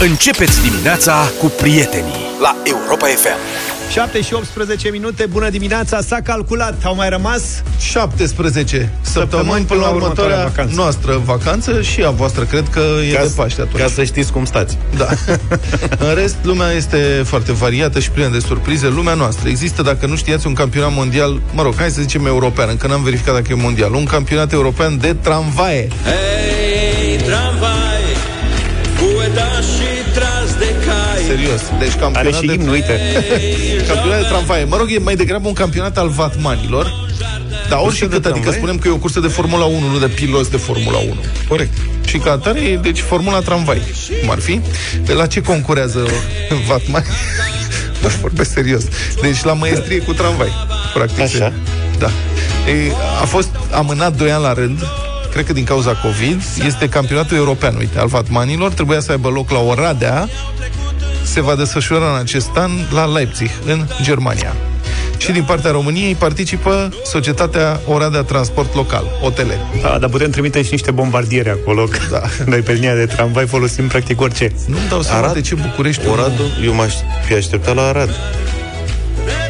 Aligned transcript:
Începeți 0.00 0.62
dimineața 0.70 1.30
cu 1.38 1.46
prietenii 1.46 2.26
la 2.40 2.56
Europa 2.64 3.06
FM. 3.06 3.38
7 3.92 4.20
și 4.20 4.34
18 4.34 4.88
minute, 4.90 5.26
bună 5.26 5.50
dimineața, 5.50 6.00
s-a 6.00 6.20
calculat, 6.24 6.84
au 6.84 6.94
mai 6.94 7.08
rămas 7.08 7.42
17 7.80 8.92
săptămâni 9.00 9.64
până 9.64 9.80
la 9.80 9.88
următoarea 9.88 10.42
vacanță. 10.42 10.74
noastră 10.74 11.22
vacanță 11.24 11.82
și 11.82 12.02
a 12.04 12.10
voastră, 12.10 12.44
cred 12.44 12.68
că 12.70 12.82
e 13.10 13.12
Ca, 13.12 13.22
de 13.22 13.32
Paște 13.36 13.60
atunci. 13.60 13.82
ca 13.82 13.88
să 13.88 14.04
știți 14.04 14.32
cum 14.32 14.44
stați. 14.44 14.78
Da. 14.96 15.08
În 16.08 16.14
rest, 16.14 16.36
lumea 16.42 16.70
este 16.70 17.22
foarte 17.24 17.52
variată 17.52 17.98
și 18.00 18.10
plină 18.10 18.28
de 18.28 18.38
surprize. 18.38 18.88
Lumea 18.88 19.14
noastră. 19.14 19.48
Există, 19.48 19.82
dacă 19.82 20.06
nu 20.06 20.16
știați, 20.16 20.46
un 20.46 20.54
campionat 20.54 20.92
mondial, 20.94 21.40
mă 21.52 21.62
rog, 21.62 21.74
hai 21.76 21.90
să 21.90 22.00
zicem 22.00 22.26
european, 22.26 22.68
încă 22.68 22.86
n-am 22.86 23.02
verificat 23.02 23.34
dacă 23.34 23.46
e 23.50 23.54
mondial, 23.54 23.94
un 23.94 24.04
campionat 24.04 24.52
european 24.52 24.98
de 24.98 25.14
tramvaie. 25.14 25.88
Hei, 26.04 26.57
Serios. 31.28 31.62
Deci 31.78 31.90
Are 31.90 32.00
campionat 32.00 32.40
și 32.40 32.46
de... 32.46 32.52
imn, 32.52 32.68
uite 32.68 33.00
Campionat 33.90 34.20
de 34.20 34.26
tramvaie. 34.28 34.64
Mă 34.64 34.76
rog, 34.76 34.90
e 34.90 34.98
mai 34.98 35.16
degrabă 35.16 35.48
un 35.48 35.54
campionat 35.54 35.98
al 35.98 36.08
vatmanilor. 36.08 37.06
Dar 37.68 37.78
orice 37.82 38.06
de 38.06 38.14
cât, 38.14 38.24
adică 38.24 38.40
tramvai? 38.40 38.54
spunem 38.54 38.78
că 38.78 38.88
e 38.88 38.90
o 38.90 38.96
cursă 38.96 39.20
de 39.20 39.28
Formula 39.28 39.64
1, 39.64 39.90
nu 39.92 39.98
de 39.98 40.06
piloți 40.06 40.50
de 40.50 40.56
Formula 40.56 40.98
1. 40.98 41.14
Corect. 41.48 41.72
Și 42.04 42.18
ca 42.18 42.30
atare, 42.30 42.60
e, 42.60 42.76
deci 42.76 43.00
Formula 43.00 43.38
Tramvai, 43.38 43.82
cum 44.20 44.30
ar 44.30 44.38
fi. 44.38 44.60
De 45.04 45.12
la 45.12 45.26
ce 45.26 45.40
concurează 45.40 46.06
Vatman? 46.66 47.04
Da, 48.02 48.08
vorbesc 48.20 48.52
serios. 48.52 48.82
Deci 49.22 49.42
la 49.42 49.52
maestrie 49.52 49.98
cu 49.98 50.12
tramvai, 50.12 50.48
practic. 50.94 51.20
Așa. 51.20 51.52
Da. 51.98 52.06
E, 52.06 52.92
a 53.22 53.24
fost 53.24 53.48
amânat 53.72 54.16
2 54.16 54.30
ani 54.30 54.42
la 54.42 54.52
rând, 54.52 54.78
cred 55.32 55.46
că 55.46 55.52
din 55.52 55.64
cauza 55.64 55.92
COVID, 55.92 56.42
este 56.66 56.88
campionatul 56.88 57.36
european, 57.36 57.76
uite, 57.76 57.98
al 57.98 58.06
vatmanilor, 58.06 58.72
trebuia 58.72 59.00
să 59.00 59.10
aibă 59.10 59.28
loc 59.28 59.50
la 59.50 59.58
Oradea, 59.58 60.28
se 61.28 61.40
va 61.40 61.54
desfășura 61.54 62.10
în 62.12 62.18
acest 62.20 62.48
an 62.54 62.70
la 62.92 63.04
Leipzig, 63.04 63.50
în 63.66 63.86
Germania. 64.02 64.56
Și 65.16 65.32
din 65.32 65.42
partea 65.42 65.70
României 65.70 66.14
participă 66.14 66.88
Societatea 67.04 67.80
Oradea 67.86 68.22
Transport 68.22 68.74
Local, 68.74 69.04
OTL. 69.22 69.50
da, 69.82 69.96
Dar 70.00 70.08
putem 70.10 70.30
trimite 70.30 70.62
și 70.62 70.68
niște 70.70 70.90
bombardiere 70.90 71.50
acolo 71.50 71.84
că 71.84 71.98
Da. 72.10 72.22
Noi 72.50 72.60
pe 72.60 72.72
linia 72.72 72.94
de 72.94 73.06
tramvai 73.06 73.46
folosim 73.46 73.86
practic 73.86 74.20
orice 74.20 74.52
Nu-mi 74.66 74.88
dau 74.88 75.02
seama 75.02 75.18
Arad? 75.18 75.32
de 75.34 75.40
ce 75.40 75.54
București 75.54 76.06
Oradul, 76.08 76.46
eu 76.64 76.74
m-aș 76.74 76.94
fi 77.26 77.32
așteptat 77.34 77.74
la 77.74 77.82
Arad. 77.82 78.10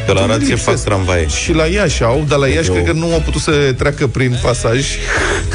Că 0.09 0.15
la 0.15 0.21
Arad 0.23 0.41
se 0.41 0.47
Lipsesc. 0.47 0.63
fac 0.63 0.79
tramvaie. 0.83 1.27
Și 1.27 1.53
la 1.53 1.65
Iași 1.65 2.03
au, 2.03 2.25
dar 2.27 2.39
la 2.39 2.47
Iași 2.47 2.67
Eu- 2.67 2.73
cred 2.73 2.85
că 2.85 2.91
nu 2.91 3.13
au 3.13 3.19
putut 3.25 3.41
să 3.41 3.51
treacă 3.77 4.07
prin 4.07 4.39
pasaj 4.41 4.85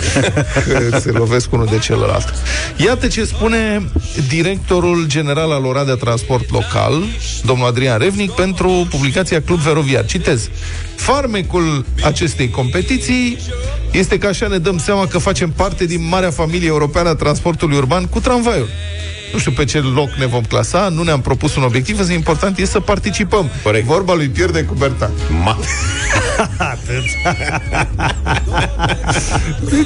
că 0.91 0.99
se 1.01 1.11
lovesc 1.11 1.53
unul 1.53 1.67
de 1.71 1.79
celălalt. 1.79 2.35
Iată 2.77 3.07
ce 3.07 3.25
spune 3.25 3.89
directorul 4.29 5.05
general 5.07 5.51
al 5.53 5.65
Oradea 5.65 5.95
Transport 5.95 6.51
Local, 6.51 7.03
domnul 7.45 7.67
Adrian 7.67 7.99
Revnic, 7.99 8.31
pentru 8.31 8.87
publicația 8.91 9.43
Club 9.43 9.61
Feroviar. 9.61 10.05
Citez. 10.05 10.49
Farmecul 10.97 11.85
acestei 12.05 12.51
competiții 12.51 13.39
este 13.91 14.19
că 14.19 14.27
așa 14.27 14.47
ne 14.47 14.59
dăm 14.59 14.79
seama 14.79 15.07
că 15.07 15.19
facem 15.19 15.51
parte 15.57 15.85
din 15.85 16.07
marea 16.09 16.31
familie 16.31 16.69
europeană 16.69 17.09
a 17.09 17.15
transportului 17.15 17.77
urban 17.77 18.05
cu 18.07 18.21
tramvaiul. 18.21 18.69
Nu 19.35 19.41
știu 19.41 19.53
pe 19.53 19.65
ce 19.65 19.81
loc 19.81 20.11
ne 20.11 20.27
vom 20.27 20.43
clasa, 20.43 20.89
nu 20.89 21.03
ne-am 21.03 21.21
propus 21.21 21.57
un 21.57 21.63
obiectiv, 21.63 21.99
însă 21.99 22.13
important 22.13 22.59
este 22.59 22.73
să 22.73 22.81
participăm. 22.81 23.51
Corect. 23.63 23.87
Vorba 23.87 24.15
lui 24.15 24.29
Pierre 24.29 24.53
de 24.53 24.63
Cubertan. 24.65 25.11
Ma. 25.45 25.59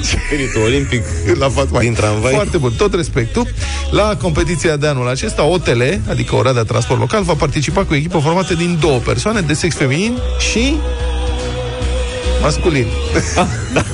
Spiritul 0.03 0.63
olimpic 0.65 1.03
la 1.39 1.49
Fatmai. 1.49 1.85
Din 1.85 1.95
tramvai. 1.95 2.33
Foarte 2.33 2.57
bun, 2.57 2.73
tot 2.77 2.95
respectul. 2.95 3.47
La 3.91 4.17
competiția 4.17 4.77
de 4.77 4.87
anul 4.87 5.09
acesta, 5.09 5.45
OTL, 5.45 5.83
adică 6.09 6.35
Oradea 6.35 6.63
Transport 6.63 7.01
Local, 7.01 7.23
va 7.23 7.35
participa 7.35 7.85
cu 7.85 7.93
o 7.93 7.97
echipă 7.97 8.19
formată 8.19 8.55
din 8.55 8.77
două 8.81 8.99
persoane, 8.99 9.41
de 9.41 9.53
sex 9.53 9.75
feminin 9.75 10.19
și 10.53 10.75
masculin. 12.49 12.87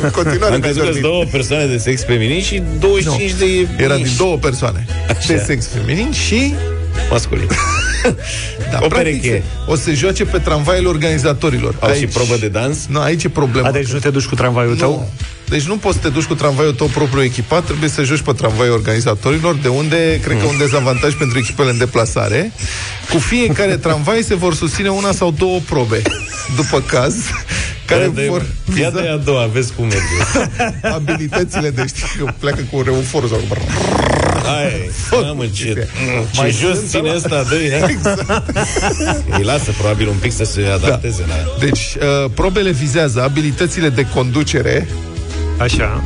În 0.03 0.11
continuare, 0.11 0.55
Am 0.55 0.61
crezut 0.61 0.83
că 0.83 0.85
Benjamin. 0.85 0.93
sunt 0.93 1.03
două 1.03 1.25
persoane 1.31 1.67
de 1.67 1.77
sex 1.79 2.05
feminin 2.05 2.43
și 2.43 2.63
25 2.81 3.31
Nu. 3.31 3.37
de 3.39 3.69
Era 3.85 3.95
din 3.95 4.05
mici. 4.05 4.17
două 4.17 4.37
persoane. 4.37 4.87
Așa. 5.09 5.33
De 5.33 5.43
sex 5.47 5.67
feminin 5.75 6.13
și 6.13 6.55
masculin. 7.11 7.47
da, 8.73 8.79
O 8.83 8.87
practic, 8.87 9.21
pereche. 9.23 9.43
o 9.67 9.75
să 9.75 9.83
se 9.83 9.93
joace 9.95 10.25
pe 10.25 10.39
tramvaiele 10.39 10.89
organizatorilor. 10.89 11.75
Au 11.81 11.93
și 11.93 12.07
probă 12.07 12.37
de 12.41 12.49
dans? 12.49 12.79
Nu, 12.89 13.01
aici 13.01 13.25
e 13.25 13.29
problema. 13.29 13.69
A, 13.69 13.71
deci 13.71 13.87
nu 13.93 13.99
te 13.99 14.11
duci 14.11 14.25
cu 14.25 14.35
tramvaiul 14.35 14.77
tău? 14.77 14.91
Nu. 14.91 15.09
Deci 15.49 15.63
nu 15.63 15.77
poți 15.77 15.95
să 15.97 16.03
te 16.03 16.09
duci 16.09 16.25
cu 16.25 16.35
tramvaiul 16.35 16.73
tău 16.73 16.87
propriu 16.87 17.23
echipat, 17.23 17.65
trebuie 17.65 17.89
să 17.89 18.03
joci 18.03 18.21
pe 18.21 18.33
tramvaiul 18.33 18.73
organizatorilor, 18.75 19.55
de 19.55 19.69
unde 19.69 20.21
cred 20.23 20.39
că 20.41 20.47
un 20.47 20.59
dezavantaj 20.59 21.15
pentru 21.15 21.39
echipele 21.39 21.71
în 21.71 21.79
deplasare. 21.79 22.53
Cu 23.13 23.19
fiecare 23.19 23.77
tramvai 23.77 24.23
se 24.23 24.35
vor 24.35 24.55
susține 24.55 24.89
una 24.89 25.13
sau 25.13 25.31
două 25.39 25.59
probe, 25.69 26.03
după 26.57 26.81
caz, 26.87 27.15
care 27.87 28.03
Ia 28.03 28.09
de- 28.09 28.27
vor 28.29 28.47
Ia 28.81 28.91
de 28.91 29.09
a 29.09 29.17
doua, 29.17 29.47
vezi 29.53 29.73
cum 29.73 29.85
merge. 29.87 30.49
abilitățile 30.99 31.71
de 31.71 31.85
știi 31.87 32.05
că 32.19 32.33
pleacă 32.39 32.61
cu 32.73 32.83
reuforul 32.83 33.29
sau 33.29 33.39
cu 33.49 33.57
Hai, 34.45 34.91
mamă, 35.11 35.47
ce, 35.47 35.89
Mai 36.37 36.51
ce 36.51 36.57
jos 36.67 36.77
sunt, 36.77 36.89
ține 36.89 37.09
da. 37.09 37.15
ăsta, 37.15 37.45
dă 37.49 37.55
exact. 37.65 37.97
Îi 39.39 39.45
lasă 39.45 39.71
probabil 39.79 40.09
un 40.09 40.17
pic 40.21 40.33
să 40.33 40.45
se 40.45 40.61
adapteze 40.75 41.25
la... 41.29 41.35
Deci, 41.67 41.81
uh, 42.25 42.31
probele 42.35 42.71
vizează 42.71 43.23
abilitățile 43.23 43.89
de 43.89 44.07
conducere, 44.15 44.89
Așa 45.59 46.03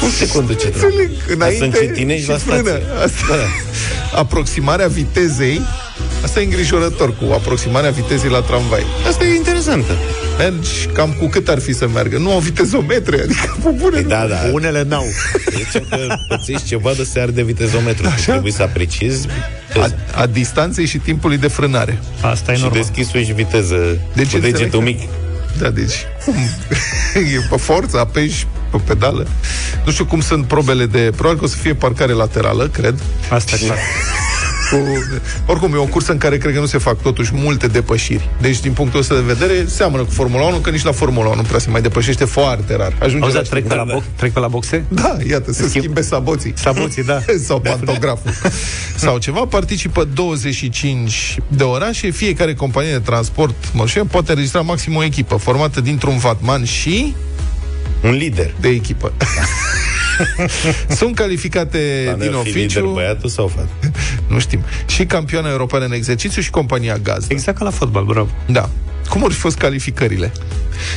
Cum 0.00 0.10
se 0.10 0.28
conduce 0.28 0.66
Înțeleg, 0.66 1.10
înainte 1.34 1.58
să 1.58 1.64
încetinești 1.64 2.22
și 2.24 2.30
la 2.30 2.36
frână. 2.36 2.60
stație. 2.60 2.82
Asta, 3.04 3.34
aproximarea 4.14 4.86
vitezei, 4.88 5.60
asta 6.24 6.40
e 6.40 6.44
îngrijorător 6.44 7.08
cu 7.16 7.32
aproximarea 7.32 7.90
vitezei 7.90 8.30
la 8.30 8.40
tramvai. 8.40 8.82
Asta 9.08 9.24
e 9.24 9.34
interesantă. 9.34 9.92
Mergi 10.38 10.86
cam 10.92 11.12
cu 11.12 11.26
cât 11.26 11.48
ar 11.48 11.58
fi 11.60 11.74
să 11.74 11.88
meargă. 11.88 12.18
Nu 12.18 12.32
au 12.32 12.38
vitezometre, 12.38 13.20
adică 13.22 13.56
pe 13.62 13.68
bune. 13.68 13.90
Păi 14.00 14.02
da, 14.02 14.26
da. 14.26 14.36
Unele 14.52 14.82
n-au 14.88 15.04
Zicem 15.64 15.86
că 15.90 15.96
pățești 16.28 16.64
ceva 16.66 16.92
de 16.96 17.04
se 17.04 17.20
arde 17.20 17.42
vitezometru. 17.42 18.02
Tu 18.16 18.20
trebuie 18.24 18.52
să 18.52 18.62
apreciezi 18.62 19.26
A, 19.80 19.88
a 20.14 20.26
distanței 20.26 20.86
și 20.86 20.98
timpului 20.98 21.36
de 21.36 21.48
frânare. 21.48 21.98
Asta 22.20 22.52
e 22.52 22.54
și 22.54 22.62
normal 22.62 22.80
deschisul 22.82 23.24
și 23.24 23.32
viteză 23.32 23.74
Deci 24.14 24.30
cu 24.30 24.34
înțeleg 24.36 24.56
degetul 24.56 24.78
că- 24.78 24.84
mic. 24.84 25.00
Da, 25.58 25.70
deci 25.70 25.94
cum? 26.24 26.34
e 27.34 27.46
pe 27.50 27.56
forță, 27.56 27.98
apeși 27.98 28.46
pe 28.70 28.76
pedală. 28.86 29.26
Nu 29.84 29.92
știu 29.92 30.04
cum 30.04 30.20
sunt 30.20 30.44
probele 30.46 30.86
de... 30.86 30.98
Probabil 31.16 31.38
că 31.38 31.44
o 31.44 31.48
să 31.48 31.56
fie 31.56 31.74
parcare 31.74 32.12
laterală, 32.12 32.68
cred. 32.68 32.98
Asta 33.30 33.56
e 33.60 33.64
clar 33.64 33.78
Cu, 34.72 34.78
oricum, 35.46 35.74
e 35.74 35.76
o 35.76 35.84
cursă 35.84 36.12
în 36.12 36.18
care 36.18 36.38
cred 36.38 36.54
că 36.54 36.60
nu 36.60 36.66
se 36.66 36.78
fac 36.78 37.02
totuși 37.02 37.30
multe 37.34 37.66
depășiri. 37.66 38.28
Deci, 38.40 38.60
din 38.60 38.72
punctul 38.72 39.00
ăsta 39.00 39.14
de 39.14 39.20
vedere, 39.20 39.64
seamănă 39.66 40.02
cu 40.02 40.10
Formula 40.10 40.46
1, 40.46 40.56
că 40.56 40.70
nici 40.70 40.82
la 40.82 40.92
Formula 40.92 41.26
1 41.28 41.36
nu 41.36 41.42
prea 41.42 41.58
se 41.58 41.70
mai 41.70 41.80
depășește 41.82 42.24
foarte 42.24 42.76
rar. 42.76 42.96
Ajunge 43.00 43.24
Auzi, 43.24 43.36
la 43.36 43.42
dar 43.42 43.50
trec 43.50 43.66
pe, 43.66 43.74
la 43.74 43.84
da. 43.84 43.92
box, 43.92 44.04
trec 44.16 44.32
pe 44.32 44.40
la 44.40 44.48
boxe? 44.48 44.84
Da, 44.88 45.16
iată, 45.28 45.52
să 45.52 45.64
Schimb- 45.66 45.68
schimbe 45.68 46.00
saboții. 46.00 46.52
Saboții, 46.56 47.04
da 47.04 47.20
sau 47.48 47.60
pantograful. 47.60 48.30
sau 48.96 49.18
ceva, 49.18 49.40
participă 49.46 50.04
25 50.14 51.36
de 51.48 51.62
orașe, 51.62 52.10
fiecare 52.10 52.54
companie 52.54 52.92
de 52.92 52.98
transport 52.98 53.54
mărșie 53.72 54.02
poate 54.02 54.30
înregistra 54.30 54.60
maxim 54.60 54.96
o 54.96 55.04
echipă 55.04 55.36
formată 55.36 55.80
dintr-un 55.80 56.18
vatman 56.18 56.64
și 56.64 57.14
Un 58.02 58.10
lider. 58.10 58.54
de 58.60 58.68
echipă. 58.68 59.12
Sunt 60.98 61.14
calificate 61.14 62.02
Dar 62.06 62.14
din 62.14 62.30
nu 62.30 62.38
fi 62.38 62.46
lider 62.46 62.60
oficiu, 62.60 62.92
băiatul 62.92 63.28
sau 63.28 63.46
fată? 63.46 63.68
nu 64.26 64.38
știm, 64.38 64.60
și 64.86 65.04
campioana 65.06 65.50
europeană 65.50 65.84
în 65.84 65.92
exercițiu 65.92 66.42
și 66.42 66.50
compania 66.50 66.96
gazdă. 66.96 67.26
Exact 67.28 67.58
ca 67.58 67.64
la 67.64 67.70
fotbal, 67.70 68.04
bravo 68.04 68.28
Da. 68.46 68.70
Cum 69.12 69.24
ar 69.24 69.30
fi 69.30 69.38
fost 69.38 69.56
calificările? 69.56 70.32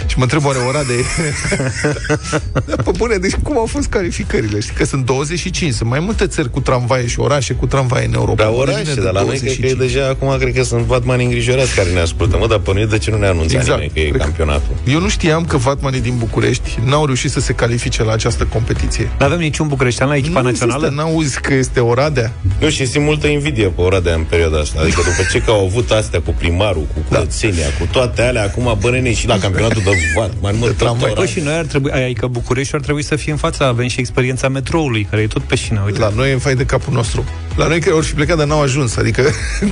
Și 0.07 0.17
mă 0.17 0.23
întreb 0.23 0.45
oare 0.45 0.57
ora 0.57 0.83
de... 0.83 0.93
da, 2.67 2.75
pe 2.83 2.91
bune, 2.97 3.15
deci 3.17 3.33
cum 3.43 3.57
au 3.57 3.65
fost 3.65 3.87
calificările? 3.87 4.59
Știi 4.59 4.73
că 4.73 4.85
sunt 4.85 5.05
25, 5.05 5.73
sunt 5.73 5.89
mai 5.89 5.99
multe 5.99 6.27
țări 6.27 6.49
cu 6.49 6.59
tramvaie 6.59 7.07
și 7.07 7.19
orașe 7.19 7.53
cu 7.53 7.65
tramvaie 7.65 8.05
în 8.05 8.13
Europa. 8.13 8.43
Dar 8.43 8.47
Unde 8.51 8.61
orașe, 8.61 8.81
vine 8.81 8.93
de 8.93 9.01
dar 9.01 9.13
la 9.13 9.21
noi 9.21 9.37
cred 9.37 9.41
că 9.41 9.65
e 9.65 9.73
25. 9.73 9.91
deja, 9.91 10.07
acum 10.09 10.37
cred 10.37 10.53
că 10.53 10.63
sunt 10.63 10.81
vatmani 10.81 11.23
îngrijorați 11.23 11.75
care 11.75 11.89
ne 11.89 11.99
ascultă. 11.99 12.37
Mă, 12.37 12.47
dar 12.47 12.59
pe 12.59 12.71
noi 12.73 12.87
de 12.87 12.97
ce 12.97 13.11
nu 13.11 13.17
ne 13.17 13.27
anunță 13.27 13.55
Exact. 13.55 13.69
nimeni 13.79 13.91
că 13.93 13.99
e 13.99 14.03
Cred 14.03 14.17
că- 14.17 14.23
campionatul? 14.23 14.75
Eu 14.87 14.99
nu 14.99 15.09
știam 15.09 15.45
că 15.45 15.57
vatmanii 15.57 16.01
din 16.01 16.15
București 16.17 16.79
n-au 16.85 17.05
reușit 17.05 17.31
să 17.31 17.39
se 17.39 17.53
califice 17.53 18.03
la 18.03 18.11
această 18.11 18.43
competiție. 18.45 19.09
Nu 19.19 19.25
avem 19.25 19.39
niciun 19.39 19.67
bucureștean 19.67 20.09
la 20.09 20.15
echipa 20.15 20.41
nu 20.41 20.47
națională? 20.49 20.85
Există, 20.85 21.01
n-auzi 21.03 21.39
că 21.39 21.53
este 21.53 21.79
Oradea? 21.79 22.31
Nu, 22.59 22.69
și 22.69 22.85
simt 22.87 23.03
multă 23.05 23.27
invidie 23.27 23.67
pe 23.67 23.81
ora 23.81 23.99
de 23.99 24.09
în 24.11 24.23
perioada 24.29 24.59
asta. 24.59 24.79
Adică 24.81 25.01
după 25.01 25.27
ce 25.31 25.41
că 25.41 25.51
au 25.51 25.65
avut 25.65 25.91
astea 25.91 26.21
cu 26.21 26.33
primarul, 26.37 26.87
cu 26.93 26.99
curățenia, 27.07 27.67
cu 27.79 27.87
toate 27.91 28.03
alea, 28.17 28.43
acum 28.43 28.77
bănene 28.79 29.13
și 29.13 29.27
la 29.27 29.37
campionatul 29.37 29.81
de 29.85 29.91
vatmani, 30.15 30.57
mă, 30.59 30.65
De 30.65 30.71
tot 30.71 30.77
tramvai. 30.77 31.11
ora. 31.11 31.19
Păi 31.21 31.29
și 31.29 31.39
noi 31.39 31.53
ar 31.53 31.65
trebui, 31.65 31.91
adică 31.91 32.27
București 32.27 32.75
ar 32.75 32.81
trebui 32.81 33.03
să 33.03 33.15
fie 33.15 33.31
în 33.31 33.37
fața, 33.37 33.65
avem 33.67 33.87
și 33.87 33.99
experiența 33.99 34.49
metroului, 34.49 35.07
care 35.09 35.21
e 35.21 35.27
tot 35.27 35.41
pe 35.43 35.55
șină, 35.55 35.81
uite. 35.85 35.99
La 35.99 36.11
noi 36.15 36.29
e 36.29 36.33
în 36.33 36.39
fai 36.39 36.55
de 36.55 36.65
capul 36.65 36.93
nostru. 36.93 37.23
La 37.55 37.67
noi 37.67 37.79
că 37.79 37.93
ori 37.93 38.05
fi 38.05 38.13
plecat, 38.13 38.37
dar 38.37 38.47
n-au 38.47 38.61
ajuns. 38.61 38.95
Adică, 38.95 39.21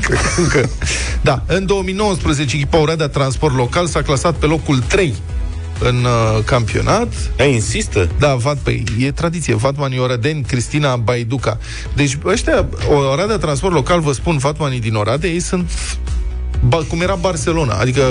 cred 0.02 0.20
că 0.36 0.42
încă... 0.42 0.70
Da, 1.22 1.44
în 1.48 1.66
2019, 1.66 2.56
echipa 2.56 2.78
Oradea 2.78 3.08
Transport 3.08 3.56
Local 3.56 3.88
s-a 3.88 4.02
clasat 4.02 4.34
pe 4.36 4.46
locul 4.46 4.80
3 4.80 5.14
în 5.80 5.96
uh, 5.96 6.44
campionat. 6.46 7.14
Ea 7.40 7.46
insistă? 7.46 8.10
Da, 8.20 8.36
Vat, 8.36 8.58
păi, 8.58 8.84
e 9.00 9.12
tradiție. 9.12 9.56
Vatmanii 9.56 10.00
Oradeni, 10.00 10.44
Cristina 10.44 10.96
Baiduca. 10.96 11.58
Deci 11.96 12.18
ăștia, 12.26 12.66
Oradea 13.12 13.38
Transport 13.38 13.74
Local, 13.74 14.00
vă 14.00 14.12
spun, 14.12 14.38
Vatmanii 14.38 14.80
din 14.80 14.94
Oradea, 14.96 15.30
ei 15.30 15.40
sunt 15.40 15.70
ba, 16.68 16.78
cum 16.90 17.02
era 17.02 17.16
Barcelona, 17.16 17.74
adică, 17.74 18.02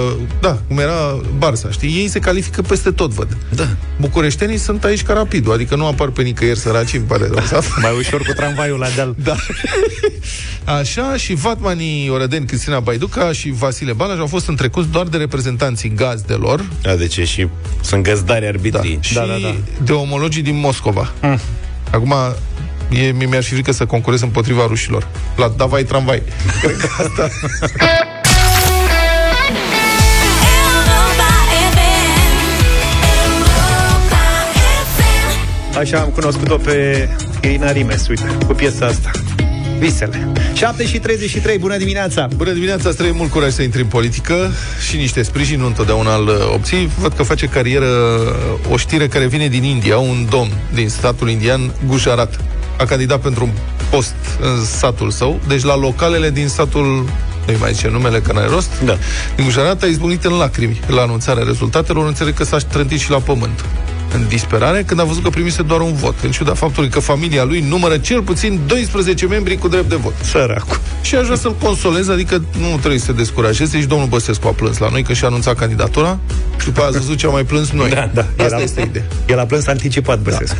da, 0.40 0.58
cum 0.68 0.78
era 0.78 1.20
Barça, 1.38 1.70
știi? 1.70 1.88
Ei 1.98 2.08
se 2.08 2.18
califică 2.18 2.62
peste 2.62 2.90
tot, 2.90 3.10
văd. 3.12 3.36
Da. 3.54 3.66
Bucureștenii 4.00 4.56
sunt 4.58 4.84
aici 4.84 5.02
ca 5.02 5.12
rapidul, 5.12 5.52
adică 5.52 5.76
nu 5.76 5.86
apar 5.86 6.08
pe 6.08 6.22
nicăieri 6.22 6.58
săraci, 6.58 6.92
îmi 6.92 7.04
pare 7.04 7.26
rău. 7.26 7.44
să- 7.44 7.60
Mai 7.80 7.94
ușor 7.98 8.22
cu 8.22 8.32
tramvaiul 8.32 8.78
la 8.78 8.86
deal. 8.94 9.14
da. 9.24 9.34
Așa, 10.78 11.16
și 11.16 11.34
Vatmanii 11.34 12.08
Oradeni, 12.08 12.46
Cristina 12.46 12.80
Baiduca 12.80 13.32
și 13.32 13.50
Vasile 13.50 13.92
Balaj 13.92 14.18
au 14.18 14.26
fost 14.26 14.48
întrecuți 14.48 14.88
doar 14.88 15.06
de 15.06 15.16
reprezentanții 15.16 15.92
gazdelor 15.94 16.64
Da, 16.82 16.94
de 16.94 17.06
ce? 17.06 17.24
Și 17.24 17.48
sunt 17.80 18.02
găzdari 18.02 18.40
da, 18.42 18.46
arbitrii. 18.48 18.98
și 19.00 19.14
Da, 19.14 19.20
da, 19.20 19.36
da. 19.42 19.54
de 19.84 19.92
omologii 19.92 20.42
din 20.42 20.58
Moscova. 20.58 21.12
Acum, 21.90 22.14
e, 22.90 23.00
mi- 23.10 23.24
mi-ar 23.24 23.42
fi 23.42 23.52
frică 23.52 23.72
să 23.72 23.86
concurez 23.86 24.20
împotriva 24.22 24.66
rușilor. 24.66 25.08
La 25.36 25.48
Davai 25.56 25.84
Tramvai. 25.84 26.22
Cred 26.62 26.76
că 26.76 26.88
asta... 26.98 27.28
Așa 35.78 35.98
am 35.98 36.08
cunoscut-o 36.08 36.56
pe 36.56 37.08
Irina 37.42 37.72
Rimes, 37.72 38.08
uite, 38.08 38.36
cu 38.46 38.52
piesa 38.52 38.86
asta. 38.86 39.10
Visele. 39.78 40.32
7 40.54 40.86
și 40.86 40.98
33, 40.98 41.58
bună 41.58 41.76
dimineața! 41.76 42.28
Bună 42.36 42.50
dimineața, 42.50 42.88
îți 42.88 42.96
trebuie 42.96 43.16
mult 43.18 43.30
curaj 43.30 43.52
să 43.52 43.62
intri 43.62 43.80
în 43.80 43.86
politică 43.86 44.50
și 44.88 44.96
niște 44.96 45.22
sprijin, 45.22 45.60
nu 45.60 45.66
întotdeauna 45.66 46.16
îl 46.16 46.26
uh, 46.26 46.34
obții. 46.54 46.90
Văd 46.98 47.12
că 47.12 47.22
face 47.22 47.46
carieră 47.46 47.86
uh, 47.86 48.72
o 48.72 48.76
știre 48.76 49.08
care 49.08 49.26
vine 49.26 49.48
din 49.48 49.62
India, 49.62 49.98
un 49.98 50.26
domn 50.30 50.50
din 50.74 50.88
statul 50.88 51.30
indian, 51.30 51.74
Gujarat. 51.86 52.40
A 52.78 52.84
candidat 52.84 53.20
pentru 53.20 53.44
un 53.44 53.50
post 53.90 54.14
în 54.40 54.64
satul 54.64 55.10
său, 55.10 55.40
deci 55.48 55.62
la 55.62 55.76
localele 55.76 56.30
din 56.30 56.48
satul 56.48 57.08
nu-i 57.46 57.56
mai 57.60 57.72
zice 57.72 57.88
numele, 57.88 58.20
că 58.20 58.32
n-are 58.32 58.48
rost. 58.48 58.70
Da. 58.84 58.98
Din 59.34 59.44
Gujarat 59.44 59.82
a 59.82 59.86
izbunit 59.86 60.24
în 60.24 60.32
lacrimi 60.32 60.80
la 60.86 61.02
anunțarea 61.02 61.44
rezultatelor, 61.44 62.06
înțeleg 62.06 62.34
că 62.34 62.44
s-a 62.44 62.56
trântit 62.56 63.00
și 63.00 63.10
la 63.10 63.18
pământ 63.18 63.64
în 64.14 64.28
disperare 64.28 64.82
când 64.86 65.00
a 65.00 65.04
văzut 65.04 65.22
că 65.22 65.30
primise 65.30 65.62
doar 65.62 65.80
un 65.80 65.92
vot, 65.94 66.14
în 66.22 66.30
ciuda 66.30 66.54
faptului 66.54 66.88
că 66.88 67.00
familia 67.00 67.44
lui 67.44 67.60
numără 67.68 67.98
cel 67.98 68.22
puțin 68.22 68.60
12 68.66 69.26
membri 69.26 69.56
cu 69.56 69.68
drept 69.68 69.88
de 69.88 69.94
vot. 69.96 70.12
Săracu. 70.22 70.76
Și 71.02 71.14
aș 71.14 71.24
vrea 71.24 71.36
să-l 71.36 71.54
consolez, 71.62 72.08
adică 72.08 72.44
nu 72.60 72.76
trebuie 72.78 72.98
să 72.98 73.04
se 73.04 73.12
descurajeze. 73.12 73.80
Și 73.80 73.86
domnul 73.86 74.08
Băsescu 74.08 74.46
a 74.48 74.50
plâns 74.50 74.78
la 74.78 74.88
noi, 74.90 75.02
că 75.02 75.12
și-a 75.12 75.26
anunțat 75.28 75.56
candidatura 75.56 76.18
și 76.58 76.64
după 76.64 76.80
aia 76.80 76.88
ați 76.88 76.98
văzut 76.98 77.16
ce 77.16 77.26
am 77.26 77.32
mai 77.32 77.44
plâns 77.44 77.70
noi. 77.70 77.90
Da, 77.90 78.10
da. 78.14 78.20
Asta 78.20 78.44
Era- 78.44 78.60
este 78.62 78.80
ideea. 78.80 79.04
El 79.28 79.38
a 79.38 79.44
plâns 79.44 79.66
anticipat, 79.66 80.18
Băsescu. 80.20 80.56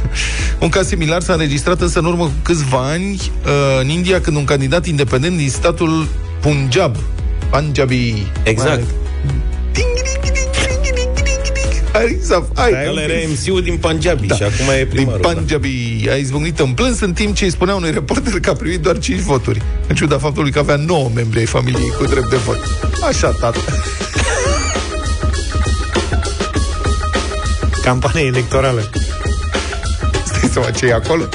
Un 0.59 0.69
caz 0.69 0.87
similar 0.87 1.21
s-a 1.23 1.33
înregistrat 1.33 1.81
însă 1.81 1.99
în 1.99 2.05
urmă 2.05 2.25
cu 2.25 2.33
câțiva 2.43 2.79
ani 2.79 3.11
uh, 3.45 3.51
în 3.81 3.89
India, 3.89 4.21
când 4.21 4.37
un 4.37 4.45
candidat 4.45 4.87
independent 4.87 5.37
din 5.37 5.51
statul 5.51 6.07
Punjab, 6.41 6.97
Punjabi... 7.51 8.27
Exact. 8.43 8.77
Mai- 8.77 9.02
ding, 11.93 12.09
ding. 12.09 12.19
Hai 12.19 12.19
să... 12.23 12.43
Hai, 12.55 12.73
Ăla 12.89 13.03
era 13.03 13.13
MC-ul 13.29 13.63
din 13.63 13.77
Punjabi 13.77 14.27
Da. 14.27 14.35
și 14.35 14.43
acum 14.43 14.69
e 14.71 14.77
din 14.79 14.89
primarul. 14.89 15.21
da. 15.23 15.29
Punjabi 15.29 16.07
a 16.11 16.15
izbucnit 16.15 16.59
în 16.59 16.73
plâns 16.73 17.01
în 17.01 17.13
timp 17.13 17.35
ce 17.35 17.45
îi 17.45 17.51
spunea 17.51 17.75
unui 17.75 17.91
reporter 17.91 18.41
că 18.41 18.51
a 18.51 18.55
primit 18.55 18.81
doar 18.81 18.99
5 18.99 19.21
voturi, 19.21 19.63
în 19.89 19.95
ciuda 19.95 20.19
faptului 20.19 20.51
că 20.51 20.59
avea 20.59 20.77
9 20.77 21.11
membri 21.15 21.39
ai 21.39 21.45
familiei 21.47 21.93
cu 21.99 22.05
drept 22.05 22.31
de 22.31 22.37
vot. 22.37 22.59
Așa, 23.09 23.29
tată. 23.41 23.59
Campanie 27.83 28.25
electorală. 28.27 28.91
Stai 30.25 30.49
seama 30.53 30.71
ce 30.71 30.87
e 30.87 30.93
acolo? 30.95 31.29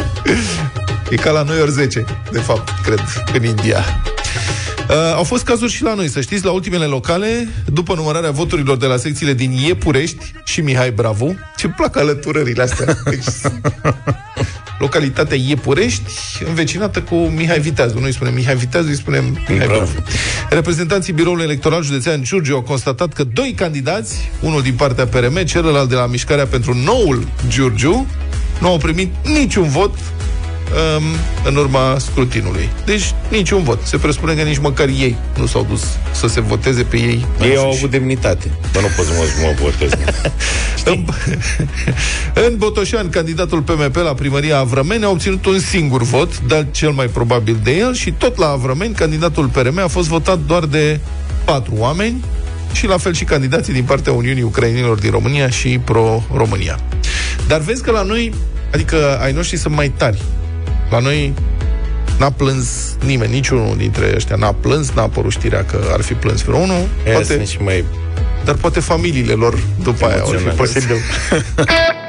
E 1.09 1.15
ca 1.15 1.31
la 1.31 1.43
noi 1.43 1.61
ori 1.61 1.71
10, 1.71 2.05
de 2.31 2.39
fapt, 2.39 2.69
cred, 2.83 3.01
în 3.33 3.43
India. 3.45 3.85
Uh, 4.89 4.95
au 5.15 5.23
fost 5.23 5.43
cazuri 5.43 5.71
și 5.71 5.83
la 5.83 5.93
noi, 5.93 6.07
să 6.07 6.21
știți, 6.21 6.45
la 6.45 6.51
ultimele 6.51 6.85
locale, 6.85 7.47
după 7.65 7.93
numărarea 7.95 8.31
voturilor 8.31 8.77
de 8.77 8.85
la 8.85 8.97
secțiile 8.97 9.33
din 9.33 9.51
Iepurești 9.51 10.31
și 10.45 10.61
Mihai 10.61 10.91
Bravu. 10.91 11.35
Ce 11.55 11.67
plac 11.67 11.97
alăturările 11.97 12.63
astea. 12.63 12.97
Deci, 13.05 13.23
localitatea 14.79 15.37
Iepurești, 15.47 16.11
învecinată 16.47 17.01
cu 17.01 17.15
Mihai 17.15 17.59
Viteazu. 17.59 17.93
Noi 17.97 18.05
îi 18.05 18.13
spunem 18.13 18.33
Mihai 18.33 18.55
Viteazu, 18.55 18.87
îi 18.87 18.95
spunem 18.95 19.37
Mihai 19.49 19.67
Bravo. 19.67 19.73
Bravu. 19.73 20.03
Reprezentanții 20.49 21.13
Biroului 21.13 21.43
Electoral 21.43 21.83
Județean 21.83 22.23
Giurgiu 22.23 22.55
au 22.55 22.61
constatat 22.61 23.13
că 23.13 23.23
doi 23.23 23.53
candidați, 23.55 24.31
unul 24.41 24.61
din 24.61 24.73
partea 24.73 25.05
PRM, 25.05 25.43
celălalt 25.43 25.89
de 25.89 25.95
la 25.95 26.05
Mișcarea 26.05 26.45
pentru 26.45 26.73
Noul 26.73 27.27
Giurgiu, 27.47 28.07
nu 28.59 28.67
au 28.67 28.77
primit 28.77 29.13
niciun 29.23 29.69
vot 29.69 29.91
um, 30.97 31.03
în 31.45 31.55
urma 31.55 31.97
scrutinului. 31.99 32.69
Deci 32.85 33.13
niciun 33.29 33.63
vot. 33.63 33.79
Se 33.83 33.97
presupune 33.97 34.33
că 34.33 34.41
nici 34.41 34.57
măcar 34.57 34.87
ei 34.87 35.15
nu 35.37 35.45
s-au 35.45 35.65
dus 35.69 35.83
să 36.11 36.27
se 36.27 36.41
voteze 36.41 36.83
pe 36.83 36.97
ei. 36.97 37.25
Ei 37.41 37.57
au 37.57 37.63
înșiși. 37.63 37.77
avut 37.77 37.89
demnitate. 37.89 38.51
Dar 38.71 38.81
nu 38.81 38.89
pot 38.95 39.05
să 39.05 39.11
mă, 39.11 39.23
mă 39.41 39.53
votez. 39.61 39.91
În, 40.85 41.05
în 42.47 42.57
Botoșani, 42.57 43.09
candidatul 43.09 43.61
PMP 43.61 43.95
la 43.95 44.13
primăria 44.13 44.57
Avrămeni 44.57 45.03
a 45.03 45.09
obținut 45.09 45.45
un 45.45 45.59
singur 45.59 46.01
vot, 46.01 46.41
dar 46.41 46.65
cel 46.71 46.91
mai 46.91 47.05
probabil 47.05 47.59
de 47.63 47.75
el, 47.75 47.93
și 47.93 48.11
tot 48.11 48.37
la 48.37 48.47
Avrămeni, 48.47 48.93
candidatul 48.93 49.47
PRM 49.47 49.79
a 49.79 49.87
fost 49.87 50.07
votat 50.07 50.39
doar 50.39 50.65
de 50.65 50.99
patru 51.45 51.73
oameni, 51.77 52.23
și 52.77 52.87
la 52.87 52.97
fel 52.97 53.13
și 53.13 53.23
candidații 53.23 53.73
din 53.73 53.83
partea 53.83 54.13
Uniunii 54.13 54.43
Ucrainilor 54.43 54.97
din 54.97 55.11
România 55.11 55.49
și 55.49 55.79
Pro-România. 55.83 56.79
Dar 57.47 57.59
vezi 57.59 57.83
că 57.83 57.91
la 57.91 58.01
noi, 58.01 58.33
adică 58.73 59.19
ai 59.21 59.31
noștri 59.31 59.57
sunt 59.57 59.75
mai 59.75 59.89
tari. 59.89 60.21
La 60.89 60.99
noi 60.99 61.33
n-a 62.19 62.29
plâns 62.31 62.67
nimeni, 63.05 63.33
niciunul 63.33 63.75
dintre 63.77 64.11
ăștia 64.15 64.35
n-a 64.35 64.51
plâns, 64.51 64.89
n-a 64.91 65.01
apărut 65.01 65.31
știrea 65.31 65.65
că 65.65 65.79
ar 65.91 66.01
fi 66.01 66.13
plâns 66.13 66.41
vreunul, 66.41 66.87
Aia 67.05 67.13
poate, 67.13 67.33
sunt 67.33 67.47
și 67.47 67.57
mai... 67.61 67.83
dar 68.45 68.55
poate 68.55 68.79
familiile 68.79 69.33
lor 69.33 69.59
după 69.83 70.05
aia 70.05 70.19
au 70.19 70.25
fi 70.25 70.31
Emoționale. 70.35 70.55
plâns. 70.55 70.73
Posibil. 70.73 70.95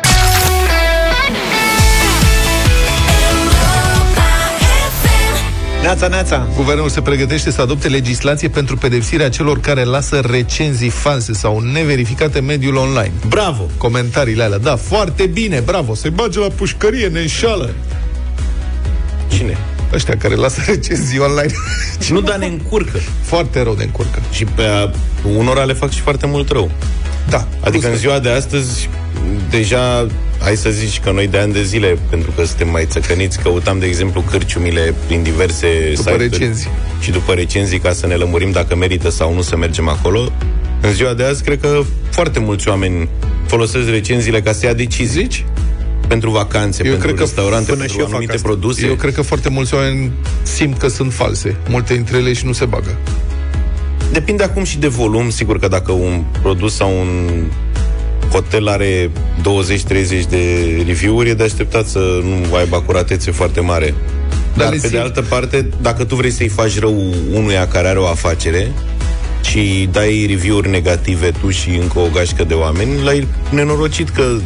Neața, 5.82 6.08
neața. 6.08 6.48
Guvernul 6.56 6.88
se 6.88 7.00
pregătește 7.00 7.50
să 7.50 7.60
adopte 7.60 7.88
legislație 7.88 8.48
pentru 8.48 8.76
pedepsirea 8.76 9.28
celor 9.28 9.60
care 9.60 9.84
lasă 9.84 10.20
recenzii 10.30 10.88
false 10.88 11.32
sau 11.32 11.60
neverificate 11.60 12.38
în 12.38 12.44
mediul 12.44 12.76
online. 12.76 13.12
Bravo! 13.28 13.62
Comentariile 13.76 14.42
alea, 14.42 14.58
da, 14.58 14.76
foarte 14.76 15.26
bine, 15.26 15.60
bravo, 15.64 15.94
se 15.94 16.08
bage 16.08 16.38
la 16.38 16.46
pușcărie, 16.48 17.06
ne 17.06 17.20
înșală. 17.20 17.70
Cine? 19.28 19.56
Ăștia 19.92 20.16
care 20.16 20.34
lasă 20.34 20.62
recenzii 20.72 21.18
online. 21.18 21.52
Nu, 22.10 22.20
dar 22.20 22.36
ne 22.38 22.46
încurcă. 22.46 22.98
foarte 23.22 23.62
rău 23.62 23.74
de 23.74 23.82
încurcă. 23.84 24.22
Și 24.32 24.44
pe 24.44 24.62
a, 24.62 24.90
unora 25.36 25.62
le 25.64 25.72
fac 25.72 25.90
și 25.90 26.00
foarte 26.00 26.26
mult 26.26 26.50
rău. 26.50 26.70
Da. 27.28 27.46
Adică 27.60 27.78
plus 27.86 27.92
în 27.92 27.96
ziua 27.96 28.18
de 28.18 28.28
astăzi, 28.28 28.88
deja, 29.50 30.06
hai 30.40 30.56
să 30.56 30.70
zici 30.70 31.00
că 31.00 31.10
noi 31.10 31.26
de 31.26 31.38
ani 31.38 31.52
de 31.52 31.62
zile, 31.62 31.98
pentru 32.10 32.30
că 32.30 32.44
suntem 32.44 32.68
mai 32.70 32.86
țăcăniți, 32.90 33.38
căutam, 33.38 33.78
de 33.78 33.86
exemplu, 33.86 34.20
cârciumile 34.30 34.94
prin 35.06 35.22
diverse 35.22 35.66
După 35.94 35.96
site-uri 35.96 36.22
recenzii. 36.28 36.68
și 37.00 37.10
după 37.10 37.32
recenzii 37.32 37.78
ca 37.78 37.92
să 37.92 38.06
ne 38.06 38.14
lămurim 38.14 38.50
dacă 38.50 38.76
merită 38.76 39.10
sau 39.10 39.34
nu 39.34 39.42
să 39.42 39.56
mergem 39.56 39.88
acolo. 39.88 40.32
În 40.80 40.92
ziua 40.92 41.14
de 41.14 41.24
azi, 41.24 41.42
cred 41.42 41.60
că 41.60 41.80
foarte 42.10 42.38
mulți 42.38 42.68
oameni 42.68 43.08
folosesc 43.46 43.88
recenziile 43.88 44.40
ca 44.40 44.52
să 44.52 44.66
ia 44.66 44.72
decizii. 44.72 45.20
Zici? 45.22 45.44
Pentru 46.08 46.30
vacanțe, 46.30 46.82
Eu 46.84 46.90
pentru 46.90 47.06
cred 47.06 47.18
că 47.18 47.24
restaurante, 47.24 47.64
până 47.70 47.78
pentru 47.78 47.92
și 47.94 47.98
eu 47.98 48.04
fac 48.04 48.14
anumite 48.14 48.34
asta. 48.34 48.48
produse. 48.48 48.86
Eu 48.86 48.94
cred 48.94 49.14
că 49.14 49.22
foarte 49.22 49.48
mulți 49.48 49.74
oameni 49.74 50.12
simt 50.42 50.78
că 50.78 50.88
sunt 50.88 51.12
false. 51.12 51.56
Multe 51.68 51.94
dintre 51.94 52.16
ele 52.16 52.32
și 52.32 52.46
nu 52.46 52.52
se 52.52 52.64
bagă. 52.64 52.96
Depinde 54.12 54.42
acum 54.42 54.64
și 54.64 54.78
de 54.78 54.86
volum. 54.88 55.30
Sigur 55.30 55.58
că 55.58 55.68
dacă 55.68 55.92
un 55.92 56.24
produs 56.42 56.74
sau 56.74 56.90
un 57.00 57.28
hotel 58.32 58.68
are 58.68 59.10
20-30 59.10 60.28
de 60.28 60.82
review-uri, 60.86 61.28
e 61.28 61.34
de 61.34 61.42
așteptat 61.42 61.86
să 61.86 62.20
nu 62.22 62.54
aibă 62.54 62.76
acuratețe 62.76 63.30
foarte 63.30 63.60
mare. 63.60 63.94
Dar 64.54 64.64
Dar, 64.66 64.72
le 64.72 64.78
pe 64.80 64.80
de 64.82 64.88
simt. 64.88 65.00
altă 65.02 65.22
parte, 65.22 65.68
dacă 65.80 66.04
tu 66.04 66.14
vrei 66.14 66.30
să-i 66.30 66.48
faci 66.48 66.78
rău 66.78 67.14
unuia 67.32 67.68
care 67.68 67.88
are 67.88 67.98
o 67.98 68.06
afacere 68.06 68.72
și 69.42 69.88
dai 69.92 70.26
review-uri 70.28 70.70
negative 70.70 71.30
tu 71.40 71.50
și 71.50 71.68
încă 71.70 71.98
o 71.98 72.08
gașcă 72.12 72.44
de 72.44 72.54
oameni, 72.54 73.02
l-ai 73.02 73.26
nenorocit 73.50 74.08
că 74.08 74.36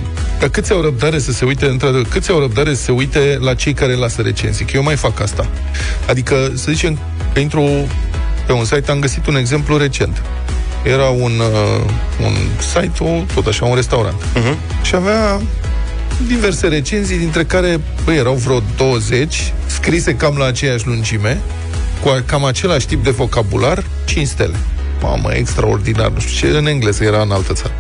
Dar 0.41 0.49
câți 0.49 0.73
au 0.73 0.81
răbdare 0.81 1.19
să 1.19 1.33
se 1.33 1.45
uite, 1.45 1.67
într-adevăr, 1.67 2.07
câți 2.09 2.31
au 2.31 2.39
răbdare 2.39 2.75
să 2.75 2.83
se 2.83 2.93
uite 2.93 3.39
la 3.41 3.55
cei 3.55 3.73
care 3.73 3.95
lasă 3.95 4.23
recenzii? 4.23 4.65
Că 4.65 4.71
eu 4.75 4.83
mai 4.83 4.97
fac 4.97 5.21
asta. 5.21 5.47
Adică, 6.07 6.53
să 6.55 6.73
zicem 6.73 6.99
că 7.33 7.41
intru 7.41 7.69
pe 8.47 8.53
un 8.53 8.65
site, 8.65 8.91
am 8.91 8.99
găsit 8.99 9.27
un 9.27 9.37
exemplu 9.37 9.77
recent. 9.77 10.23
Era 10.85 11.09
un, 11.09 11.33
uh, 11.39 11.85
un 12.25 12.33
site, 12.59 13.05
o, 13.05 13.25
tot 13.35 13.47
așa, 13.47 13.65
un 13.65 13.75
restaurant. 13.75 14.15
Uh-huh. 14.23 14.83
Și 14.83 14.95
avea 14.95 15.41
diverse 16.27 16.67
recenzii, 16.69 17.19
dintre 17.19 17.45
care, 17.45 17.81
băi, 18.05 18.17
erau 18.17 18.35
vreo 18.35 18.63
20, 18.77 19.53
scrise 19.67 20.15
cam 20.15 20.37
la 20.37 20.47
aceeași 20.47 20.87
lungime, 20.87 21.41
cu 22.03 22.09
a- 22.09 22.23
cam 22.27 22.45
același 22.45 22.87
tip 22.87 23.05
de 23.05 23.11
vocabular, 23.11 23.85
5 24.05 24.27
stele. 24.27 24.57
Mamă, 25.03 25.33
extraordinar, 25.35 26.11
nu 26.11 26.19
știu 26.21 26.49
ce, 26.49 26.57
în 26.57 26.67
engleză 26.67 27.05
era 27.05 27.23
în 27.23 27.31
altă 27.31 27.53
țară. 27.53 27.73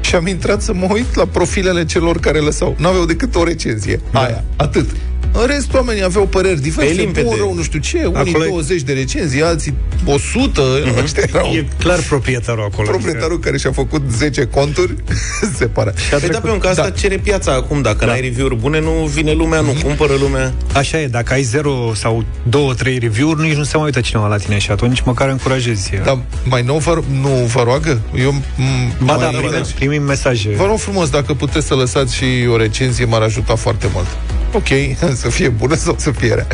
și 0.00 0.14
am 0.14 0.26
intrat 0.26 0.62
să 0.62 0.72
mă 0.72 0.86
uit 0.90 1.14
la 1.14 1.24
profilele 1.24 1.84
celor 1.84 2.20
care 2.20 2.38
lăsau. 2.38 2.74
N-aveau 2.78 3.04
decât 3.04 3.34
o 3.34 3.44
recenzie. 3.44 4.00
Da. 4.10 4.20
Aia, 4.20 4.44
atât. 4.56 4.90
În 5.32 5.46
rest, 5.46 5.74
oamenii 5.74 6.02
aveau 6.04 6.26
păreri 6.26 6.60
diverse, 6.60 6.94
Pe 6.94 7.00
limpede. 7.00 7.26
bun, 7.26 7.36
rău, 7.36 7.54
nu 7.54 7.62
știu 7.62 7.78
ce, 7.78 7.96
unii 8.04 8.16
Acolo 8.30 8.44
e- 8.44 8.48
20 8.48 8.82
de 8.82 8.92
recenzii, 8.92 9.42
alții 9.42 9.74
100, 10.04 10.62
uh-huh. 10.62 11.02
ăștia 11.02 11.22
erau 11.28 11.46
E 11.52 11.66
clar 11.78 11.98
proprietarul 12.08 12.64
acolo. 12.72 12.88
proprietarul 12.88 13.38
care 13.38 13.58
și-a 13.58 13.72
făcut 13.72 14.02
10 14.10 14.44
conturi, 14.44 14.94
se 15.58 15.66
pare. 15.66 15.94
Păi 16.20 16.28
da, 16.28 16.38
pe 16.38 16.50
un 16.50 16.58
caz, 16.58 16.78
asta 16.78 16.90
cere 16.90 17.16
piața 17.16 17.52
acum. 17.52 17.82
Dacă 17.82 17.96
Da. 17.98 18.06
n-ai 18.06 18.20
review-uri 18.20 18.56
bune, 18.56 18.80
nu 18.80 18.90
vine 18.90 19.32
lumea, 19.32 19.60
nu 19.60 19.72
cumpără 19.82 20.12
lumea. 20.20 20.52
Așa 20.74 21.00
e, 21.00 21.06
dacă 21.06 21.32
ai 21.32 21.42
0 21.42 21.92
sau 21.94 22.24
2-3 22.48 22.98
review-uri, 22.98 23.40
nici 23.42 23.56
nu 23.56 23.64
se 23.64 23.76
mai 23.76 23.84
uită 23.86 24.00
cineva 24.00 24.26
la 24.26 24.36
tine 24.36 24.58
și 24.58 24.70
atunci 24.70 25.00
măcar 25.00 25.28
încurajezi. 25.28 25.90
Dar 26.04 26.18
mai 26.44 26.62
nou 26.62 26.78
vă, 26.78 26.98
nu 27.20 27.28
vă 27.28 27.62
roagă? 27.62 28.00
Eu, 28.18 28.34
m- 28.34 29.02
Ba 29.04 29.16
da, 29.16 29.30
mai- 29.30 29.40
primim, 29.42 29.64
primim 29.74 30.02
mesaje. 30.02 30.50
Vă 30.56 30.64
rog 30.66 30.78
frumos, 30.78 31.08
dacă 31.10 31.34
puteți 31.34 31.66
să 31.66 31.74
lăsați 31.74 32.14
și 32.14 32.24
o 32.52 32.56
recenzie, 32.56 33.04
m-ar 33.04 33.22
ajuta 33.22 33.54
foarte 33.54 33.88
mult. 33.94 34.06
Ok, 34.52 34.66
să 35.22 35.28
fie 35.28 35.48
bună 35.48 35.74
sau 35.74 35.94
să 35.98 36.10
fie 36.10 36.34
rea. 36.34 36.46
0372069599 36.46 36.52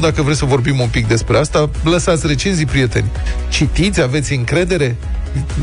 Dacă 0.00 0.22
vreți 0.22 0.38
să 0.38 0.44
vorbim 0.44 0.80
un 0.80 0.88
pic 0.88 1.06
despre 1.06 1.38
asta, 1.38 1.70
lăsați 1.84 2.26
recenzii, 2.26 2.66
prieteni. 2.66 3.10
Citiți, 3.48 4.00
aveți 4.02 4.32
încredere? 4.34 4.96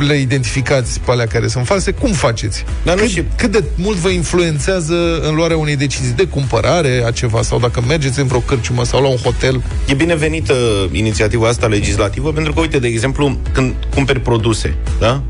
Le 0.07 0.15
identificați 0.15 0.99
pe 0.99 1.11
alea 1.11 1.25
care 1.25 1.47
sunt 1.47 1.65
false? 1.65 1.91
Cum 1.91 2.11
faceți? 2.11 2.63
Dar 2.83 2.95
nu 2.95 3.01
cât, 3.01 3.09
și- 3.09 3.23
cât 3.35 3.51
de 3.51 3.63
mult 3.75 3.97
vă 3.97 4.09
influențează 4.09 5.19
în 5.27 5.35
luarea 5.35 5.57
unei 5.57 5.75
decizii 5.75 6.13
de 6.13 6.27
cumpărare 6.27 7.03
a 7.05 7.11
ceva 7.11 7.41
sau 7.41 7.59
dacă 7.59 7.83
mergeți 7.87 8.19
în 8.19 8.27
vreo 8.27 8.39
cârciumă 8.39 8.83
sau 8.83 9.01
la 9.01 9.07
un 9.07 9.15
hotel? 9.15 9.63
E 9.87 9.93
binevenită 9.93 10.53
inițiativa 10.91 11.47
asta 11.47 11.67
legislativă, 11.67 12.31
pentru 12.31 12.53
că, 12.53 12.59
uite, 12.59 12.79
de 12.79 12.87
exemplu, 12.87 13.37
când 13.51 13.73
cumperi 13.93 14.19
produse, 14.19 14.75
da? 14.99 15.21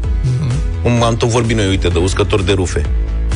Cum 0.84 1.04
am 1.04 1.18
tot 1.18 1.30
vorbit 1.30 1.56
noi, 1.58 1.68
uite, 1.68 1.88
de 1.88 1.98
uscători 1.98 2.46
de 2.46 2.52
rufe. 2.52 2.82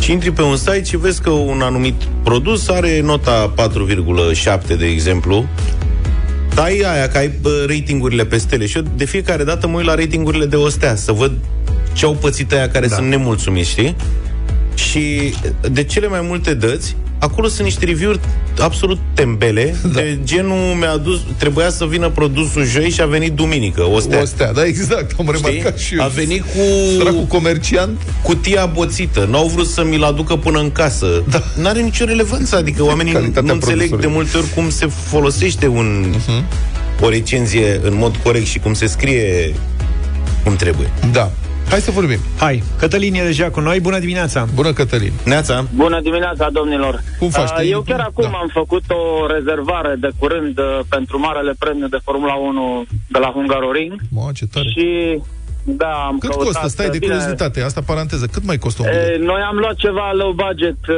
Și 0.03 0.11
intri 0.11 0.31
pe 0.31 0.41
un 0.41 0.55
site 0.55 0.83
și 0.83 0.97
vezi 0.97 1.21
că 1.21 1.29
un 1.29 1.61
anumit 1.61 2.03
produs 2.23 2.67
are 2.67 3.01
nota 3.01 3.53
4,7, 3.57 4.77
de 4.77 4.85
exemplu, 4.85 5.45
dai 6.53 6.83
aia, 6.85 7.07
că 7.07 7.17
ai 7.17 7.31
bă, 7.41 7.65
ratingurile 7.67 8.25
pe 8.25 8.37
stele. 8.37 8.65
Și 8.65 8.77
eu 8.77 8.83
de 8.95 9.05
fiecare 9.05 9.43
dată 9.43 9.67
mă 9.67 9.77
uit 9.77 9.85
la 9.85 9.95
ratingurile 9.95 10.45
de 10.45 10.55
ostea, 10.55 10.95
să 10.95 11.11
văd 11.11 11.31
ce 11.93 12.05
au 12.05 12.13
pățit 12.13 12.53
aia 12.53 12.69
care 12.69 12.87
da. 12.87 12.95
sunt 12.95 13.07
nemulțumiți, 13.07 13.69
știi? 13.69 13.95
Și 14.75 15.33
de 15.71 15.83
cele 15.83 16.07
mai 16.07 16.21
multe 16.21 16.53
dăți, 16.53 16.95
acolo 17.23 17.47
sunt 17.47 17.63
niște 17.63 17.85
review-uri 17.85 18.19
absolut 18.61 18.97
tembele, 19.13 19.75
da. 19.93 19.99
de 19.99 20.19
genul 20.23 20.75
mi-a 20.79 20.91
adus, 20.91 21.19
trebuia 21.37 21.69
să 21.69 21.85
vină 21.85 22.09
produsul 22.09 22.65
joi 22.65 22.89
și 22.89 23.01
a 23.01 23.05
venit 23.05 23.31
duminică, 23.33 23.81
ostea. 23.89 24.21
Ostea, 24.21 24.53
da, 24.53 24.65
exact, 24.65 25.15
am 25.19 25.29
remarcat 25.31 25.77
și 25.77 25.95
eu. 25.95 26.03
A 26.03 26.07
venit 26.07 26.41
cu 26.41 26.57
Săracul 26.97 27.25
comerciant 27.27 27.99
cutia 28.23 28.65
boțită. 28.65 29.27
N-au 29.31 29.47
vrut 29.47 29.67
să 29.67 29.83
mi-l 29.83 30.03
aducă 30.03 30.35
până 30.35 30.59
în 30.59 30.71
casă. 30.71 31.23
Da. 31.29 31.43
N-are 31.61 31.81
nicio 31.81 32.05
relevanță. 32.05 32.55
Adică 32.55 32.83
oamenii 32.83 33.13
Calitatea 33.13 33.41
nu 33.41 33.53
înțeleg 33.53 33.79
de 33.79 33.85
produsului. 33.87 34.15
multe 34.15 34.37
ori 34.37 34.47
cum 34.55 34.69
se 34.69 34.87
folosește 35.05 35.67
un, 35.67 36.13
Mhm. 36.27 36.43
o 37.01 37.09
recenzie 37.09 37.79
în 37.83 37.95
mod 37.95 38.15
corect 38.23 38.45
și 38.45 38.59
cum 38.59 38.73
se 38.73 38.85
scrie 38.85 39.53
cum 40.43 40.55
trebuie. 40.55 40.91
Da. 41.11 41.31
Hai 41.69 41.79
să 41.81 41.91
vorbim. 41.91 42.19
Hai, 42.39 42.63
Cătălin 42.79 43.13
e 43.13 43.23
deja 43.23 43.49
cu 43.49 43.59
noi. 43.59 43.79
Bună 43.79 43.99
dimineața! 43.99 44.47
Bună, 44.53 44.73
Cătălin. 44.73 45.11
Neața? 45.25 45.65
Bună 45.75 45.99
dimineața, 46.01 46.49
domnilor! 46.49 47.01
Cum 47.19 47.29
faci? 47.29 47.49
Uh, 47.49 47.55
Te- 47.55 47.65
Eu 47.65 47.81
chiar 47.81 47.99
acum 47.99 48.27
Da. 48.31 48.37
am 48.37 48.49
făcut 48.53 48.83
o 48.87 49.27
rezervare 49.27 49.95
de 49.99 50.09
curând 50.19 50.57
uh, 50.57 50.79
pentru 50.89 51.19
marele 51.19 51.53
premiu 51.59 51.87
de 51.87 51.97
Formula 52.03 52.33
1 52.33 52.85
de 53.09 53.19
la 53.19 53.27
Hungaroring 53.27 53.93
Mă, 54.09 54.29
ce 54.33 54.45
tare. 54.47 54.67
și 54.69 55.19
da, 55.63 55.91
am 56.07 56.17
Cât 56.17 56.29
căutat... 56.29 56.45
costă? 56.47 56.67
Stai, 56.67 56.89
de 56.89 56.97
bine, 56.97 57.13
curiozitate, 57.13 57.61
asta 57.61 57.81
paranteză. 57.85 58.25
Cât 58.25 58.45
mai 58.45 58.57
costă 58.57 58.81
un 58.81 58.87
bilet? 58.89 59.21
e, 59.21 59.25
Noi 59.25 59.41
am 59.49 59.55
luat 59.55 59.75
ceva 59.75 60.11
low 60.13 60.31
budget 60.31 60.77
uh, 60.87 60.95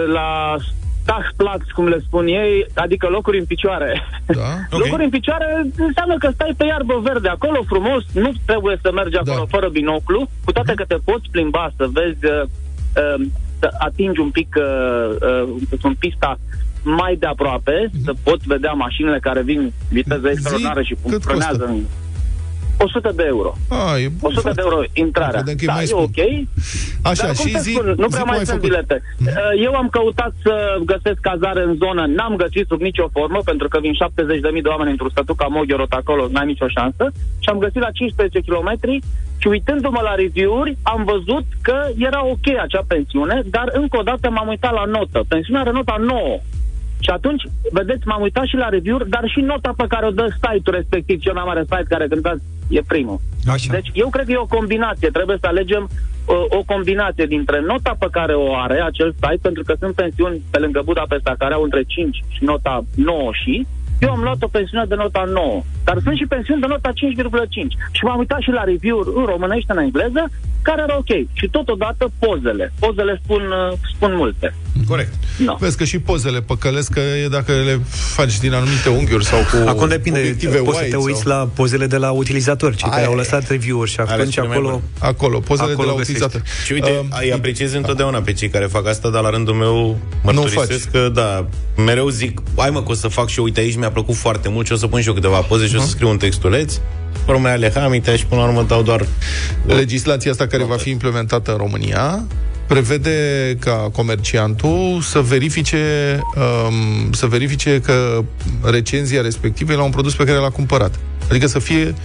la 1.05 1.13
Dachplatz, 1.13 1.65
cum 1.73 1.87
le 1.87 1.99
spun 2.07 2.27
ei, 2.27 2.65
adică 2.73 3.07
locuri 3.07 3.39
în 3.39 3.45
picioare. 3.45 4.03
Da? 4.25 4.53
Ok. 4.71 4.79
Locuri 4.83 5.03
în 5.03 5.09
picioare 5.09 5.65
înseamnă 5.77 6.17
că 6.17 6.29
stai 6.33 6.53
pe 6.57 6.65
iarbă 6.65 6.99
verde 7.03 7.27
acolo 7.27 7.63
frumos, 7.65 8.03
nu 8.13 8.31
trebuie 8.45 8.79
să 8.81 8.91
mergi 8.91 9.17
acolo 9.17 9.45
Da. 9.49 9.57
fără 9.57 9.69
binoclu, 9.69 10.29
cu 10.45 10.51
toate 10.51 10.73
că 10.73 10.83
te 10.87 10.97
poți 11.03 11.29
plimba 11.31 11.71
să 11.77 11.87
vezi, 11.91 12.25
uh, 12.25 12.41
uh, 12.41 13.25
să 13.59 13.69
atingi 13.77 14.19
un 14.19 14.29
pic 14.29 14.55
uh, 14.57 15.15
uh, 15.43 15.77
în 15.81 15.93
pista 15.93 16.39
mai 16.83 17.15
de 17.15 17.25
aproape, 17.25 17.89
să 18.03 18.13
poți 18.23 18.47
vedea 18.47 18.71
mașinile 18.71 19.19
care 19.19 19.41
vin 19.41 19.71
viteză 19.89 20.29
extraordinară 20.29 20.81
și 20.81 20.95
cât 21.09 21.23
frânează 21.23 21.57
costă? 21.57 21.71
în 21.71 21.83
100 22.77 23.11
de 23.15 23.23
euro. 23.27 23.53
A, 23.69 23.97
e 23.97 24.07
bun. 24.19 24.31
100 24.35 24.51
de 24.55 24.61
euro 24.65 24.79
intrarea. 24.93 25.41
Credeam 25.41 25.57
că 25.57 25.63
e 25.63 25.67
Da, 25.67 25.73
mai 25.73 25.83
e 25.83 25.85
scump. 25.85 26.09
ok. 26.17 26.19
Așa, 27.11 27.25
Dar 27.25 27.35
cum 27.35 27.45
și 27.45 27.51
să 27.55 27.61
zi, 27.61 27.71
spun, 27.71 27.85
nu 27.85 28.07
zi 28.07 28.13
prea 28.13 28.19
cum 28.23 28.29
mai 28.29 28.37
ai 28.37 28.45
sunt 28.45 28.57
făcut. 28.61 28.69
bilete. 28.69 28.95
Uh, 29.25 29.63
Eu 29.67 29.73
am 29.81 29.87
căutat 29.95 30.33
să 30.43 30.53
găsesc 30.91 31.19
cazare 31.29 31.61
în 31.63 31.73
zonă, 31.83 32.03
n-am 32.17 32.35
găsit 32.35 32.65
sub 32.67 32.81
nicio 32.81 33.07
formă, 33.11 33.39
pentru 33.45 33.67
că 33.67 33.77
vin 33.79 33.93
70.000 33.93 34.61
de 34.61 34.67
oameni 34.73 34.89
într-un 34.91 35.09
statut 35.15 35.35
ca 35.37 35.47
Moghiorot 35.55 35.91
acolo, 35.91 36.27
n-ai 36.31 36.45
nicio 36.45 36.67
șansă. 36.67 37.03
Și 37.43 37.49
am 37.49 37.57
găsit 37.57 37.81
la 37.87 37.91
15 37.91 38.39
km 38.47 38.71
și 39.37 39.47
uitându-mă 39.47 39.99
la 40.03 40.15
review-uri, 40.15 40.77
am 40.83 41.01
văzut 41.03 41.45
că 41.61 41.77
era 41.97 42.25
ok 42.25 42.47
acea 42.61 42.83
pensiune, 42.87 43.41
dar 43.45 43.67
încă 43.73 43.97
o 43.99 44.01
dată 44.01 44.29
m-am 44.29 44.47
uitat 44.47 44.73
la 44.73 44.85
notă. 44.85 45.19
Pensiunea 45.27 45.61
are 45.61 45.71
nota 45.71 45.95
9. 45.99 46.39
Și 46.99 47.09
atunci, 47.11 47.43
vedeți, 47.71 48.07
m-am 48.07 48.21
uitat 48.21 48.45
și 48.45 48.55
la 48.55 48.69
review-uri, 48.69 49.09
dar 49.09 49.23
și 49.27 49.39
nota 49.39 49.73
pe 49.77 49.85
care 49.87 50.05
o 50.05 50.09
dă 50.09 50.25
site-ul 50.33 50.75
respectiv, 50.75 51.19
cel 51.21 51.33
mai 51.33 51.43
mare 51.45 51.61
site 51.61 51.85
care 51.89 52.07
cântați 52.07 52.41
e 52.67 52.81
primul. 52.87 53.19
Așa. 53.47 53.73
Deci 53.73 53.89
eu 53.93 54.09
cred 54.09 54.25
că 54.25 54.31
e 54.31 54.37
o 54.37 54.55
combinație. 54.57 55.09
Trebuie 55.09 55.37
să 55.39 55.47
alegem 55.47 55.89
uh, 55.89 56.35
o 56.49 56.63
combinație 56.65 57.25
dintre 57.25 57.61
nota 57.61 57.95
pe 57.99 58.07
care 58.11 58.33
o 58.33 58.55
are 58.55 58.81
acel 58.81 59.15
site, 59.21 59.39
pentru 59.41 59.63
că 59.63 59.75
sunt 59.79 59.95
pensiuni 59.95 60.41
pe 60.51 60.57
lângă 60.57 60.81
Budapesta 60.85 61.35
care 61.37 61.53
au 61.53 61.63
între 61.63 61.83
5 61.83 62.23
și 62.27 62.43
nota 62.43 62.85
9 62.95 63.29
și 63.43 63.65
eu 63.99 64.11
am 64.11 64.21
luat 64.21 64.43
o 64.43 64.47
pensiune 64.47 64.85
de 64.85 64.95
nota 64.95 65.23
9, 65.23 65.63
dar 65.83 65.97
sunt 66.03 66.17
și 66.17 66.25
pensiuni 66.25 66.61
de 66.61 66.67
nota 66.67 66.89
5,5. 66.89 66.93
Și 67.91 68.03
m-am 68.03 68.17
uitat 68.17 68.39
și 68.39 68.49
la 68.49 68.63
review-uri 68.63 69.09
în 69.15 69.25
românește, 69.25 69.71
în 69.71 69.77
engleză, 69.77 70.29
care 70.61 70.81
erau 70.81 70.97
ok. 70.97 71.27
Și 71.33 71.47
totodată 71.51 72.11
pozele. 72.19 72.73
Pozele 72.79 73.19
spun, 73.23 73.41
uh, 73.41 73.77
spun 73.93 74.15
multe. 74.15 74.53
Corect. 74.87 75.13
No. 75.37 75.55
Vezi 75.59 75.77
că 75.77 75.83
și 75.83 75.99
pozele 75.99 76.41
păcălesc 76.41 76.91
că 76.91 76.99
e 76.99 77.27
dacă 77.27 77.51
le 77.51 77.79
faci 77.89 78.39
din 78.39 78.53
anumite 78.53 78.89
unghiuri 78.89 79.25
sau 79.25 79.39
cu 79.39 79.69
Acum 79.69 79.87
depinde, 79.87 80.19
obiective 80.19 80.57
poți 80.57 80.77
să 80.77 80.83
wide 80.83 80.95
te 80.95 81.03
uiți 81.03 81.19
sau... 81.21 81.31
la 81.31 81.49
pozele 81.53 81.87
de 81.87 81.97
la 81.97 82.11
utilizatori, 82.11 82.75
cei 82.75 82.89
care 82.89 83.01
Aia 83.01 83.09
au 83.09 83.13
e. 83.13 83.17
lăsat 83.17 83.47
review-uri 83.49 83.89
și 83.89 83.99
atunci 83.99 84.33
cele 84.33 84.47
mai 84.47 84.55
acolo... 84.55 84.69
bune. 84.71 84.83
Acolo, 84.99 85.39
pozele 85.39 85.71
Acolo 85.71 85.87
de 85.87 85.93
la 85.93 85.97
găsești. 85.97 86.23
utilizator. 86.23 86.49
Și 86.65 86.71
uite, 86.73 86.89
Um, 86.99 87.07
îi 87.21 87.33
apreciez 87.33 87.73
întotdeauna 87.73 88.21
pe 88.21 88.33
cei 88.33 88.49
care 88.49 88.65
fac 88.65 88.87
asta, 88.87 89.09
dar 89.09 89.21
la 89.21 89.29
rândul 89.29 89.53
meu 89.53 89.97
mărturisesc 90.23 90.91
că, 90.91 91.09
da, 91.13 91.47
mereu 91.77 92.09
zic, 92.09 92.41
hai 92.57 92.69
mă, 92.69 92.83
că 92.83 92.91
o 92.91 92.93
să 92.93 93.07
fac 93.07 93.27
și 93.27 93.37
eu, 93.37 93.43
uite 93.43 93.59
aici 93.59 93.75
mi-a 93.75 93.91
plăcut 93.91 94.15
foarte 94.15 94.49
mult 94.49 94.65
și 94.65 94.71
o 94.71 94.75
să 94.75 94.87
pun 94.87 95.01
și 95.01 95.07
eu 95.07 95.13
câteva 95.13 95.39
poze 95.39 95.67
și 95.67 95.75
o 95.75 95.79
să 95.79 95.87
scriu 95.87 96.09
un 96.09 96.17
textuleț. 96.17 96.73
Urmă 97.27 97.47
aleha 97.47 97.83
aminte 97.83 98.15
și 98.15 98.25
până 98.25 98.41
la 98.41 98.47
urmă 98.47 98.63
dau 98.67 98.81
doar... 98.81 99.05
Legislația 99.65 100.31
asta 100.31 100.47
care 100.47 100.63
va 100.63 100.75
fi 100.75 100.89
implementată 100.89 101.51
în 101.51 101.57
România 101.57 102.23
prevede 102.67 103.57
ca 103.59 103.89
comerciantul 103.93 104.99
să 105.01 105.19
verifice 105.19 106.19
um, 106.35 107.11
să 107.11 107.25
verifice 107.25 107.81
că 107.85 108.23
recenzia 108.63 109.21
respectivă 109.21 109.71
e 109.71 109.75
la 109.75 109.83
un 109.83 109.91
produs 109.91 110.15
pe 110.15 110.23
care 110.23 110.37
l-a 110.37 110.49
cumpărat. 110.49 110.99
Adică 111.29 111.47
să 111.47 111.59
fie, 111.59 111.95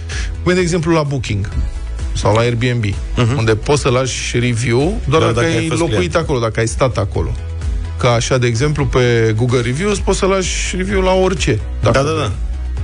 cum 0.43 0.51
e 0.51 0.55
de 0.55 0.61
exemplu 0.61 0.93
la 0.93 1.03
Booking 1.03 1.49
sau 2.13 2.33
la 2.33 2.39
Airbnb, 2.39 2.85
uh-huh. 2.85 3.37
unde 3.37 3.55
poți 3.55 3.81
să 3.81 3.89
lași 3.89 4.39
review 4.39 5.01
doar 5.09 5.21
Da, 5.21 5.27
dacă, 5.27 5.39
dacă 5.39 5.47
ai 5.47 5.57
ai 5.57 5.67
fost 5.67 5.79
locuit 5.79 5.97
client. 5.97 6.15
acolo, 6.15 6.39
dacă 6.39 6.59
ai 6.59 6.67
stat 6.67 6.97
acolo. 6.97 7.31
Ca 7.97 8.11
așa, 8.11 8.37
de 8.37 8.47
exemplu, 8.47 8.85
pe 8.85 9.33
Google 9.35 9.61
Reviews 9.61 9.99
poți 9.99 10.19
să 10.19 10.25
lași 10.25 10.75
review 10.75 11.01
la 11.01 11.13
orice. 11.13 11.59
Dacă 11.81 11.97
Da, 11.97 12.03
da, 12.03 12.11
da. 12.19 12.31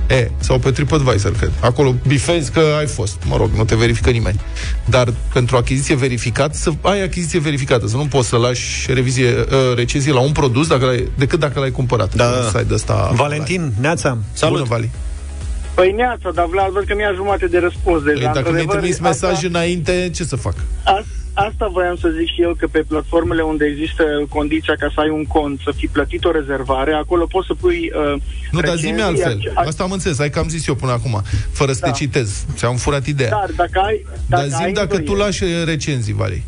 E, 0.08 0.30
sau 0.38 0.58
pe 0.58 0.70
TripAdvisor, 0.70 1.32
cred. 1.32 1.52
Acolo 1.60 1.94
bifezi 2.06 2.52
că 2.52 2.60
ai 2.78 2.86
fost. 2.86 3.22
Mă 3.24 3.36
rog, 3.36 3.50
nu 3.56 3.64
te 3.64 3.74
verifică 3.74 4.10
nimeni. 4.10 4.40
Dar 4.84 5.12
pentru 5.32 5.56
achiziție 5.56 5.94
verificată, 5.94 6.54
să 6.54 6.70
ai 6.80 7.02
achiziție 7.02 7.38
verificată, 7.38 7.86
să 7.86 7.96
nu 7.96 8.06
poți 8.06 8.28
să 8.28 8.36
lași 8.36 8.92
revizie, 8.92 9.30
uh, 9.30 9.76
recenzie 9.76 10.12
la 10.12 10.20
un 10.20 10.32
produs 10.32 10.66
dacă 10.66 10.84
l-ai, 10.84 11.08
decât 11.18 11.38
dacă 11.38 11.58
l-ai 11.58 11.70
cumpărat. 11.70 12.14
Da, 12.14 12.24
da, 12.24 12.36
da. 12.36 12.46
Site 12.46 12.62
de 12.62 12.74
ăsta 12.74 13.10
Valentin, 13.14 13.72
Neața, 13.80 14.18
Salut! 14.32 14.56
Bună, 14.56 14.68
Vali. 14.68 14.90
Păi 15.74 15.92
neața, 15.92 16.30
dar 16.34 16.46
Vlad, 16.46 16.70
văd 16.70 16.84
că 16.84 16.94
mi-a 16.94 17.12
jumate 17.14 17.46
de 17.46 17.58
răspuns 17.58 18.02
deja. 18.02 18.14
Păi, 18.14 18.24
dacă 18.34 18.50
mi-ai 18.50 18.62
Într-adevăr, 18.62 18.76
trimis 18.76 18.98
mesaj 18.98 19.44
înainte, 19.44 20.10
ce 20.14 20.24
să 20.24 20.36
fac? 20.36 20.54
Asta, 20.84 21.04
asta 21.46 21.68
voiam 21.72 21.96
să 21.96 22.08
zic 22.18 22.26
și 22.34 22.42
eu, 22.42 22.54
că 22.58 22.66
pe 22.66 22.78
platformele 22.88 23.42
unde 23.42 23.64
există 23.64 24.04
condiția 24.28 24.74
ca 24.78 24.90
să 24.94 25.00
ai 25.00 25.08
un 25.08 25.24
cont, 25.24 25.60
să 25.64 25.72
fi 25.76 25.86
plătit 25.86 26.24
o 26.24 26.30
rezervare, 26.30 26.92
acolo 26.92 27.26
poți 27.26 27.46
să 27.46 27.54
pui 27.54 27.90
uh, 27.94 28.20
Nu, 28.50 28.60
dar 28.60 28.76
zi-mi 28.76 28.96
recenzii, 28.96 29.24
altfel. 29.24 29.52
ac- 29.52 29.66
Asta 29.66 29.82
am 29.82 29.90
înțeles, 29.92 30.18
hai 30.18 30.30
că 30.30 30.38
am 30.38 30.48
zis 30.48 30.66
eu 30.66 30.74
până 30.74 30.92
acum, 30.92 31.22
fără 31.52 31.72
să 31.72 31.80
Da. 31.82 31.90
te 31.90 31.96
citez. 31.96 32.44
Ți-am 32.54 32.76
furat 32.76 33.06
ideea. 33.06 33.30
Dar 33.30 33.50
dacă 33.56 33.78
ai... 33.86 34.06
Dar 34.26 34.38
Dacă 34.40 34.48
zi 34.56 34.62
ai 34.62 34.72
dacă 34.72 34.86
tu 34.86 34.94
îndoieli- 34.98 35.22
lași 35.22 35.44
recenzii, 35.64 36.12
Vali. 36.14 36.42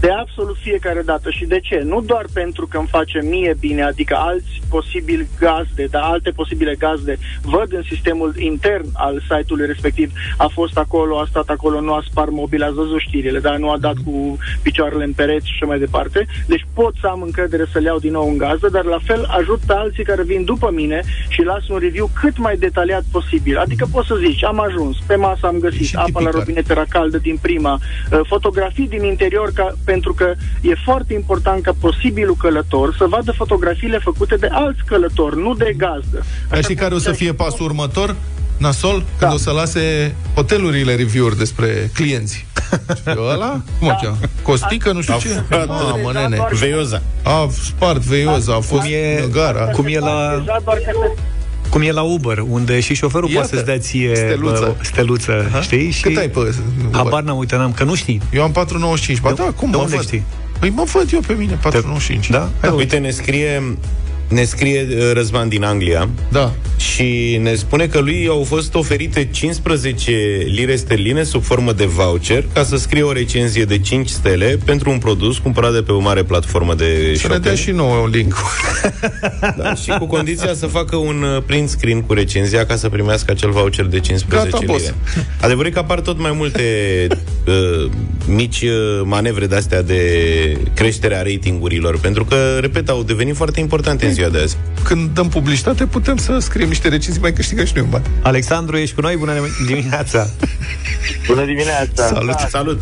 De 0.00 0.10
absolut 0.10 0.56
fiecare 0.56 1.02
dată. 1.02 1.30
Și 1.30 1.44
de 1.44 1.60
ce? 1.60 1.80
Nu 1.84 2.00
doar 2.00 2.24
pentru 2.32 2.66
că 2.66 2.78
îmi 2.78 2.86
face 2.90 3.20
mie 3.22 3.56
bine, 3.60 3.82
adică 3.82 4.16
alți 4.18 4.60
posibili 4.68 5.28
gazde, 5.38 5.86
dar 5.90 6.02
alte 6.02 6.30
posibile 6.30 6.74
gazde 6.74 7.18
văd 7.42 7.72
în 7.72 7.82
sistemul 7.82 8.34
intern 8.36 8.86
al 8.92 9.20
site-ului 9.20 9.66
respectiv. 9.66 10.12
A 10.36 10.46
fost 10.46 10.78
acolo, 10.78 11.18
a 11.18 11.26
stat 11.28 11.48
acolo, 11.48 11.80
nu 11.80 11.92
a 11.92 12.02
spart 12.10 12.30
mobil, 12.30 12.62
ați 12.62 12.74
văzut 12.74 12.98
știrile, 12.98 13.38
dar 13.38 13.56
nu 13.56 13.70
a 13.70 13.78
dat 13.78 13.94
cu 14.04 14.38
picioarele 14.62 15.04
în 15.04 15.12
pereți 15.12 15.46
și 15.46 15.52
așa 15.54 15.66
mai 15.66 15.78
departe. 15.78 16.26
Deci 16.46 16.66
pot 16.74 16.94
să 17.00 17.06
am 17.06 17.22
încredere 17.22 17.66
să 17.72 17.78
le 17.78 17.86
iau 17.86 17.98
din 17.98 18.12
nou 18.12 18.28
în 18.28 18.36
gazdă, 18.36 18.68
dar 18.68 18.84
la 18.84 18.98
fel 19.04 19.24
ajut 19.38 19.60
pe 19.66 19.72
alții 19.72 20.04
care 20.04 20.22
vin 20.22 20.44
după 20.44 20.70
mine 20.72 21.02
și 21.28 21.42
las 21.42 21.68
un 21.68 21.78
review 21.78 22.10
cât 22.20 22.38
mai 22.38 22.56
detaliat 22.56 23.04
posibil. 23.10 23.56
Adică 23.56 23.86
poți 23.92 24.06
să 24.06 24.14
zici, 24.14 24.44
am 24.44 24.60
ajuns, 24.60 24.96
pe 25.06 25.14
masă 25.14 25.46
am 25.46 25.58
găsit 25.58 25.86
Și 25.86 25.96
apa 25.96 26.08
la 26.12 26.18
tipical. 26.18 26.38
robinet 26.38 26.70
era 26.70 26.84
caldă 26.88 27.18
din 27.18 27.38
prima, 27.42 27.80
uh, 28.12 28.20
fotografii 28.26 28.88
din 28.88 29.04
interior, 29.04 29.50
ca, 29.54 29.74
pentru 29.92 30.12
că 30.14 30.34
e 30.60 30.72
foarte 30.84 31.12
important 31.14 31.62
ca 31.62 31.72
posibilul 31.80 32.36
călător 32.38 32.94
să 32.98 33.04
vadă 33.08 33.32
fotografiile 33.32 33.98
făcute 33.98 34.36
de 34.36 34.48
alți 34.52 34.80
călători, 34.86 35.36
nu 35.36 35.54
de 35.54 35.74
gazdă. 35.76 36.24
Dar 36.50 36.62
știi 36.62 36.74
cum 36.74 36.82
care 36.82 36.94
o 36.94 36.98
să 36.98 37.02
zicea 37.12 37.16
fie 37.22 37.26
și- 37.26 37.34
pasul 37.42 37.64
următor? 37.64 38.16
Nasol? 38.58 38.98
Când 39.18 39.30
Da. 39.30 39.32
o 39.34 39.36
să 39.36 39.50
lase 39.50 40.14
hotelurile 40.34 40.94
review-uri 40.94 41.36
despre 41.38 41.90
clienți. 41.94 42.46
Și 43.10 43.16
ăla? 43.32 43.60
Cum 43.78 43.88
o 43.88 43.94
cheamă? 44.02 44.16
Costică, 44.42 44.92
nu 44.92 45.00
știu 45.00 45.14
A 45.14 45.18
ce? 45.18 45.28
furat, 45.28 45.66
Mamă, 45.68 46.10
da, 46.12 46.20
nene. 46.20 46.36
doar- 46.36 46.52
Veioza. 46.52 47.02
A 47.22 47.48
spart 47.64 48.00
veioza, 48.00 48.54
a 48.54 48.60
fost 48.60 48.82
Cum 48.82 48.90
e- 48.92 49.20
în 49.24 49.30
gara. 49.30 49.64
Cum 49.64 49.84
e 49.86 49.98
la- 49.98 50.34
Deja 50.38 50.58
doar 50.64 50.76
că 50.76 50.82
se 51.04 51.10
Cum 51.70 51.80
e 51.82 51.90
la 51.92 52.02
Uber, 52.02 52.44
unde 52.48 52.80
și 52.80 52.94
șoferul 52.94 53.28
Iată, 53.28 53.38
poate 53.40 53.54
să-ți 53.54 53.64
dea 53.66 53.78
ție 53.78 54.14
steluță. 54.14 54.74
bă, 54.78 54.84
steluță 54.84 55.48
Ha? 55.52 55.60
știi? 55.60 55.90
Și 55.90 56.02
Cât 56.02 56.16
ai 56.16 56.28
pe 56.28 56.54
Habar 56.90 57.22
n-am, 57.22 57.36
uite, 57.38 57.56
n-am, 57.56 57.72
că 57.72 57.84
nu 57.84 57.94
știi. 57.94 58.20
Eu 58.32 58.42
am 58.42 58.52
4,95. 58.52 59.20
Ba 59.20 59.28
De- 59.28 59.34
da, 59.42 59.50
cum 59.50 59.70
de 59.70 59.76
mă 59.76 59.82
unde 59.82 59.96
văd? 59.96 60.04
știi? 60.04 60.22
Păi 60.58 60.70
mă 60.70 60.82
văd 60.92 61.08
eu 61.12 61.20
pe 61.26 61.32
mine, 61.32 61.58
4,95. 61.62 62.28
Da? 62.30 62.38
Hai, 62.38 62.50
uite. 62.62 62.74
Uite, 62.74 62.96
ne 62.98 63.10
scrie, 63.10 63.62
ne 64.28 64.44
scrie 64.44 64.86
uh, 64.90 65.10
Răzvan 65.12 65.48
din 65.48 65.64
Anglia 65.64 66.08
Da. 66.30 66.52
și 66.76 67.38
ne 67.42 67.54
spune 67.54 67.86
că 67.86 67.98
lui 67.98 68.26
au 68.28 68.42
fost 68.42 68.74
oferite 68.74 69.24
15 69.32 70.12
lire 70.46 70.76
sterline 70.76 71.22
sub 71.22 71.42
formă 71.42 71.72
de 71.72 71.84
voucher 71.84 72.44
ca 72.52 72.62
să 72.64 72.76
scrie 72.76 73.02
o 73.02 73.12
recenzie 73.12 73.64
de 73.64 73.78
5 73.78 74.08
stele 74.08 74.58
pentru 74.64 74.90
un 74.90 74.98
produs 74.98 75.38
cumpărat 75.38 75.72
de 75.72 75.82
pe 75.82 75.92
o 75.92 75.98
mare 75.98 76.22
platformă 76.22 76.74
de 76.74 76.84
Să 77.02 77.08
ne 77.08 77.14
shopping. 77.16 77.42
dea 77.42 77.54
și 77.54 77.70
nouă 77.70 77.96
un 77.96 78.10
link. 78.10 78.34
Da, 79.56 79.74
și 79.74 79.90
cu 79.98 80.06
condiția 80.06 80.54
să 80.54 80.66
facă 80.66 80.96
un 80.96 81.22
uh, 81.22 81.42
print 81.46 81.68
screen 81.68 82.00
cu 82.02 82.12
recenzia 82.12 82.66
ca 82.66 82.76
să 82.76 82.88
primească 82.88 83.30
acel 83.30 83.50
voucher 83.50 83.84
de 83.84 84.00
15 84.00 84.50
Gata, 84.50 84.64
boss. 84.66 84.80
lire. 84.82 84.94
Adevărul 85.40 85.70
e 85.70 85.72
că 85.72 85.78
apar 85.78 86.00
tot 86.00 86.18
mai 86.20 86.32
multe 86.34 86.62
uh, 87.48 87.90
mici 88.26 88.60
uh, 88.60 89.00
manevre 89.04 89.46
de-astea 89.46 89.82
de 89.82 90.00
creștere 90.74 91.14
a 91.14 91.22
ratingurilor, 91.22 91.98
pentru 92.00 92.24
că, 92.24 92.58
repet, 92.60 92.88
au 92.88 93.02
devenit 93.02 93.36
foarte 93.36 93.60
importante 93.60 94.06
în 94.06 94.12
ziua 94.12 94.28
de 94.28 94.38
azi. 94.38 94.56
Când 94.84 95.10
dăm 95.10 95.28
publicitate, 95.28 95.86
putem 95.86 96.16
să 96.16 96.38
scriem 96.38 96.68
niște 96.68 96.88
recenzii, 96.88 97.20
mai 97.20 97.32
câștigăm 97.32 97.64
și 97.64 97.72
noi 97.74 97.84
un 97.84 97.90
bani. 97.90 98.04
Alexandru, 98.22 98.76
ești 98.76 98.94
cu 98.94 99.00
noi? 99.00 99.16
Bună 99.16 99.32
dimineața! 99.66 100.26
Bună 101.26 101.44
dimineața! 101.44 102.06
Salut. 102.06 102.36
Da, 102.36 102.46
Salut! 102.48 102.80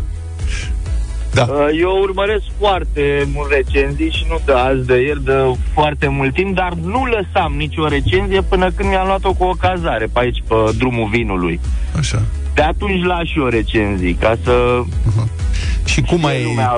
Da. 1.32 1.42
Uh, 1.42 1.68
Eu 1.80 1.98
urmăresc 2.00 2.44
foarte 2.58 3.28
mult 3.34 3.50
recenzii 3.50 4.10
și 4.10 4.26
nu 4.28 4.40
de 4.44 4.52
azi, 4.52 4.86
de 4.86 5.00
ieri, 5.00 5.24
de 5.24 5.32
foarte 5.72 6.08
mult 6.08 6.34
timp, 6.34 6.54
dar 6.54 6.72
nu 6.72 7.04
lăsam 7.04 7.54
nicio 7.56 7.88
recenzie 7.88 8.40
până 8.40 8.70
când 8.70 8.88
mi-am 8.88 9.06
luat-o 9.06 9.32
cu 9.32 9.44
o 9.44 9.54
cazare 9.60 10.06
pe 10.12 10.18
aici, 10.18 10.42
pe 10.48 10.54
drumul 10.78 11.08
vinului. 11.08 11.60
Așa. 11.98 12.22
De 12.56 12.62
atunci 12.62 13.04
las 13.04 13.26
și 13.26 13.38
eu 13.38 13.46
recenzii, 13.46 14.14
ca 14.20 14.38
să... 14.44 14.82
Și 15.92 16.00
cum 16.00 16.24
ai 16.24 16.42
lumea... 16.44 16.76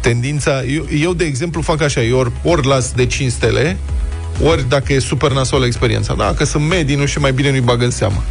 tendința... 0.00 0.62
Eu, 0.64 0.84
eu, 1.02 1.12
de 1.14 1.24
exemplu, 1.24 1.60
fac 1.60 1.82
așa. 1.82 2.02
Eu 2.02 2.18
ori, 2.18 2.30
ori 2.42 2.66
las 2.66 2.92
de 2.92 3.06
5 3.06 3.30
stele, 3.30 3.76
ori 4.44 4.68
dacă 4.68 4.92
e 4.92 4.98
super 4.98 5.32
nasolă 5.32 5.66
experiența. 5.66 6.14
Dacă 6.14 6.44
sunt 6.44 6.68
medii, 6.68 6.96
nu 6.96 7.06
știu, 7.06 7.20
mai 7.20 7.32
bine 7.32 7.50
nu-i 7.50 7.60
bag 7.60 7.82
în 7.82 7.90
seamă. 7.90 8.22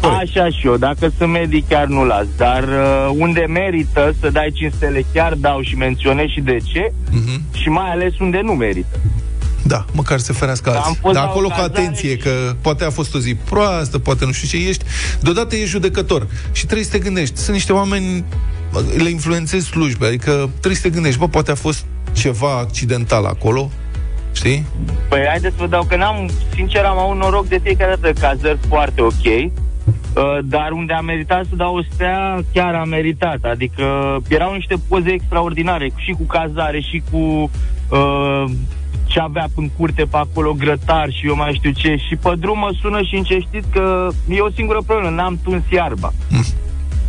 Așa 0.00 0.48
și 0.48 0.66
eu, 0.66 0.76
dacă 0.76 1.12
sunt 1.18 1.30
medic 1.30 1.68
chiar 1.68 1.86
nu 1.86 2.04
las, 2.04 2.26
dar 2.36 2.62
uh, 2.62 3.10
unde 3.18 3.44
merită 3.48 4.14
să 4.20 4.30
dai 4.30 4.50
5 4.54 4.72
stele 4.76 5.04
chiar 5.12 5.34
dau 5.34 5.60
și 5.62 5.74
menționez 5.76 6.26
și 6.26 6.40
de 6.40 6.56
ce 6.72 6.92
Mhm. 7.10 7.42
și 7.52 7.68
mai 7.68 7.90
ales 7.90 8.18
unde 8.18 8.40
nu 8.42 8.52
merită. 8.52 9.00
Da, 9.66 9.84
măcar 9.92 10.18
să 10.18 10.32
ferească 10.32 10.70
Da, 10.70 10.76
am 10.76 10.82
alții. 10.82 10.98
fost 11.00 11.14
Dar 11.14 11.24
la 11.24 11.30
acolo 11.30 11.46
o 11.46 11.48
cu 11.50 11.54
cazare 11.56 11.72
atenție, 11.78 12.10
și- 12.10 12.16
că 12.16 12.30
poate 12.60 12.84
a 12.84 12.90
fost 12.90 13.14
o 13.14 13.18
zi 13.18 13.34
proastă, 13.34 13.98
poate 13.98 14.24
nu 14.24 14.32
știu 14.32 14.58
ce 14.58 14.68
ești. 14.68 14.84
Deodată 15.20 15.54
ești 15.54 15.68
judecător 15.68 16.26
și 16.52 16.64
trebuie 16.64 16.84
să 16.84 16.90
te 16.90 16.98
gândești. 16.98 17.36
Sunt 17.36 17.54
niște 17.56 17.72
oameni, 17.72 18.24
bă, 18.72 18.82
le 18.96 19.08
influențezi 19.08 19.66
slujbe, 19.66 20.06
adică 20.06 20.30
trebuie 20.50 20.74
să 20.74 20.82
te 20.82 20.90
gândești, 20.90 21.18
bă, 21.18 21.28
poate 21.28 21.50
a 21.50 21.54
fost 21.54 21.84
ceva 22.12 22.56
accidental 22.58 23.24
acolo, 23.24 23.70
știi? 24.32 24.64
Păi 25.08 25.24
haideți 25.28 25.54
să 25.56 25.60
vă 25.62 25.66
dau 25.68 25.84
că 25.84 25.96
n-am, 25.96 26.30
sincer 26.54 26.84
am 26.84 26.98
avut 26.98 27.16
noroc 27.16 27.48
de 27.48 27.60
fiecare 27.62 27.96
dată 28.00 28.20
cazări 28.20 28.58
foarte 28.68 29.00
ok, 29.00 29.24
uh, 29.24 29.50
dar 30.44 30.70
unde 30.72 30.92
a 30.92 31.00
meritat 31.00 31.44
să 31.48 31.56
dau 31.56 31.76
o 31.76 31.82
stea, 31.92 32.38
chiar 32.52 32.74
a 32.74 32.84
meritat. 32.84 33.44
Adică 33.44 34.16
erau 34.28 34.54
niște 34.54 34.74
poze 34.88 35.10
extraordinare, 35.10 35.92
și 35.96 36.10
cu 36.10 36.22
cazare, 36.22 36.80
și 36.80 37.02
cu 37.10 37.50
uh, 37.90 38.44
ce 39.04 39.20
avea 39.20 39.46
în 39.56 39.68
curte 39.68 40.02
pe 40.02 40.16
acolo, 40.16 40.52
grătar 40.52 41.10
și 41.10 41.26
eu 41.26 41.36
mai 41.36 41.54
știu 41.54 41.70
ce. 41.70 41.96
Și 42.08 42.16
pe 42.16 42.32
drum 42.38 42.58
mă 42.58 42.70
sună 42.80 43.02
și 43.02 43.16
înce 43.16 43.38
știți 43.38 43.68
că 43.68 44.08
e 44.28 44.40
o 44.40 44.50
singură 44.50 44.82
problemă, 44.86 45.10
n-am 45.10 45.38
tuns 45.42 45.62
iarba. 45.70 46.12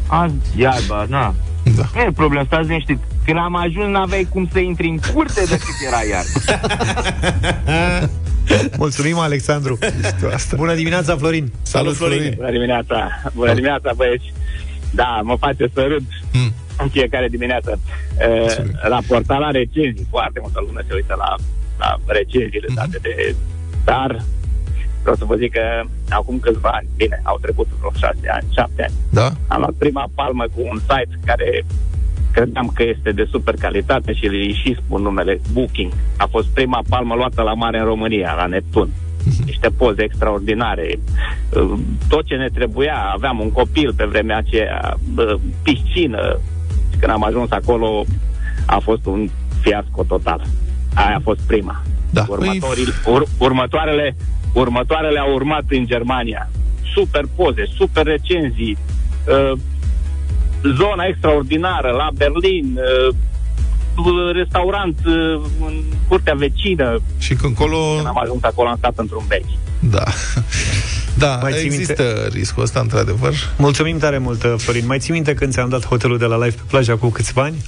Azi, 0.08 0.34
iarba, 0.56 1.06
na. 1.10 1.34
Da. 1.76 1.84
Nu 1.96 2.02
e 2.02 2.12
problemă, 2.16 2.44
stați 2.46 2.68
liniștit. 2.68 3.00
Când 3.26 3.38
am 3.38 3.56
ajuns, 3.56 3.88
n-aveai 3.88 4.28
cum 4.30 4.50
să 4.52 4.60
intri 4.60 4.88
în 4.88 5.00
curte 5.14 5.44
decât 5.50 5.76
era 5.88 6.02
iarba. 6.10 6.40
Mulțumim, 8.78 9.18
Alexandru! 9.18 9.78
Asta. 10.34 10.56
Bună 10.56 10.74
dimineața, 10.76 11.16
Florin! 11.16 11.52
Salut, 11.62 11.96
Florin! 11.96 12.34
Bună 12.36 12.52
dimineața! 12.52 13.22
Bună 13.34 13.54
dimineața, 13.54 13.92
băieți! 13.96 14.34
Da, 14.92 15.22
mă 15.24 15.36
face 15.40 15.70
să 15.74 15.82
râd 15.88 16.04
Mm. 16.34 16.54
în 16.80 16.90
fiecare 16.90 17.28
dimineață. 17.28 17.80
E, 18.20 18.26
Mulțumim. 18.40 18.80
la 18.90 19.00
portal 19.08 19.40
la 19.40 19.50
recenzii, 19.52 20.08
foarte 20.10 20.40
multă 20.42 20.60
lume 20.68 20.82
se 20.88 20.94
uită 20.94 21.16
la, 21.18 21.36
la 21.80 21.96
recenziile 22.06 22.68
date 22.76 22.98
de... 23.02 23.36
Dar 23.84 24.24
vreau 25.02 25.16
să 25.16 25.26
vă 25.26 25.36
zic 25.36 25.52
că 25.52 25.84
acum 26.10 26.40
câțiva 26.40 26.70
ani, 26.74 26.88
bine, 26.96 27.20
au 27.24 27.38
trecut 27.42 27.68
vreo 27.80 27.92
șase 27.96 28.28
ani, 28.32 28.48
șapte 28.54 28.82
ani, 28.84 28.94
Da? 29.10 29.32
am 29.48 29.60
luat 29.60 29.74
prima 29.78 30.10
palmă 30.16 30.44
cu 30.56 30.62
un 30.72 30.80
site 30.80 31.20
care 31.26 31.66
credeam 32.38 32.72
că 32.74 32.84
este 32.84 33.12
de 33.12 33.28
super 33.32 33.56
calitate 33.60 34.14
și 34.14 34.26
îi 34.26 34.60
și 34.64 34.78
spun 34.84 35.02
numele 35.02 35.40
Booking. 35.54 35.92
A 36.18 36.26
fost 36.30 36.48
prima 36.48 36.82
palmă 36.90 37.16
luată 37.16 37.42
la 37.42 37.54
mare 37.54 37.80
în 37.80 37.86
România, 37.86 38.34
la 38.38 38.46
Neptun. 38.46 38.90
Niște 39.46 39.70
poze 39.78 40.04
extraordinare. 40.04 41.00
Uh, 41.54 41.74
Tot 42.08 42.26
ce 42.26 42.36
ne 42.36 42.50
trebuia, 42.54 43.12
aveam 43.14 43.40
un 43.40 43.52
copil 43.52 43.94
pe 43.94 44.06
vremea 44.06 44.38
aceea, 44.38 44.98
uh, 45.18 45.34
piscină. 45.64 46.40
Și 46.92 46.98
când 47.00 47.12
am 47.12 47.24
ajuns 47.24 47.52
acolo, 47.52 48.06
a 48.66 48.78
fost 48.78 49.06
un 49.06 49.30
fiasco 49.62 50.04
total. 50.04 50.42
Aia 50.94 51.16
a 51.16 51.22
fost 51.24 51.40
prima. 51.48 51.82
Da. 52.10 52.26
Următorii, 52.30 52.88
ur, 53.06 53.24
următoarele, 53.40 54.16
următoarele 54.54 55.20
au 55.20 55.34
urmat 55.34 55.64
în 55.70 55.86
Germania. 55.86 56.50
Super 56.94 57.24
poze, 57.36 57.66
super 57.78 58.06
recenzii, 58.06 58.78
uh, 59.28 59.60
zona 60.76 61.04
extraordinară 61.06 61.90
la 61.90 62.10
Berlin, 62.14 62.78
uh, 62.78 63.16
restaurant 64.34 64.98
uh, 65.06 65.14
în 65.68 65.74
curtea 66.08 66.34
vecină. 66.34 67.00
Și 67.18 67.34
când 67.34 67.56
colo... 67.56 67.94
Când 67.96 68.08
am 68.08 68.20
ajuns 68.24 68.44
acolo, 68.44 68.70
am 68.70 68.76
stat 68.78 68.94
într-un 68.96 69.24
bec. 69.28 69.44
Da. 69.80 70.04
Da, 71.18 71.40
Mai 71.42 71.54
ții 71.54 71.66
există 71.66 72.28
riscul 72.32 72.64
ăsta, 72.64 72.80
într-adevăr. 72.80 73.34
Mulțumim 73.58 73.98
tare 73.98 74.18
mult, 74.18 74.46
Florin. 74.58 74.86
Mai 74.86 75.00
ții 75.00 75.14
minte 75.14 75.34
când 75.34 75.54
ți-am 75.54 75.70
dat 75.70 75.86
hotelul 75.86 76.18
de 76.18 76.26
la 76.26 76.36
live 76.36 76.56
pe 76.56 76.62
plajă 76.68 76.96
cu 76.96 77.10
câțiva 77.10 77.42
ani? 77.42 77.64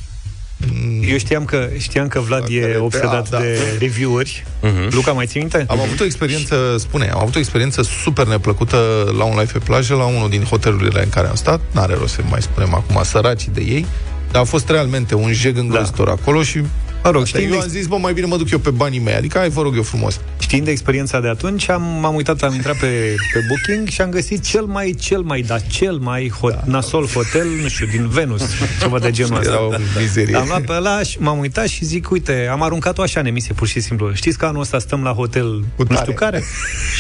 Eu 1.10 1.17
știam 1.17 1.45
că, 1.45 1.69
știam 1.78 2.08
că 2.08 2.19
Vlad 2.19 2.39
Dacă 2.39 2.54
e 2.54 2.65
le- 2.65 2.78
obsedat 2.78 3.30
da, 3.30 3.38
da. 3.38 3.43
de 3.43 3.60
review-uri. 3.80 4.45
Mhm. 4.62 4.88
Luca, 4.95 5.12
mai 5.12 5.26
ții 5.26 5.39
minte? 5.39 5.65
Am 5.69 5.80
avut 5.80 6.00
o 6.00 6.04
experiență, 6.04 6.76
spune, 6.78 7.10
am 7.10 7.19
avut 7.19 7.36
o 7.36 7.39
experiență 7.39 7.82
super 7.82 8.28
neplăcută 8.28 8.78
la 9.17 9.24
un 9.24 9.38
live 9.39 9.52
pe 9.52 9.60
plajă, 9.60 9.95
la 9.95 10.06
unul 10.06 10.30
din 10.30 10.43
hotelurile 10.43 11.04
în 11.04 11.10
care 11.10 11.28
am 11.28 11.36
stat. 11.36 11.62
N-are 11.72 11.93
rost 12.00 12.13
să 12.13 12.22
mai 12.30 12.41
spunem 12.41 12.74
acum 12.74 13.02
săracii 13.04 13.52
de 13.54 13.62
ei, 13.62 13.86
dar 14.32 14.41
a 14.41 14.45
fost 14.45 14.69
realmente 14.69 15.15
un 15.15 15.34
jeg 15.34 15.56
îngrozitor 15.58 16.06
da. 16.06 16.12
acolo 16.12 16.43
și 16.43 16.62
Mă 17.04 17.10
rog, 17.10 17.22
Asta, 17.22 17.38
știind, 17.38 17.54
eu 17.54 17.60
am 17.62 17.68
zis, 17.68 17.88
bă, 17.88 17.98
mai 17.98 18.14
bine 18.14 18.26
mă 18.26 18.38
duc 18.38 18.50
eu 18.52 18.58
pe 18.60 18.70
banii 18.70 19.00
mei. 19.00 19.14
Adică, 19.14 19.38
hai, 19.38 19.50
vă 19.50 19.62
rog 19.62 19.76
eu 19.76 19.84
frumos. 19.84 20.20
știind 20.40 20.66
de 20.66 20.72
experiența 20.72 21.20
de 21.20 21.28
atunci, 21.28 21.70
am, 21.70 21.82
m-am 22.02 22.16
uitat, 22.16 22.42
am 22.42 22.54
intrat 22.54 22.76
pe, 22.78 23.16
pe 23.34 23.40
Booking 23.48 23.88
și 23.88 24.02
am 24.02 24.10
găsit 24.10 24.44
cel 24.44 24.64
mai, 24.64 24.96
cel 25.00 25.22
mai, 25.22 25.42
da, 25.42 25.60
cel 25.60 25.98
mai 25.98 26.32
hot, 26.40 26.54
da. 26.54 26.62
nasol 26.66 27.08
hotel, 27.08 27.48
nu 27.62 27.68
știu, 27.68 27.86
din 27.86 28.08
Venus, 28.08 28.42
ceva 28.82 29.00
de 29.00 29.12
genul 29.12 29.38
ăsta. 29.40 29.52
Era 29.52 29.64
o 29.64 29.70
mizerie. 30.00 30.36
Am 30.36 30.46
luat 30.48 30.62
pe 30.62 30.72
ăla 30.74 31.04
și 31.04 31.18
m-am 31.22 31.40
uitat 31.40 31.68
și 31.68 31.86
zic, 31.86 32.10
uite, 32.12 32.48
am 32.52 32.62
aruncat-o 32.62 33.02
așa 33.02 33.20
în 33.20 33.26
emisie, 33.26 33.54
pur 33.54 33.68
și 33.68 33.80
simplu. 33.80 34.14
Știți 34.14 34.38
că 34.38 34.46
anul 34.46 34.62
ăsta 34.62 34.80
stăm 34.80 35.04
la 35.04 35.12
hotel, 35.12 35.46
nu 35.76 35.84
tare. 35.86 36.00
știu 36.02 36.14
care? 36.14 36.44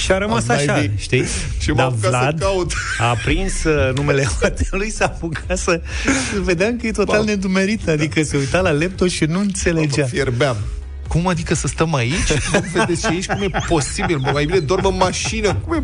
Și 0.03 0.11
a 0.11 0.17
rămas 0.17 0.39
Am 0.39 0.45
mai 0.47 0.55
așa, 0.65 0.73
bine. 0.79 0.93
știi? 0.97 1.23
Și 1.59 1.69
m-am 1.71 1.75
Dar 1.77 1.85
apucat 1.85 2.11
să 2.11 2.17
Vlad 2.17 2.39
caut. 2.39 2.71
a 2.99 3.17
prins 3.23 3.63
uh, 3.63 3.91
numele 3.95 4.23
hotelului, 4.41 4.91
s-a 4.91 5.05
apucat 5.05 5.57
să... 5.57 5.81
Vedeam 6.43 6.77
că 6.77 6.87
e 6.87 6.91
total 6.91 7.23
nedumerit, 7.23 7.87
adică 7.87 8.23
se 8.23 8.37
uita 8.37 8.59
la 8.59 8.71
laptop 8.71 9.07
și 9.07 9.23
nu 9.23 9.39
înțelegea. 9.97 10.13
Fierbeam. 10.13 10.57
Cum 11.07 11.27
adică 11.27 11.55
să 11.55 11.67
stăm 11.67 11.95
aici? 11.95 12.33
Nu 12.53 12.63
vedeți 12.73 13.01
și 13.01 13.07
aici 13.07 13.25
cum 13.25 13.41
e 13.41 13.49
posibil? 13.67 14.17
Bă, 14.17 14.29
mai 14.33 14.45
bine 14.45 14.59
dorm 14.59 14.85
în 14.85 14.95
mașină. 14.97 15.53
Cum 15.53 15.73
e? 15.75 15.83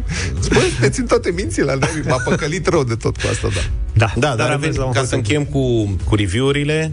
Bă, 0.53 0.59
te 0.79 0.89
țin 0.89 1.05
toate 1.05 1.31
mințile 1.35 1.71
alea. 1.71 1.89
M-a 2.07 2.21
păcălit 2.25 2.67
rău 2.67 2.83
de 2.83 2.95
tot 2.95 3.17
cu 3.17 3.27
asta, 3.31 3.47
da. 3.47 3.61
Da, 3.93 4.13
Da, 4.15 4.35
dar 4.35 4.47
am 4.47 4.53
avem, 4.53 4.59
mers 4.59 4.75
la 4.75 4.85
un 4.85 4.91
ca 4.91 4.99
hotel 4.99 5.09
să 5.09 5.15
încheiem 5.15 5.43
cu, 5.43 5.95
cu 6.03 6.15
review-urile, 6.15 6.91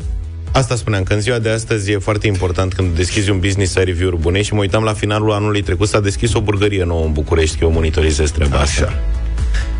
Asta 0.52 0.76
spuneam, 0.76 1.02
că 1.02 1.14
în 1.14 1.20
ziua 1.20 1.38
de 1.38 1.48
astăzi 1.48 1.90
e 1.90 1.98
foarte 1.98 2.26
important 2.26 2.72
când 2.72 2.96
deschizi 2.96 3.30
un 3.30 3.38
business 3.38 3.72
să 3.72 3.78
ai 3.78 3.84
review-uri 3.84 4.20
bune 4.20 4.42
și 4.42 4.54
mă 4.54 4.60
uitam 4.60 4.82
la 4.82 4.92
finalul 4.92 5.32
anului 5.32 5.62
trecut, 5.62 5.88
s-a 5.88 6.00
deschis 6.00 6.34
o 6.34 6.40
burgărie 6.40 6.84
nouă 6.84 7.04
în 7.04 7.12
București, 7.12 7.62
eu 7.62 7.70
monitorizez 7.70 8.30
treaba 8.30 8.58
asta. 8.58 9.02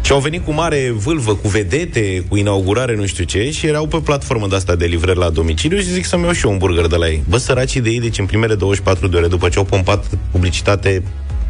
Și 0.05 0.13
au 0.13 0.19
venit 0.19 0.45
cu 0.45 0.53
mare 0.53 0.93
vâlvă, 0.97 1.35
cu 1.35 1.49
vedete, 1.49 2.25
cu 2.29 2.37
inaugurare, 2.37 2.97
nu 2.97 3.07
știu 3.07 3.25
ce, 3.25 3.51
și 3.51 3.67
erau 3.67 3.87
pe 3.87 3.97
platformă 4.05 4.47
de 4.49 4.55
asta 4.57 4.75
de 4.75 4.85
livrări 4.87 5.19
la 5.19 5.31
domiciliu 5.31 5.79
și 5.79 5.91
zic 5.93 6.05
să-mi 6.05 6.23
iau 6.25 6.33
și 6.33 6.45
eu 6.47 6.53
un 6.53 6.59
burger 6.59 6.87
de 6.87 6.97
la 6.97 7.07
ei. 7.09 7.23
Bă, 7.29 7.37
săracii 7.37 7.81
de 7.81 7.91
ei, 7.91 8.01
deci 8.01 8.19
în 8.19 8.27
primele 8.27 8.55
24 8.55 9.07
de 9.09 9.17
ore, 9.17 9.27
după 9.27 9.49
ce 9.49 9.59
au 9.59 9.65
pompat 9.65 10.05
publicitate 10.31 11.03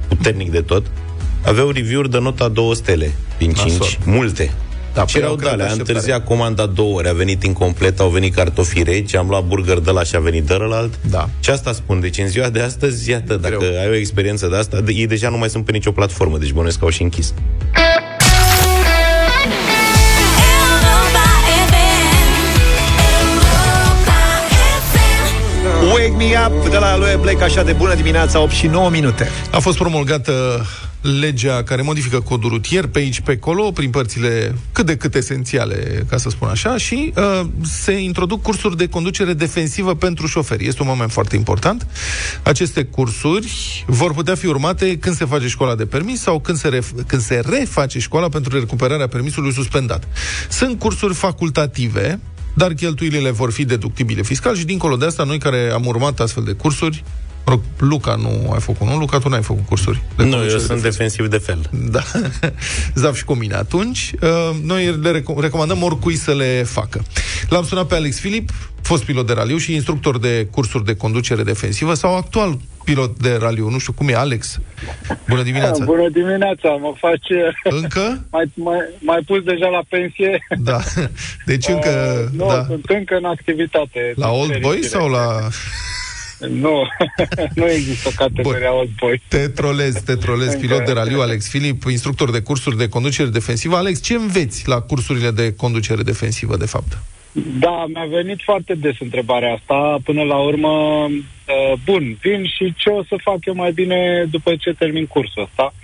puternic 0.08 0.50
de 0.50 0.60
tot, 0.60 0.86
aveau 1.44 1.70
review-uri 1.70 2.10
de 2.10 2.18
nota 2.18 2.48
2 2.48 2.74
stele 2.76 3.12
din 3.38 3.52
5, 3.52 3.70
Nasol. 3.70 3.86
multe. 4.04 4.52
Da, 4.94 5.06
și 5.06 5.12
păi 5.12 5.20
erau 5.20 5.32
au 5.32 5.38
creat 5.38 5.50
dale, 5.50 5.62
a 5.62 5.66
așteptare. 5.70 5.96
întârziat 5.98 6.24
comanda 6.24 6.66
două 6.66 6.96
ori, 6.96 7.08
a 7.08 7.12
venit 7.12 7.42
incomplet, 7.44 8.00
au 8.00 8.08
venit 8.08 8.34
cartofi 8.34 8.82
reci, 8.82 9.14
am 9.14 9.28
luat 9.28 9.44
burger 9.44 9.78
de 9.78 9.90
la 9.90 10.02
și 10.02 10.16
a 10.16 10.20
venit 10.20 10.44
de 10.44 10.54
ălalt. 10.60 10.98
Da. 11.10 11.28
Și 11.40 11.50
asta 11.50 11.72
spun, 11.72 12.00
deci 12.00 12.18
în 12.18 12.28
ziua 12.28 12.48
de 12.48 12.60
astăzi, 12.60 13.10
iată, 13.10 13.36
dacă 13.36 13.56
Greu. 13.58 13.78
ai 13.80 13.88
o 13.88 13.94
experiență 13.94 14.46
de 14.46 14.56
asta, 14.56 14.80
de- 14.80 14.92
ei 14.92 15.06
deja 15.06 15.28
nu 15.28 15.36
mai 15.38 15.50
sunt 15.50 15.64
pe 15.64 15.72
nicio 15.72 15.92
platformă, 15.92 16.38
deci 16.38 16.52
bănuiesc 16.52 16.78
că 16.78 16.84
au 16.84 16.90
și 16.90 17.02
închis. 17.02 17.34
Wake 26.02 26.16
Me 26.16 26.34
Up 26.46 26.68
de 26.70 26.76
la 26.76 26.92
Aloe 26.92 27.16
Black, 27.16 27.40
așa 27.40 27.62
de 27.62 27.72
bună 27.72 27.94
dimineața, 27.94 28.40
8 28.40 28.52
și 28.52 28.66
9 28.66 28.90
minute. 28.90 29.28
A 29.50 29.58
fost 29.58 29.78
promulgată 29.78 30.66
legea 31.00 31.62
care 31.62 31.82
modifică 31.82 32.20
codul 32.20 32.50
rutier 32.50 32.86
pe 32.86 32.98
aici, 32.98 33.20
pe 33.20 33.32
acolo, 33.32 33.70
prin 33.70 33.90
părțile 33.90 34.54
cât 34.72 34.86
de 34.86 34.96
cât 34.96 35.14
esențiale, 35.14 36.06
ca 36.08 36.16
să 36.16 36.28
spun 36.28 36.48
așa, 36.48 36.76
și 36.76 37.12
uh, 37.16 37.46
se 37.62 37.92
introduc 37.92 38.42
cursuri 38.42 38.76
de 38.76 38.88
conducere 38.88 39.32
defensivă 39.32 39.94
pentru 39.94 40.26
șoferi. 40.26 40.66
Este 40.66 40.82
un 40.82 40.88
moment 40.88 41.12
foarte 41.12 41.36
important. 41.36 41.86
Aceste 42.42 42.84
cursuri 42.84 43.84
vor 43.86 44.14
putea 44.14 44.34
fi 44.34 44.46
urmate 44.46 44.98
când 44.98 45.16
se 45.16 45.24
face 45.24 45.48
școala 45.48 45.74
de 45.74 45.86
permis 45.86 46.20
sau 46.20 46.40
când 46.40 46.58
se, 46.58 46.68
ref- 46.68 47.06
când 47.06 47.22
se 47.22 47.42
reface 47.44 47.98
școala 47.98 48.28
pentru 48.28 48.58
recuperarea 48.58 49.06
permisului 49.06 49.52
suspendat. 49.52 50.08
Sunt 50.48 50.78
cursuri 50.78 51.14
facultative, 51.14 52.20
dar 52.54 52.72
cheltuielile 52.72 53.30
vor 53.30 53.52
fi 53.52 53.64
deductibile 53.64 54.22
fiscal 54.22 54.56
și 54.56 54.64
dincolo 54.64 54.96
de 54.96 55.06
asta, 55.06 55.24
noi 55.24 55.38
care 55.38 55.70
am 55.74 55.86
urmat 55.86 56.20
astfel 56.20 56.44
de 56.44 56.52
cursuri, 56.52 57.04
mă 57.46 57.52
rog, 57.52 57.60
Luca 57.78 58.14
nu 58.14 58.50
ai 58.52 58.60
făcut, 58.60 58.86
nu? 58.86 58.96
Luca, 58.98 59.18
tu 59.18 59.28
n-ai 59.28 59.42
făcut 59.42 59.66
cursuri. 59.66 60.02
de 60.16 60.22
Nu, 60.22 60.28
eu 60.28 60.32
conducere 60.34 60.62
sunt 60.62 60.82
defensiv 60.82 61.26
de 61.26 61.38
fel. 61.38 61.70
da, 61.70 62.02
Zav 62.94 63.14
și 63.16 63.24
cu 63.24 63.34
mine 63.34 63.54
atunci. 63.54 64.12
Uh, 64.22 64.28
Noi 64.64 64.98
le 65.02 65.20
reco- 65.20 65.40
recomandăm 65.40 65.82
oricui 65.82 66.16
să 66.16 66.32
le 66.34 66.62
facă. 66.66 67.04
L-am 67.48 67.64
sunat 67.64 67.86
pe 67.86 67.94
Alex 67.94 68.18
Filip, 68.18 68.50
fost 68.92 69.04
pilot 69.04 69.26
de 69.26 69.32
raliu 69.32 69.56
și 69.56 69.74
instructor 69.74 70.18
de 70.18 70.48
cursuri 70.50 70.84
de 70.84 70.96
conducere 70.96 71.42
defensivă 71.42 71.94
sau 71.94 72.16
actual 72.16 72.58
pilot 72.84 73.18
de 73.18 73.36
raliu. 73.40 73.68
Nu 73.68 73.78
știu 73.78 73.92
cum 73.92 74.08
e, 74.08 74.14
Alex. 74.14 74.60
Bună 75.28 75.42
dimineața. 75.42 75.84
Bună 75.94 76.08
dimineața, 76.08 76.68
mă 76.68 76.92
faci... 76.98 77.28
Încă? 77.64 78.04
Mai, 78.34 78.50
mai, 78.54 78.78
mai 78.98 79.20
pus 79.26 79.42
deja 79.42 79.68
la 79.68 79.82
pensie? 79.88 80.46
Da. 80.70 80.80
Deci 81.46 81.68
încă... 81.68 81.90
Uh, 82.24 82.38
nu, 82.38 82.46
da. 82.46 82.64
sunt 82.64 82.84
încă 82.84 83.14
în 83.16 83.24
activitate. 83.24 84.12
La 84.14 84.30
Old 84.30 84.60
Boy 84.60 84.84
sau 84.84 85.08
la... 85.08 85.48
Nu, 86.48 86.82
nu 87.54 87.68
există 87.70 88.10
categoria 88.16 88.74
Old 88.74 88.90
Boy. 88.98 89.22
Te 89.28 89.48
trolez, 89.48 89.94
te 89.94 90.14
trolez, 90.14 90.52
Încă. 90.52 90.66
pilot 90.66 90.84
de 90.84 90.92
raliu, 90.92 91.20
Alex 91.20 91.48
Filip, 91.48 91.82
instructor 91.84 92.30
de 92.30 92.40
cursuri 92.40 92.76
de 92.76 92.88
conducere 92.88 93.28
defensivă. 93.28 93.76
Alex, 93.76 94.00
ce 94.02 94.14
înveți 94.14 94.68
la 94.68 94.80
cursurile 94.80 95.30
de 95.30 95.54
conducere 95.54 96.02
defensivă, 96.02 96.56
de 96.56 96.66
fapt? 96.66 96.98
Da, 97.32 97.84
mi-a 97.88 98.04
venit 98.04 98.40
foarte 98.42 98.74
des 98.74 99.00
întrebarea 99.00 99.52
asta. 99.52 99.98
Până 100.04 100.22
la 100.22 100.36
urmă, 100.36 101.06
uh, 101.08 101.72
bun, 101.84 102.18
vin 102.20 102.44
și 102.44 102.74
ce 102.76 102.88
o 102.88 103.04
să 103.04 103.16
fac 103.22 103.44
eu 103.44 103.54
mai 103.54 103.72
bine 103.72 104.24
după 104.30 104.56
ce 104.56 104.72
termin 104.72 105.06
cursul 105.06 105.42
ăsta? 105.42 105.74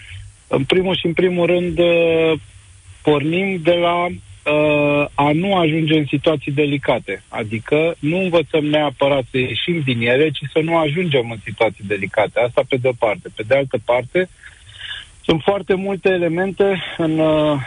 În 0.49 0.65
primul 0.65 0.97
și 0.97 1.07
în 1.07 1.13
primul 1.13 1.47
rând, 1.47 1.79
uh, 1.79 2.33
pornim 3.03 3.61
de 3.63 3.73
la 3.73 4.05
uh, 4.05 5.07
a 5.15 5.31
nu 5.33 5.57
ajunge 5.57 5.99
în 5.99 6.07
situații 6.07 6.53
delicate. 6.53 7.23
Adică 7.29 7.95
nu 7.99 8.19
învățăm 8.19 8.65
neapărat 8.65 9.25
să 9.31 9.39
ieșim 9.39 9.81
din 9.85 10.01
ele, 10.01 10.31
ci 10.31 10.43
să 10.53 10.61
nu 10.63 10.77
ajungem 10.77 11.31
în 11.31 11.39
situații 11.45 11.85
delicate. 11.87 12.41
Asta 12.41 12.63
pe 12.69 12.77
de-o 12.77 12.93
parte. 12.99 13.29
Pe 13.37 13.43
de 13.47 13.57
altă 13.57 13.79
parte, 13.85 14.29
sunt 15.25 15.41
foarte 15.43 15.75
multe 15.75 16.09
elemente 16.09 16.83
în 16.97 17.19
uh, 17.19 17.61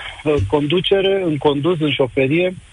conducere, 0.48 1.22
în 1.26 1.38
condus, 1.38 1.80
în 1.80 1.92
șoferie, 1.92 2.48
uh, 2.48 2.71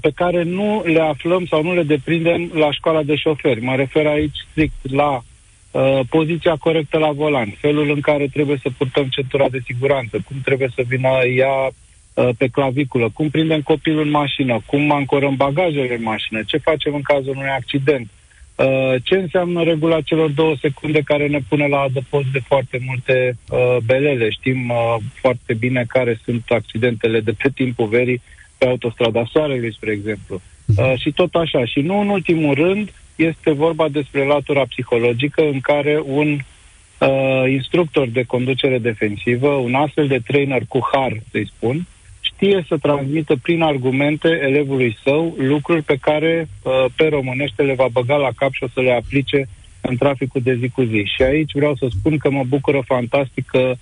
pe 0.00 0.10
care 0.14 0.42
nu 0.42 0.82
le 0.84 1.00
aflăm 1.00 1.46
sau 1.46 1.62
nu 1.62 1.74
le 1.74 1.82
deprindem 1.82 2.50
la 2.54 2.72
școala 2.72 3.02
de 3.02 3.16
șoferi. 3.16 3.60
Mă 3.62 3.74
refer 3.74 4.06
aici 4.06 4.36
strict 4.50 4.92
la 4.92 5.22
uh, 5.70 6.00
poziția 6.08 6.56
corectă 6.56 6.98
la 6.98 7.10
volan, 7.10 7.54
felul 7.60 7.90
în 7.90 8.00
care 8.00 8.26
trebuie 8.32 8.58
să 8.62 8.68
purtăm 8.78 9.06
centura 9.06 9.48
de 9.48 9.60
siguranță, 9.64 10.18
cum 10.26 10.36
trebuie 10.44 10.70
să 10.74 10.82
vină 10.88 11.08
ea 11.36 11.66
uh, 11.66 12.28
pe 12.38 12.48
claviculă, 12.48 13.10
cum 13.14 13.30
prindem 13.30 13.60
copilul 13.60 14.02
în 14.02 14.10
mașină, 14.10 14.60
cum 14.66 14.92
ancorăm 14.92 15.36
bagajele 15.36 15.94
în 15.96 16.02
mașină, 16.02 16.42
ce 16.46 16.56
facem 16.56 16.94
în 16.94 17.02
cazul 17.02 17.34
unui 17.36 17.48
accident, 17.48 18.10
Uh, 18.66 18.94
ce 19.02 19.14
înseamnă 19.14 19.62
regula 19.62 20.00
celor 20.00 20.30
două 20.30 20.54
secunde 20.60 21.00
care 21.00 21.26
ne 21.26 21.38
pune 21.48 21.66
la 21.66 21.80
adăpost 21.80 22.26
de 22.32 22.38
foarte 22.38 22.78
multe 22.86 23.38
uh, 23.50 23.76
belele. 23.84 24.30
Știm 24.30 24.68
uh, 24.68 24.96
foarte 25.14 25.54
bine 25.54 25.84
care 25.88 26.20
sunt 26.24 26.42
accidentele 26.48 27.20
de 27.20 27.32
pe 27.32 27.48
timpul 27.54 27.86
verii 27.86 28.22
pe 28.60 28.66
autostrada 28.66 29.24
Soarelui, 29.32 29.72
spre 29.72 29.90
exemplu. 29.92 30.40
Uh, 30.76 30.92
și 30.98 31.12
tot 31.12 31.34
așa. 31.34 31.64
Și 31.64 31.80
nu 31.80 32.00
în 32.00 32.08
ultimul 32.08 32.54
rând, 32.54 32.92
este 33.16 33.50
vorba 33.52 33.88
despre 33.88 34.24
latura 34.24 34.64
psihologică 34.68 35.42
în 35.42 35.60
care 35.60 36.00
un 36.04 36.38
uh, 36.98 37.50
instructor 37.50 38.08
de 38.08 38.22
conducere 38.22 38.78
defensivă, 38.78 39.48
un 39.48 39.74
astfel 39.74 40.06
de 40.06 40.20
trainer 40.26 40.62
cu 40.68 40.88
har, 40.92 41.12
să-i 41.30 41.50
spun, 41.56 41.86
știe 42.20 42.64
să 42.68 42.76
transmită 42.76 43.36
prin 43.42 43.62
argumente 43.62 44.28
elevului 44.28 44.96
său 45.02 45.34
lucruri 45.38 45.82
pe 45.82 45.96
care 46.00 46.48
uh, 46.62 46.84
pe 46.96 47.06
românește 47.08 47.62
le 47.62 47.74
va 47.74 47.88
băga 47.92 48.16
la 48.16 48.30
cap 48.36 48.52
și 48.52 48.64
o 48.64 48.68
să 48.74 48.80
le 48.80 48.92
aplice 48.92 49.48
în 49.80 49.96
traficul 49.96 50.40
de 50.44 50.54
zi 50.60 50.68
cu 50.68 50.82
zi. 50.82 51.04
Și 51.16 51.22
aici 51.22 51.52
vreau 51.52 51.74
să 51.74 51.86
spun 51.98 52.16
că 52.16 52.30
mă 52.30 52.44
bucură 52.48 52.82
fantastic 52.86 53.46
că 53.46 53.74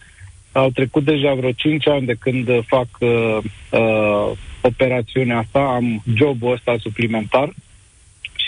au 0.53 0.71
trecut 0.71 1.05
deja 1.05 1.35
vreo 1.35 1.53
5 1.53 1.89
ani 1.89 2.07
de 2.07 2.17
când 2.19 2.49
uh, 2.49 2.59
fac 2.67 2.89
uh, 2.99 3.39
uh, 3.71 4.31
operațiunea 4.61 5.39
asta, 5.39 5.59
am 5.59 6.03
jobul 6.15 6.53
ăsta 6.53 6.77
suplimentar 6.79 7.53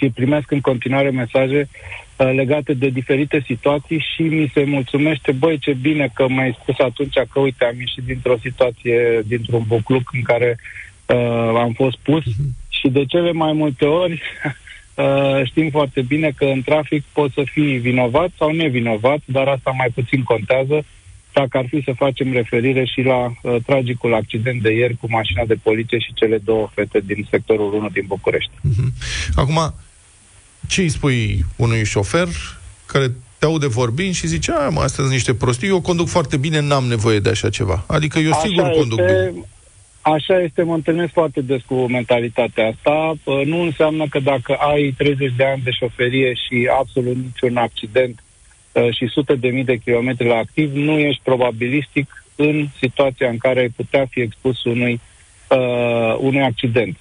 și 0.01 0.11
primesc 0.14 0.51
în 0.51 0.61
continuare 0.61 1.11
mesaje 1.11 1.68
uh, 2.16 2.33
legate 2.35 2.75
de 2.75 2.88
diferite 2.88 3.42
situații 3.46 4.05
și 4.14 4.23
mi 4.23 4.51
se 4.55 4.64
mulțumește, 4.64 5.33
băi, 5.33 5.59
ce 5.59 5.73
bine 5.73 6.11
că 6.14 6.29
m-ai 6.29 6.59
spus 6.62 6.79
atunci 6.79 7.14
că, 7.33 7.40
uite, 7.40 7.64
am 7.64 7.79
ieșit 7.79 8.05
dintr-o 8.05 8.37
situație, 8.42 9.23
dintr-un 9.27 9.64
bucluc 9.66 10.11
în 10.12 10.23
care 10.23 10.59
uh, 11.07 11.53
am 11.57 11.73
fost 11.73 11.96
pus 12.03 12.25
și 12.68 12.88
de 12.88 13.05
cele 13.05 13.33
mai 13.33 13.53
multe 13.53 13.85
ori 13.85 14.23
uh, 14.94 15.40
știm 15.44 15.70
foarte 15.70 16.03
bine 16.03 16.31
că 16.37 16.44
în 16.44 16.62
trafic 16.62 17.05
poți 17.12 17.35
să 17.35 17.42
fii 17.44 17.79
vinovat 17.79 18.31
sau 18.38 18.51
nevinovat, 18.51 19.20
dar 19.25 19.49
asta 19.49 19.70
mai 19.70 19.88
puțin 19.94 20.23
contează 20.23 20.85
dacă 21.33 21.59
ar 21.59 21.66
fi 21.69 21.83
să 21.85 21.93
facem 21.97 22.33
referire 22.33 22.85
și 22.85 23.01
la 23.01 23.33
uh, 23.43 23.57
tragicul 23.66 24.14
accident 24.14 24.62
de 24.62 24.73
ieri 24.73 24.97
cu 24.97 25.07
mașina 25.11 25.45
de 25.47 25.55
poliție 25.62 25.99
și 25.99 26.14
cele 26.14 26.38
două 26.38 26.71
fete 26.75 27.01
din 27.07 27.27
sectorul 27.31 27.73
1 27.75 27.88
din 27.88 28.05
București. 28.07 28.51
Acum, 29.35 29.75
ce 30.69 30.81
îi 30.81 30.88
spui 30.88 31.45
unui 31.57 31.85
șofer 31.85 32.29
care 32.87 33.07
te 33.38 33.47
aude 33.47 33.66
vorbind 33.66 34.14
și 34.14 34.27
zice, 34.27 34.53
a, 34.53 34.69
mă, 34.69 34.81
astea 34.81 35.05
sunt 35.05 35.11
niște 35.11 35.35
prostii, 35.35 35.69
eu 35.69 35.81
conduc 35.81 36.09
foarte 36.09 36.37
bine, 36.37 36.61
n-am 36.61 36.85
nevoie 36.85 37.19
de 37.19 37.29
așa 37.29 37.51
ceva. 37.51 37.85
Adică 37.87 38.19
eu 38.19 38.33
sigur 38.33 38.64
Așa 38.64 38.79
conduc 38.79 38.99
este, 38.99 39.31
bine. 39.33 39.45
Așa 40.01 40.40
este, 40.40 40.62
mă 40.62 40.75
întâlnesc 40.75 41.12
foarte 41.12 41.40
des 41.40 41.62
cu 41.66 41.75
mentalitatea 41.75 42.66
asta. 42.66 43.14
Uh, 43.25 43.47
Nu 43.47 43.61
înseamnă 43.61 44.07
că 44.11 44.21
dacă 44.21 44.55
ai 44.55 44.95
30 44.97 45.33
de 45.37 45.45
ani 45.45 45.62
de 45.62 45.71
șoferie 45.71 46.33
și 46.35 46.69
absolut 46.81 47.16
niciun 47.16 47.57
accident 47.57 48.14
uh, 48.19 48.30
și 48.91 49.07
sute 49.07 49.35
de 49.35 49.49
mii 49.49 49.65
de 49.65 49.77
kilometri 49.77 50.27
la 50.27 50.37
activ, 50.37 50.75
nu 50.75 50.99
ești 50.99 51.21
probabilistic 51.23 52.21
în 52.37 52.69
situația 52.79 53.29
în 53.29 53.37
care 53.37 53.61
ai 53.61 53.69
putea 53.69 54.07
fi 54.11 54.21
expus 54.21 54.65
unui, 54.65 55.01
uh, 55.49 56.17
unui 56.19 56.43
accident. 56.43 56.97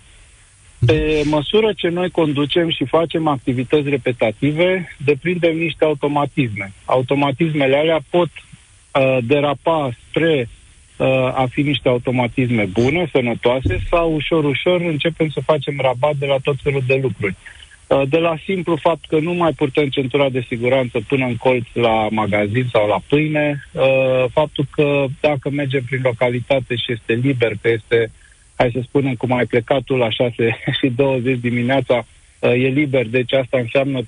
Pe 0.86 1.22
măsură 1.26 1.74
ce 1.76 1.88
noi 1.88 2.10
conducem 2.10 2.70
și 2.70 2.86
facem 2.86 3.28
activități 3.28 3.90
repetative, 3.90 4.96
deprindem 5.06 5.58
niște 5.58 5.86
automatisme. 5.86 6.74
Automatismele 6.86 7.76
alea 7.76 8.00
pot 8.10 8.30
uh, 8.30 9.18
derapa 9.24 9.92
spre 10.08 10.50
uh, 10.98 11.08
a 11.18 11.48
fi 11.50 11.62
niște 11.62 11.90
automatisme 11.90 12.66
bune, 12.66 13.10
sănătoase, 13.12 13.80
sau 13.90 14.14
ușor, 14.14 14.44
ușor 14.44 14.82
începem 14.82 15.30
să 15.30 15.42
facem 15.46 15.76
rabat 15.82 16.16
de 16.16 16.26
la 16.26 16.38
tot 16.44 16.56
felul 16.64 16.84
de 16.88 17.00
lucruri. 17.02 17.36
Uh, 17.38 17.59
De 18.08 18.18
la 18.18 18.36
simplu 18.46 18.76
fapt 18.76 19.06
că 19.08 19.20
nu 19.20 19.34
mai 19.34 19.52
purtăm 19.52 19.88
centura 19.88 20.30
de 20.30 20.46
siguranță 20.48 21.00
până 21.08 21.26
în 21.26 21.36
colț 21.36 21.66
la 21.74 22.08
magazin 22.12 22.68
sau 22.72 22.88
la 22.88 23.00
pâine, 23.08 23.66
uh, 23.72 24.26
faptul 24.32 24.66
că 24.72 25.06
dacă 25.20 25.50
mergem 25.50 25.84
prin 25.84 26.00
localitate 26.04 26.76
și 26.76 26.92
este 26.92 27.14
liber, 27.14 27.52
că 27.62 27.70
este, 27.70 28.12
hai 28.56 28.70
să 28.74 28.80
spunem, 28.84 29.14
cum 29.14 29.34
ai 29.34 29.46
plecat 29.46 29.82
tu 29.82 29.96
la 29.96 30.10
6 30.10 30.34
și 30.80 30.90
20 30.96 31.38
dimineața, 31.40 32.06
uh, 32.40 32.52
e 32.52 32.68
liber, 32.68 33.08
deci 33.08 33.34
asta 33.34 33.58
înseamnă 33.58 34.02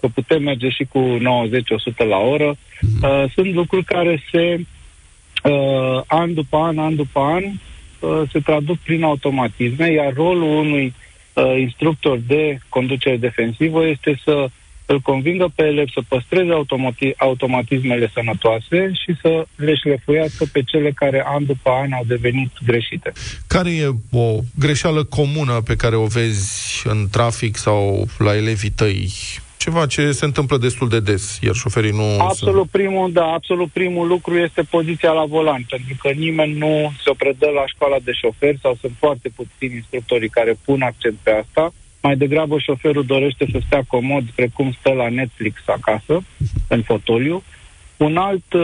că 0.00 0.06
putem 0.14 0.42
merge 0.42 0.68
și 0.68 0.84
cu 0.84 1.18
90-100 1.18 2.06
la 2.08 2.18
oră. 2.18 2.56
Uh, 3.02 3.24
sunt 3.34 3.54
lucruri 3.54 3.84
care 3.84 4.22
se 4.30 4.60
uh, 5.44 6.02
an 6.06 6.34
după 6.34 6.56
an, 6.56 6.78
an 6.78 6.94
după 6.94 7.20
an, 7.20 7.44
uh, 7.44 8.28
se 8.32 8.38
traduc 8.38 8.78
prin 8.78 9.02
automatisme, 9.02 9.90
iar 9.90 10.12
rolul 10.12 10.56
unui 10.58 10.84
uh, 10.84 11.08
instructor 11.58 12.20
de 12.26 12.58
conducere 12.68 13.16
defensivă 13.16 13.86
este 13.86 14.20
să 14.24 14.48
îl 14.92 15.00
convingă 15.00 15.52
pe 15.54 15.62
elev 15.62 15.88
să 15.94 16.00
păstreze 16.08 16.52
automati- 16.52 17.16
automatismele 17.16 18.10
sănătoase 18.14 18.92
și 18.92 19.16
să 19.20 19.46
le 19.56 19.74
șlefuiască 19.74 20.44
pe 20.52 20.62
cele 20.62 20.90
care 20.90 21.22
an 21.26 21.46
după 21.46 21.70
an 21.70 21.92
au 21.92 22.04
devenit 22.06 22.50
greșite. 22.66 23.12
Care 23.46 23.70
e 23.70 23.88
o 24.10 24.38
greșeală 24.58 25.04
comună 25.04 25.60
pe 25.64 25.76
care 25.76 25.96
o 25.96 26.06
vezi 26.06 26.82
în 26.84 27.08
trafic 27.10 27.56
sau 27.56 28.08
la 28.18 28.36
elevii 28.36 28.70
tăi? 28.70 29.12
Ceva 29.64 29.86
ce 29.86 30.12
se 30.12 30.24
întâmplă 30.24 30.56
destul 30.56 30.88
de 30.88 31.00
des, 31.00 31.38
iar 31.42 31.54
șoferii 31.54 31.90
nu 31.90 32.18
Absolut 32.18 32.68
primul, 32.68 33.12
da, 33.12 33.24
absolut 33.24 33.70
primul 33.70 34.06
lucru 34.06 34.38
este 34.38 34.62
poziția 34.62 35.12
la 35.12 35.24
volan, 35.24 35.66
pentru 35.68 35.94
că 36.02 36.08
nimeni 36.08 36.58
nu 36.58 36.92
se 37.04 37.10
predă 37.16 37.48
la 37.54 37.66
școala 37.66 37.96
de 38.04 38.12
șofer 38.12 38.54
sau 38.62 38.76
sunt 38.80 38.92
foarte 38.98 39.28
puțini 39.28 39.74
instructorii 39.74 40.28
care 40.28 40.58
pun 40.64 40.82
accent 40.82 41.16
pe 41.22 41.30
asta. 41.30 41.72
Mai 42.02 42.16
degrabă 42.16 42.58
șoferul 42.58 43.04
dorește 43.04 43.46
să 43.52 43.58
stea 43.66 43.82
comod, 43.86 44.24
precum 44.34 44.76
stă 44.78 44.92
la 44.92 45.08
Netflix 45.08 45.60
acasă, 45.66 46.22
în 46.68 46.82
fotoliu. 46.82 47.42
Un 47.96 48.16
alt 48.16 48.52
uh, 48.52 48.62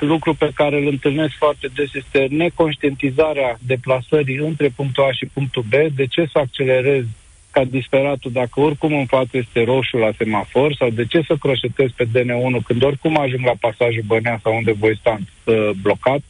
lucru 0.00 0.34
pe 0.34 0.50
care 0.54 0.76
îl 0.80 0.86
întâlnesc 0.86 1.34
foarte 1.34 1.68
des 1.74 1.94
este 1.94 2.26
neconștientizarea 2.30 3.58
deplasării 3.66 4.36
între 4.36 4.68
punctul 4.76 5.04
A 5.04 5.12
și 5.12 5.26
punctul 5.26 5.62
B. 5.62 5.74
De 5.94 6.06
ce 6.06 6.28
să 6.32 6.38
accelerezi 6.38 7.08
ca 7.56 7.64
disperatul 7.64 8.30
dacă 8.32 8.60
oricum 8.60 8.92
în 8.94 9.06
față 9.06 9.36
este 9.36 9.64
roșu 9.64 9.96
la 9.96 10.10
semafor 10.16 10.74
sau 10.74 10.90
de 10.90 11.04
ce 11.04 11.20
să 11.26 11.34
croșetez 11.40 11.90
pe 11.96 12.04
DN1 12.04 12.56
când 12.66 12.82
oricum 12.82 13.18
ajung 13.18 13.44
la 13.44 13.60
pasajul 13.60 14.02
Bănea 14.06 14.38
sau 14.42 14.56
unde 14.56 14.72
voi 14.72 14.96
sta 14.96 15.18
uh, 15.18 15.70
blocat 15.82 16.20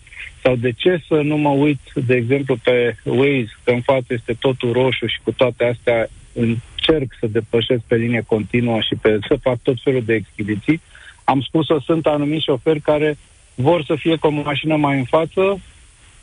sau 0.42 0.56
de 0.56 0.72
ce 0.72 1.02
să 1.08 1.14
nu 1.14 1.36
mă 1.36 1.48
uit, 1.48 1.80
de 1.94 2.14
exemplu, 2.14 2.56
pe 2.64 2.96
Waze, 3.04 3.56
că 3.64 3.70
în 3.70 3.80
față 3.80 4.06
este 4.08 4.32
totul 4.40 4.72
roșu 4.72 5.06
și 5.06 5.18
cu 5.24 5.32
toate 5.32 5.64
astea 5.64 6.08
încerc 6.32 7.12
să 7.20 7.26
depășesc 7.26 7.82
pe 7.86 7.96
linie 7.96 8.22
continuă 8.26 8.80
și 8.80 8.94
pe, 8.94 9.18
să 9.28 9.36
fac 9.42 9.58
tot 9.62 9.76
felul 9.82 10.02
de 10.04 10.14
expediții. 10.14 10.80
Am 11.24 11.40
spus-o, 11.40 11.80
sunt 11.80 12.06
anumiți 12.06 12.44
șoferi 12.44 12.80
care 12.80 13.16
vor 13.54 13.84
să 13.84 13.94
fie 13.94 14.16
cu 14.16 14.26
o 14.26 14.30
mașină 14.30 14.76
mai 14.76 14.98
în 14.98 15.04
față, 15.04 15.60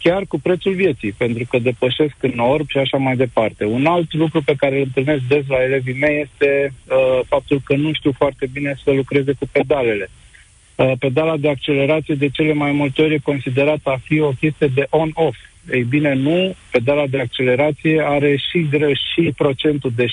chiar 0.03 0.23
cu 0.27 0.39
prețul 0.39 0.73
vieții, 0.73 1.11
pentru 1.11 1.43
că 1.49 1.59
depășesc 1.59 2.15
în 2.19 2.39
orb 2.39 2.69
și 2.69 2.77
așa 2.77 2.97
mai 2.97 3.15
departe. 3.15 3.65
Un 3.65 3.85
alt 3.85 4.13
lucru 4.13 4.41
pe 4.41 4.53
care 4.57 4.75
îl 4.75 4.81
întâlnesc 4.81 5.23
des 5.27 5.43
la 5.47 5.63
elevii 5.63 5.99
mei 5.99 6.21
este 6.21 6.73
uh, 6.87 7.19
faptul 7.27 7.61
că 7.65 7.75
nu 7.75 7.93
știu 7.93 8.11
foarte 8.11 8.45
bine 8.53 8.75
să 8.83 8.91
lucreze 8.91 9.31
cu 9.39 9.47
pedalele. 9.51 10.09
Uh, 10.75 10.91
pedala 10.99 11.37
de 11.37 11.49
accelerație 11.49 12.15
de 12.15 12.29
cele 12.29 12.53
mai 12.53 12.71
multe 12.71 13.01
ori 13.01 13.13
e 13.13 13.31
considerată 13.31 13.89
a 13.89 13.97
fi 14.03 14.19
o 14.19 14.31
chestie 14.39 14.67
de 14.67 14.87
on-off. 14.89 15.37
Ei 15.71 15.83
bine, 15.83 16.13
nu, 16.13 16.55
pedala 16.71 17.07
de 17.07 17.19
accelerație 17.19 18.03
are 18.05 18.35
și 18.35 18.67
greș 18.69 18.99
și 19.13 19.33
procentul 19.37 19.91
de 19.95 20.05
67% 20.05 20.07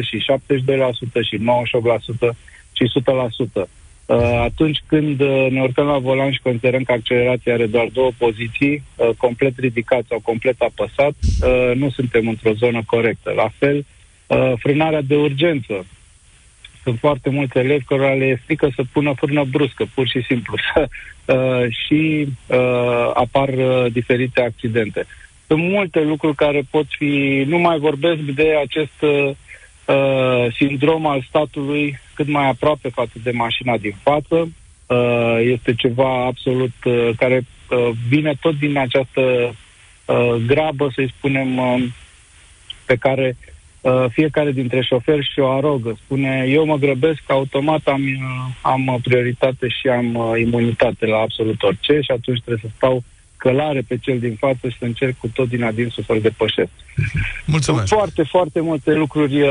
și 0.00 0.24
72% 1.20 1.20
și 1.28 1.36
98% 1.38 1.40
și 2.72 2.84
100%. 3.64 3.79
Uh, 4.10 4.40
atunci 4.42 4.82
când 4.86 5.20
uh, 5.20 5.46
ne 5.50 5.60
urcăm 5.60 5.86
la 5.86 5.98
volan 5.98 6.32
și 6.32 6.40
considerăm 6.42 6.82
că 6.82 6.92
accelerația 6.92 7.52
are 7.52 7.66
doar 7.66 7.88
două 7.92 8.10
poziții, 8.18 8.82
uh, 8.96 9.08
complet 9.16 9.58
ridicat 9.58 10.02
sau 10.08 10.20
complet 10.20 10.60
apăsat, 10.60 11.14
uh, 11.42 11.74
nu 11.74 11.90
suntem 11.90 12.28
într-o 12.28 12.52
zonă 12.52 12.82
corectă. 12.86 13.32
La 13.36 13.48
fel, 13.58 13.86
uh, 14.26 14.52
frânarea 14.58 15.00
de 15.00 15.16
urgență. 15.16 15.86
Sunt 16.82 16.98
foarte 16.98 17.30
mulți 17.30 17.58
elevi 17.58 17.84
care 17.84 18.14
le 18.14 18.26
e 18.26 18.42
frică 18.44 18.70
să 18.74 18.82
pună 18.92 19.12
frână 19.16 19.44
bruscă, 19.44 19.84
pur 19.94 20.08
și 20.08 20.22
simplu, 20.22 20.54
uh, 20.84 21.64
și 21.68 22.26
uh, 22.46 23.10
apar 23.14 23.48
uh, 23.48 23.92
diferite 23.92 24.40
accidente. 24.42 25.06
Sunt 25.46 25.62
multe 25.62 26.00
lucruri 26.02 26.36
care 26.36 26.62
pot 26.70 26.86
fi... 26.88 27.44
Nu 27.46 27.58
mai 27.58 27.78
vorbesc 27.78 28.20
de 28.20 28.56
acest 28.64 29.02
uh, 29.02 29.30
uh, 29.94 30.52
sindrom 30.54 31.06
al 31.06 31.24
statului 31.28 31.98
cât 32.14 32.28
mai 32.28 32.48
aproape 32.48 32.88
față 32.88 33.12
de 33.22 33.30
mașina 33.30 33.76
din 33.76 33.94
față. 34.02 34.52
Uh, 34.86 35.38
este 35.40 35.74
ceva 35.74 36.24
absolut 36.24 36.72
uh, 36.84 37.10
care 37.16 37.42
uh, 37.70 37.90
vine 38.08 38.34
tot 38.40 38.58
din 38.58 38.78
această 38.78 39.20
uh, 39.20 40.34
grabă, 40.46 40.90
să-i 40.94 41.12
spunem, 41.16 41.58
uh, 41.58 41.82
pe 42.86 42.96
care 42.96 43.36
uh, 43.80 44.04
fiecare 44.08 44.52
dintre 44.52 44.82
șoferi 44.82 45.30
și 45.32 45.40
o 45.40 45.48
arogă. 45.48 45.98
Spune, 46.04 46.46
eu 46.48 46.64
mă 46.64 46.76
grăbesc, 46.76 47.22
automat 47.26 47.80
am, 47.84 48.02
uh, 48.02 48.54
am 48.62 48.98
prioritate 49.02 49.68
și 49.68 49.88
am 49.88 50.14
uh, 50.14 50.40
imunitate 50.40 51.06
la 51.06 51.18
absolut 51.18 51.62
orice 51.62 52.00
și 52.00 52.10
atunci 52.10 52.40
trebuie 52.44 52.64
să 52.64 52.76
stau 52.76 53.02
călare 53.44 53.80
pe 53.88 53.96
cel 53.96 54.18
din 54.18 54.34
față 54.34 54.68
și 54.68 54.78
să 54.78 54.84
încerc 54.84 55.16
cu 55.18 55.28
tot 55.34 55.48
din 55.48 55.62
adinsul 55.62 56.02
să-l 56.06 56.20
depășesc. 56.20 56.70
Mulțumesc. 57.44 57.86
Sunt 57.86 58.00
foarte, 58.00 58.22
foarte 58.22 58.60
multe 58.60 58.92
lucruri, 58.94 59.40
uh, 59.40 59.50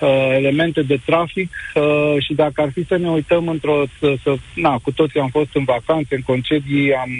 uh, 0.00 0.30
elemente 0.40 0.82
de 0.82 1.00
trafic 1.06 1.50
uh, 1.74 2.14
și 2.24 2.34
dacă 2.34 2.60
ar 2.62 2.70
fi 2.72 2.84
să 2.86 2.96
ne 2.96 3.08
uităm 3.08 3.48
într-o... 3.48 3.82
Să, 3.98 4.14
să, 4.22 4.34
na, 4.54 4.78
cu 4.78 4.92
toții 4.92 5.20
am 5.20 5.28
fost 5.28 5.50
în 5.52 5.64
vacanțe, 5.64 6.14
în 6.14 6.22
concedii, 6.22 6.94
am 6.94 7.10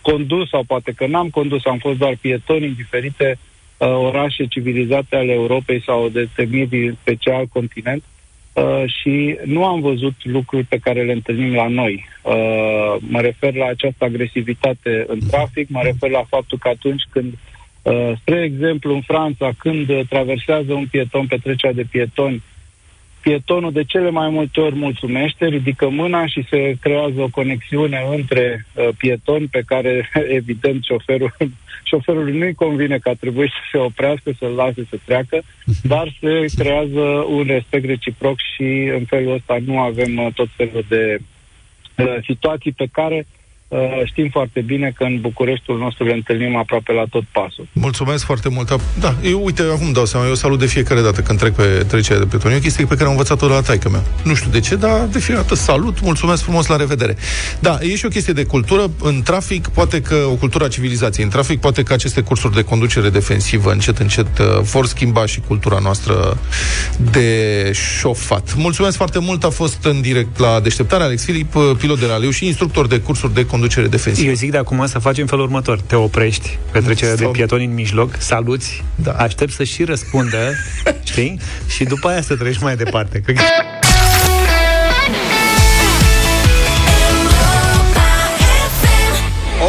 condus 0.00 0.48
sau 0.48 0.62
poate 0.62 0.92
că 0.92 1.06
n-am 1.06 1.28
condus, 1.28 1.64
am 1.64 1.78
fost 1.78 1.98
doar 1.98 2.16
pietoni 2.20 2.66
în 2.66 2.74
diferite 2.74 3.38
uh, 3.38 3.88
orașe 3.88 4.46
civilizate 4.46 5.16
ale 5.16 5.32
Europei 5.32 5.82
sau 5.82 6.08
de 6.08 6.28
temiri 6.34 6.96
pe 7.02 7.14
cealalt 7.14 7.50
continent 7.50 8.02
uh, 8.54 8.82
și 8.86 9.38
nu 9.44 9.64
am 9.64 9.80
văzut 9.80 10.14
lucruri 10.22 10.64
pe 10.64 10.78
care 10.78 11.02
le 11.02 11.12
întâlnim 11.12 11.54
la 11.54 11.68
noi. 11.68 12.04
Uh, 12.22 12.96
mă 12.98 13.20
refer 13.20 13.54
la 13.54 13.66
această 13.66 14.04
agresivitate 14.04 15.04
în 15.06 15.18
trafic, 15.30 15.68
mă 15.68 15.80
refer 15.82 16.10
la 16.10 16.24
faptul 16.28 16.58
că 16.58 16.68
atunci 16.68 17.02
când 17.10 17.34
Uh, 17.84 18.12
spre 18.20 18.42
exemplu, 18.42 18.94
în 18.94 19.00
Franța, 19.00 19.50
când 19.58 19.88
uh, 19.88 20.00
traversează 20.08 20.72
un 20.72 20.86
pieton 20.90 21.26
pe 21.26 21.36
trecerea 21.42 21.74
de 21.74 21.86
pietoni, 21.90 22.42
pietonul 23.24 23.72
de 23.72 23.84
cele 23.84 24.10
mai 24.10 24.28
multe 24.28 24.60
ori 24.60 24.74
mulțumește, 24.74 25.46
ridică 25.46 25.88
mâna 25.88 26.26
și 26.26 26.46
se 26.50 26.76
creează 26.80 27.20
o 27.20 27.28
conexiune 27.28 28.06
între 28.16 28.66
uh, 28.74 28.88
pietoni 28.98 29.46
pe 29.46 29.62
care, 29.66 30.10
evident, 30.40 30.84
șoferul, 30.84 31.34
șoferului 31.90 32.38
nu-i 32.38 32.54
convine 32.54 32.98
că 32.98 33.14
trebuie 33.20 33.48
să 33.48 33.60
se 33.72 33.78
oprească, 33.78 34.30
să-l 34.38 34.50
lase 34.50 34.86
să 34.90 34.96
treacă, 35.04 35.42
dar 35.82 36.16
se 36.20 36.44
creează 36.56 37.00
un 37.28 37.44
respect 37.46 37.84
reciproc 37.84 38.38
și 38.54 38.90
în 38.98 39.04
felul 39.04 39.34
ăsta 39.34 39.56
nu 39.66 39.78
avem 39.78 40.16
uh, 40.18 40.32
tot 40.34 40.48
felul 40.56 40.84
de 40.88 41.18
uh, 41.96 42.16
situații 42.22 42.72
pe 42.72 42.86
care 42.92 43.16
uh, 43.16 43.43
știm 44.04 44.28
foarte 44.28 44.60
bine 44.60 44.92
că 44.96 45.04
în 45.04 45.20
Bucureștiul 45.20 45.78
nostru 45.78 46.04
le 46.04 46.12
întâlnim 46.12 46.56
aproape 46.56 46.92
la 46.92 47.04
tot 47.10 47.24
pasul. 47.32 47.66
Mulțumesc 47.72 48.24
foarte 48.24 48.48
mult. 48.48 48.80
Da, 49.00 49.14
eu, 49.22 49.44
uite, 49.44 49.62
acum 49.62 49.92
dau 49.92 50.04
seama, 50.04 50.26
eu 50.26 50.34
salut 50.34 50.58
de 50.58 50.66
fiecare 50.66 51.00
dată 51.00 51.20
când 51.20 51.38
trec 51.38 51.52
pe 51.54 51.84
trecerea 51.88 52.18
de 52.18 52.26
pietoni. 52.26 52.54
E 52.54 52.56
o 52.56 52.60
chestie 52.60 52.84
pe 52.84 52.94
care 52.94 53.04
am 53.04 53.10
învățat-o 53.10 53.46
la 53.46 53.60
taică 53.60 53.88
mea. 53.88 54.02
Nu 54.24 54.34
știu 54.34 54.50
de 54.50 54.60
ce, 54.60 54.76
dar 54.76 55.06
de 55.06 55.18
fiecare 55.18 55.46
dată 55.46 55.54
salut, 55.54 56.00
mulțumesc 56.00 56.42
frumos, 56.42 56.66
la 56.66 56.76
revedere. 56.76 57.16
Da, 57.60 57.78
e 57.80 57.96
și 57.96 58.06
o 58.06 58.08
chestie 58.08 58.32
de 58.32 58.44
cultură. 58.44 58.90
În 59.02 59.22
trafic, 59.22 59.68
poate 59.68 60.00
că 60.00 60.14
o 60.14 60.34
cultură 60.34 60.64
a 60.64 60.68
civilizației. 60.68 61.24
În 61.24 61.30
trafic, 61.30 61.60
poate 61.60 61.82
că 61.82 61.92
aceste 61.92 62.20
cursuri 62.20 62.54
de 62.54 62.62
conducere 62.62 63.08
defensivă 63.10 63.72
încet, 63.72 63.98
încet 63.98 64.38
uh, 64.38 64.46
vor 64.60 64.86
schimba 64.86 65.26
și 65.26 65.40
cultura 65.40 65.78
noastră 65.82 66.38
de 67.10 67.70
șofat. 67.98 68.54
Mulțumesc 68.56 68.96
foarte 68.96 69.18
mult, 69.18 69.44
a 69.44 69.50
fost 69.50 69.84
în 69.84 70.00
direct 70.00 70.38
la 70.38 70.60
deșteptare 70.60 71.02
Alex 71.02 71.24
Filip, 71.24 71.54
uh, 71.54 71.70
pilot 71.78 71.98
de 71.98 72.06
raliu 72.06 72.30
și 72.30 72.46
instructor 72.46 72.86
de 72.86 72.98
cursuri 72.98 73.34
de 73.34 73.40
conducere 73.40 73.62
conducere 73.64 73.86
defensivă. 73.96 74.28
Eu 74.28 74.34
zic 74.34 74.50
de 74.50 74.56
acum 74.56 74.86
să 74.86 74.98
facem 74.98 75.26
felul 75.26 75.44
următor. 75.44 75.80
Te 75.80 75.94
oprești 75.96 76.58
pe 76.70 76.80
trecerea 76.80 77.14
de 77.14 77.22
Sau- 77.22 77.30
pietoni 77.30 77.64
în 77.64 77.74
mijloc, 77.74 78.14
saluți, 78.18 78.82
Da. 78.94 79.12
aștept 79.12 79.52
să 79.52 79.64
și 79.64 79.84
răspundă, 79.84 80.38
știi? 81.10 81.38
Și 81.68 81.84
după 81.84 82.08
aia 82.08 82.22
să 82.22 82.36
treci 82.36 82.58
mai 82.58 82.76
departe. 82.76 83.20
Că 83.20 83.32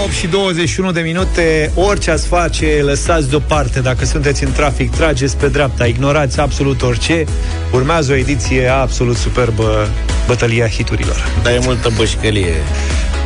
8 0.04 0.12
și 0.14 0.28
21 0.28 0.92
de 0.92 1.02
minute, 1.02 1.72
orice 1.76 2.12
ați 2.12 2.28
face, 2.28 2.80
lăsați 2.82 3.30
deoparte. 3.30 3.80
Dacă 3.80 4.06
sunteți 4.06 4.44
în 4.44 4.52
trafic, 4.52 4.92
trageți 4.92 5.38
pe 5.38 5.48
dreapta, 5.48 5.86
ignorați 5.86 6.40
absolut 6.40 6.82
orice. 6.82 7.24
Urmează 7.72 8.12
o 8.12 8.16
ediție 8.16 8.68
absolut 8.68 9.18
superbă, 9.18 9.88
bătălia 10.28 10.68
hiturilor. 10.68 11.28
Dar 11.44 11.54
e 11.54 11.60
multă 11.64 11.90
bășcălie. 11.98 12.54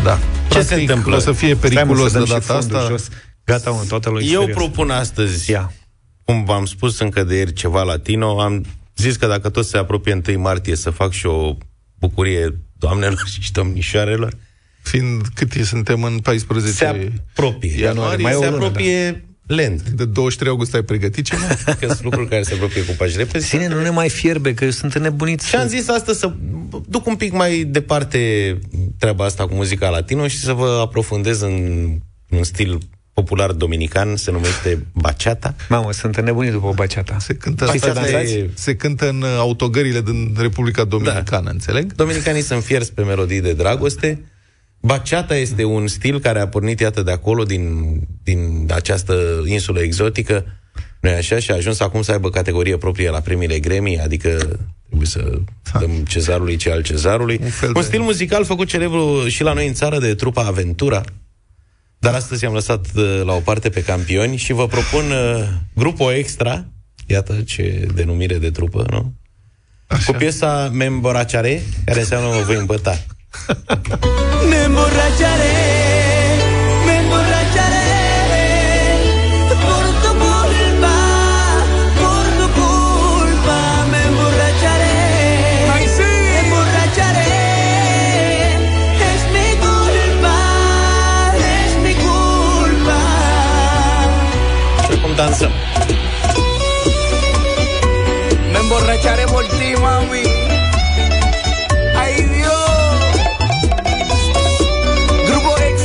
Da. 0.04 0.20
Ce 0.50 0.62
se 0.62 0.76
întâmplă? 0.76 1.16
O 1.16 1.20
să 1.20 1.32
fie 1.32 1.56
Stai, 1.56 1.70
mă, 1.74 1.76
periculos 1.76 2.12
să 2.12 2.18
de 2.20 2.26
dăm 2.26 2.26
și 2.26 2.32
data 2.48 2.54
fondul 2.60 2.78
asta. 2.78 2.90
Jos. 2.90 3.08
Gata, 3.46 3.72
mă, 3.72 3.84
toată 3.88 4.10
lumea 4.10 4.26
Eu 4.26 4.40
serios. 4.40 4.58
propun 4.58 4.90
astăzi, 4.90 5.52
Ia. 5.52 5.74
cum 6.24 6.44
v-am 6.44 6.66
spus 6.66 7.00
încă 7.00 7.24
de 7.24 7.36
ieri, 7.36 7.54
ceva 7.54 7.84
latino. 7.84 8.42
Am 8.42 8.66
zis 8.96 9.16
că 9.16 9.28
dacă 9.28 9.50
tot 9.50 9.66
se 9.66 9.78
apropie 9.78 10.22
1 10.28 10.40
martie 10.40 10.76
să 10.76 10.90
fac 10.90 11.12
și 11.12 11.26
o 11.26 11.58
bucurie 12.00 12.60
doamnelor 12.78 13.24
și 13.42 13.52
domnișoarelor, 13.52 14.34
Fiind 14.82 15.22
cât 15.34 15.54
e, 15.54 15.64
suntem 15.64 16.04
în 16.04 16.20
14 16.20 16.72
se 16.74 16.86
apropie. 16.86 17.80
ianuarie, 17.80 18.24
mai 18.24 18.32
se 18.32 18.38
se 18.40 18.50
lună, 18.50 18.56
apropie 18.56 19.26
lent. 19.56 19.90
De 19.90 20.06
23 20.06 20.52
august 20.52 20.74
ai 20.74 20.82
pregătit 20.82 21.26
ceva? 21.26 21.46
Că 21.80 21.86
sunt 21.88 22.04
lucruri 22.04 22.28
care 22.28 22.42
se 22.42 22.54
apropie 22.54 22.86
cu 22.86 22.92
pași 22.98 23.18
repezi. 23.18 23.48
Ține, 23.48 23.68
nu 23.68 23.82
ne 23.82 23.90
mai 23.90 24.10
fierbe, 24.10 24.54
că 24.54 24.64
eu 24.64 24.70
sunt 24.70 24.94
înnebunit. 24.94 25.42
Și 25.42 25.56
am 25.56 25.68
zis 25.68 25.90
asta 25.90 26.14
să 26.14 26.34
duc 26.88 27.06
un 27.06 27.16
pic 27.16 27.34
mai 27.34 27.64
departe 27.64 28.20
treaba 28.98 29.26
asta 29.26 29.48
cu 29.48 29.54
muzica 29.54 29.90
latino 29.90 30.28
și 30.28 30.38
să 30.38 30.54
vă 30.54 30.80
aprofundez 30.84 31.42
în 31.42 31.88
un 32.30 32.44
stil 32.44 32.78
popular 33.14 33.52
dominican, 33.52 34.16
se 34.16 34.32
numește 34.32 34.86
bachata. 34.94 35.56
Mamă, 35.70 35.92
sunt 35.92 36.16
înnebunit 36.16 36.52
după 36.52 36.72
baceata. 36.76 37.18
Se 37.20 37.34
cântă, 37.34 37.66
Păi 37.66 37.74
asta 37.74 37.94
să 37.94 38.06
se, 38.06 38.12
dansați? 38.12 38.46
se 38.54 38.76
cântă 38.76 39.10
în 39.10 39.22
uh, 39.22 39.36
autogările 39.38 40.02
din 40.02 40.36
Republica 40.38 40.84
Dominicană, 40.84 41.44
da. 41.44 41.50
înțeleg? 41.50 41.94
Dominicanii 41.94 42.42
sunt 42.42 42.64
fierți 42.64 42.94
pe 42.94 43.04
melodii 43.04 43.42
de 43.42 43.54
dragoste. 43.54 44.22
Bachata 44.82 45.36
este 45.36 45.64
un 45.64 45.88
stil 45.88 46.20
care 46.20 46.40
a 46.40 46.48
pornit, 46.48 46.80
iată, 46.80 47.02
de 47.02 47.12
acolo, 47.12 47.44
din, 47.44 47.96
din 48.24 48.68
această 48.74 49.44
insulă 49.46 49.80
exotică, 49.82 50.46
nu 51.00 51.10
așa? 51.10 51.40
Și 51.40 51.52
a 51.52 51.56
ajuns 51.56 51.80
acum 51.80 52.02
să 52.02 52.12
aibă 52.12 52.30
categorie 52.30 52.78
proprie 52.78 53.10
la 53.10 53.20
premiile 53.20 53.60
Grammy, 53.60 54.00
adică 54.00 54.30
trebuie 54.86 55.08
să 55.08 55.40
dăm 55.80 55.92
cezarului 55.92 56.56
ce 56.56 56.72
al 56.72 56.82
cezarului. 56.82 57.40
Un, 57.44 57.50
fel 57.50 57.68
un 57.68 57.74
de- 57.74 57.82
stil 57.82 58.02
muzical 58.02 58.46
făcut 58.46 58.68
celebru 58.68 59.28
și 59.28 59.44
la 59.44 59.54
noi 59.54 59.68
în 59.68 59.74
țară 59.74 60.00
de 60.00 60.16
trupa 60.16 60.46
Aventura, 60.46 61.02
dar 62.00 62.14
astăzi 62.14 62.46
am 62.46 62.54
lăsat 62.54 62.88
uh, 62.96 63.22
la 63.26 63.34
o 63.34 63.40
parte 63.40 63.70
pe 63.70 63.84
campioni 63.84 64.38
și 64.38 64.54
vă 64.54 64.68
propun 64.68 65.12
uh, 65.12 65.48
grupul 65.74 66.12
extra, 66.12 66.66
iată 67.08 67.42
ce 67.42 67.88
denumire 67.94 68.38
de 68.38 68.52
trupă, 68.52 68.86
nu? 68.90 69.14
Așa. 69.88 70.12
Cu 70.12 70.18
piesa 70.18 70.70
Me 70.74 70.84
emborracharé, 70.84 71.62
care 71.86 72.00
înseamnă 72.00 72.28
mă 72.28 72.44
voi 72.46 72.56
îmbăta. 72.56 73.06
Me 74.50 74.64
emborracharé, 74.64 75.79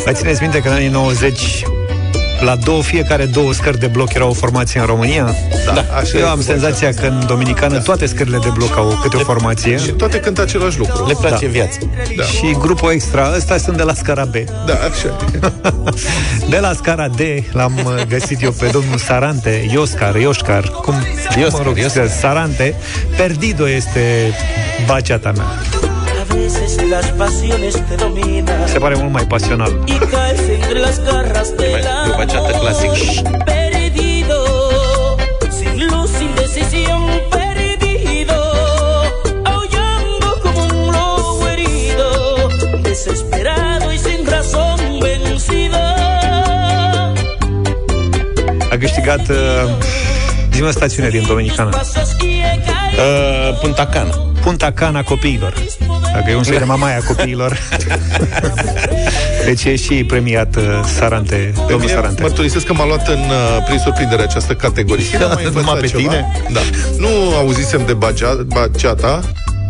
Mai 0.05 0.15
țineți 0.15 0.43
minte 0.43 0.59
că 0.59 0.69
în 0.69 0.75
anii 0.75 0.89
90 0.89 1.65
la 2.41 2.57
două, 2.57 2.83
fiecare 2.83 3.25
două 3.25 3.53
scări 3.53 3.79
de 3.79 3.87
bloc 3.87 4.13
era 4.13 4.27
o 4.27 4.33
formație 4.33 4.81
în 4.81 4.87
România? 4.87 5.35
Da, 5.75 5.85
așa 5.97 6.19
Eu 6.19 6.25
e 6.25 6.29
am 6.29 6.37
cu 6.37 6.43
senzația 6.43 6.93
că 6.93 7.07
în 7.07 7.27
Dominicană 7.27 7.79
toate 7.79 8.07
scările 8.07 8.39
de 8.39 8.49
bloc 8.55 8.77
au 8.77 8.99
câte 9.03 9.17
o 9.17 9.19
formație. 9.19 9.79
Și 9.79 9.91
toate 9.91 10.21
cântă 10.21 10.43
același 10.43 10.79
lucru. 10.79 11.07
Le 11.07 11.15
place 11.21 11.45
Da. 11.45 11.51
viața. 11.51 11.79
Da. 12.17 12.23
Și 12.23 12.57
grupul 12.59 12.91
extra, 12.93 13.33
ăsta 13.37 13.57
sunt 13.57 13.77
de 13.77 13.83
la 13.83 13.95
scara 13.95 14.25
B. 14.25 14.35
Da, 14.67 14.75
așa 14.91 15.19
e. 15.35 15.51
De 16.51 16.59
la 16.59 16.73
scara 16.73 17.09
D 17.09 17.21
l-am 17.53 17.73
uh, 17.85 18.03
găsit 18.09 18.43
eu 18.43 18.51
pe 18.51 18.67
domnul 18.73 18.99
Sarante, 18.99 19.69
Ioscar, 19.73 20.15
Ioscar, 20.17 20.63
cum 20.63 20.95
Ioscar, 21.39 21.61
mă 21.61 21.67
rog, 21.67 21.79
Ioscar. 21.79 22.09
Sarante. 22.09 22.75
Perdido 23.17 23.69
este 23.69 24.35
baceata 24.87 25.33
mea. 25.37 25.47
A 26.31 26.35
veces 26.35 26.74
las 26.95 27.11
pasiones 27.23 27.75
te 27.89 27.97
dominan 27.97 28.69
Se 28.69 28.79
pare 28.85 28.95
mult 28.97 29.11
mai 29.17 29.27
pasional. 29.35 29.73
y 29.95 29.97
caes 30.13 30.41
entre 30.57 30.79
las 30.87 30.97
garras 31.09 31.49
de 31.59 31.67
Mai- 31.73 31.83
la 31.87 31.97
e 32.09 32.11
o 32.13 32.17
baciată 32.21 32.53
clasică. 32.63 32.97
Perdido, 33.53 34.39
sin 35.59 35.75
luz, 35.91 36.09
sin 36.19 36.31
decisión, 36.43 37.03
perdido, 37.37 38.39
aullando 39.55 40.29
como 40.45 40.61
un 40.71 40.77
lobo 40.97 41.49
herido, 41.53 42.09
desesperado 42.89 43.87
y 43.97 43.99
sin 44.07 44.21
razón 44.35 44.79
vencido. 45.05 45.83
A 48.73 48.77
câștigat 48.79 49.29
uh, 49.29 49.37
zi 50.53 50.63
stațiune 50.71 51.09
din 51.09 51.25
Dominicană. 51.27 51.71
Pasos 51.71 52.11
y 52.21 52.41
he 52.47 52.55
caído. 52.67 53.03
Uh, 53.03 53.59
Punta 53.61 53.87
Cana. 53.87 54.15
Punta 54.45 54.73
Cana 54.73 55.03
copiilor. 55.03 55.55
Dacă 56.13 56.31
e 56.31 56.35
un 56.37 56.43
soi 56.43 56.59
de 56.59 56.65
mamaia 56.65 56.99
copiilor. 57.15 57.59
deci 59.45 59.65
e 59.65 59.77
și 59.77 60.05
premiat 60.05 60.57
uh, 60.57 60.63
Sarante, 60.97 61.35
Pe 61.35 61.53
domnul 61.59 61.79
mine 61.79 61.93
Sarante. 61.93 62.23
mărturisesc 62.23 62.67
că 62.67 62.73
m-a 62.73 62.87
luat 62.87 63.09
în, 63.09 63.19
uh, 63.19 63.65
prin 63.67 63.79
surprindere 63.79 64.23
această 64.23 64.53
categorie. 64.55 65.05
N-am 65.19 65.21
mai 65.35 65.45
Numai 65.45 65.45
învățat 65.45 65.81
pe 65.81 65.87
ceva. 65.87 66.01
tine? 66.03 66.33
Da. 66.53 66.61
Nu 66.99 67.09
auzisem 67.37 67.83
de 67.87 67.93
bagea, 67.93 68.37
baceata 68.47 69.21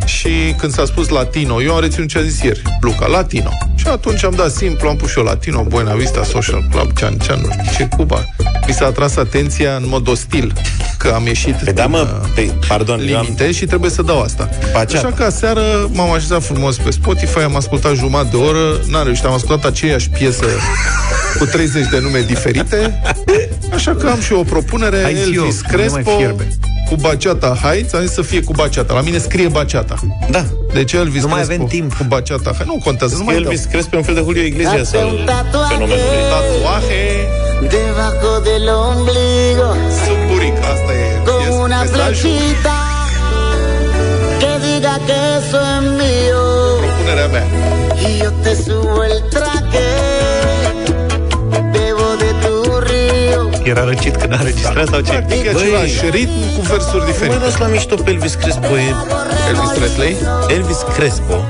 și 0.05 0.55
când 0.59 0.73
s-a 0.73 0.85
spus 0.85 1.09
latino, 1.09 1.63
eu 1.63 1.75
am 1.75 1.81
reținut 1.81 2.09
ce 2.09 2.19
a 2.19 2.23
zis 2.23 2.43
ieri, 2.43 2.63
Luca, 2.81 3.07
latino. 3.07 3.51
Și 3.75 3.87
atunci 3.87 4.25
am 4.25 4.35
dat 4.37 4.51
simplu, 4.51 4.89
am 4.89 4.97
pus 4.97 5.11
și 5.11 5.19
eu 5.19 5.25
latino, 5.25 5.63
Buena 5.63 5.95
Vista 5.95 6.25
Social 6.25 6.65
Club, 6.71 6.93
Cean 6.93 7.15
Cean, 7.19 7.41
nu 7.41 7.49
știu 7.53 7.73
ce, 7.77 7.97
Cuba. 7.97 8.25
Mi 8.67 8.73
s-a 8.73 8.87
atras 8.87 9.17
atenția 9.17 9.77
în 9.77 9.85
mod 9.89 10.09
ostil 10.09 10.53
că 10.99 11.09
am 11.09 11.27
ieșit 11.27 11.55
Pe 11.55 11.73
da, 11.73 11.83
din, 11.83 11.91
mă, 11.91 12.21
uh, 12.23 12.29
pe, 12.35 12.53
pardon, 12.69 13.09
eu 13.09 13.17
am, 13.17 13.23
limite 13.23 13.53
și 13.53 13.67
trebuie 13.67 13.91
să 13.91 14.03
dau 14.03 14.21
asta. 14.21 14.49
Baceata. 14.73 15.07
Așa 15.07 15.17
că 15.17 15.23
aseară 15.23 15.63
m-am 15.93 16.11
așezat 16.11 16.43
frumos 16.43 16.77
pe 16.77 16.91
Spotify, 16.91 17.39
am 17.39 17.57
ascultat 17.57 17.95
jumătate 17.95 18.29
de 18.31 18.37
oră, 18.37 18.81
n-am 18.89 19.05
reușit, 19.05 19.25
am 19.25 19.33
ascultat 19.33 19.65
aceeași 19.65 20.09
piesă 20.09 20.45
cu 21.39 21.45
30 21.45 21.89
de 21.89 21.99
nume 21.99 22.21
diferite, 22.21 23.03
așa 23.75 23.95
că 23.95 24.09
am 24.09 24.21
și 24.21 24.33
eu 24.33 24.39
o 24.39 24.43
propunere, 24.43 25.03
Hai 25.03 25.15
zi 25.15 25.21
Elvis 25.21 25.37
eu, 25.37 25.45
nu 25.45 25.51
ne 25.67 25.77
Crespo 25.77 26.01
mai 26.03 26.17
fierbe. 26.17 26.49
Cu 26.89 26.95
Baceata 27.01 27.59
Heights, 27.63 27.93
am 27.93 28.01
zis 28.01 28.13
să 28.13 28.23
fie 28.23 28.43
cu 28.43 28.53
Baceata. 28.53 28.95
La 28.95 29.01
mine 29.01 29.19
scrie 29.19 29.49
Baceata. 29.49 29.95
da, 30.31 30.45
Deci 30.73 30.93
Elvis 30.93 31.23
Nu 31.23 31.29
mai 31.29 31.37
Crespo 31.43 31.55
avem 31.55 31.67
timp. 31.67 31.93
cu 31.97 32.05
Baceata 32.09 32.51
Heights. 32.51 32.67
Nu 32.67 32.81
contează, 32.85 33.15
nu 33.17 33.25
mai 33.25 33.35
Elvis 33.37 33.65
crezi 33.65 33.89
pe 33.89 33.97
un 33.97 34.03
fel 34.03 34.15
de 34.15 34.21
Julio 34.21 34.43
Iglesias 34.43 34.93
al 34.93 35.07
un 35.07 35.25
tatuaje. 35.25 35.73
fenomenului. 35.73 36.19
dau. 36.31 36.41
Tatuaje 36.41 37.03
Debajo 37.75 38.33
del 38.49 38.69
ombligo, 38.91 39.69
sub 40.05 40.19
buric. 40.31 40.57
Asta 40.73 40.93
e 40.93 41.23
con 41.27 41.37
piesă, 41.41 41.53
una 41.67 41.79
mesajul, 41.83 42.15
flechita 42.15 42.79
que 44.41 44.53
diga 44.65 44.95
que 45.07 45.17
eso 45.39 45.59
es 45.75 45.83
mío. 46.01 46.43
propunerea 46.83 47.29
mea. 47.35 47.47
Y 48.09 48.11
yo 48.23 48.31
te 48.45 48.53
subo 48.65 49.01
el 49.11 49.19
traje, 49.35 49.54
Era 53.65 53.85
răcit 53.85 54.17
când 54.17 54.33
a 54.33 54.37
înregistrat 54.39 54.89
sau 54.89 55.01
ce? 55.01 55.11
Practic 55.13 55.45
e 55.45 55.49
același 55.49 56.11
ritm 56.11 56.55
cu 56.57 56.61
versuri 56.61 56.97
Mai 56.99 57.07
diferite. 57.07 57.39
las 57.39 57.59
la 57.59 57.67
mișto 57.67 57.95
pe 57.95 58.11
Elvis 58.11 58.35
Crespo. 58.35 58.67
E 58.67 58.95
Elvis 59.49 59.71
Presley. 59.79 60.17
Elvis 60.49 60.81
Crespo 60.97 61.45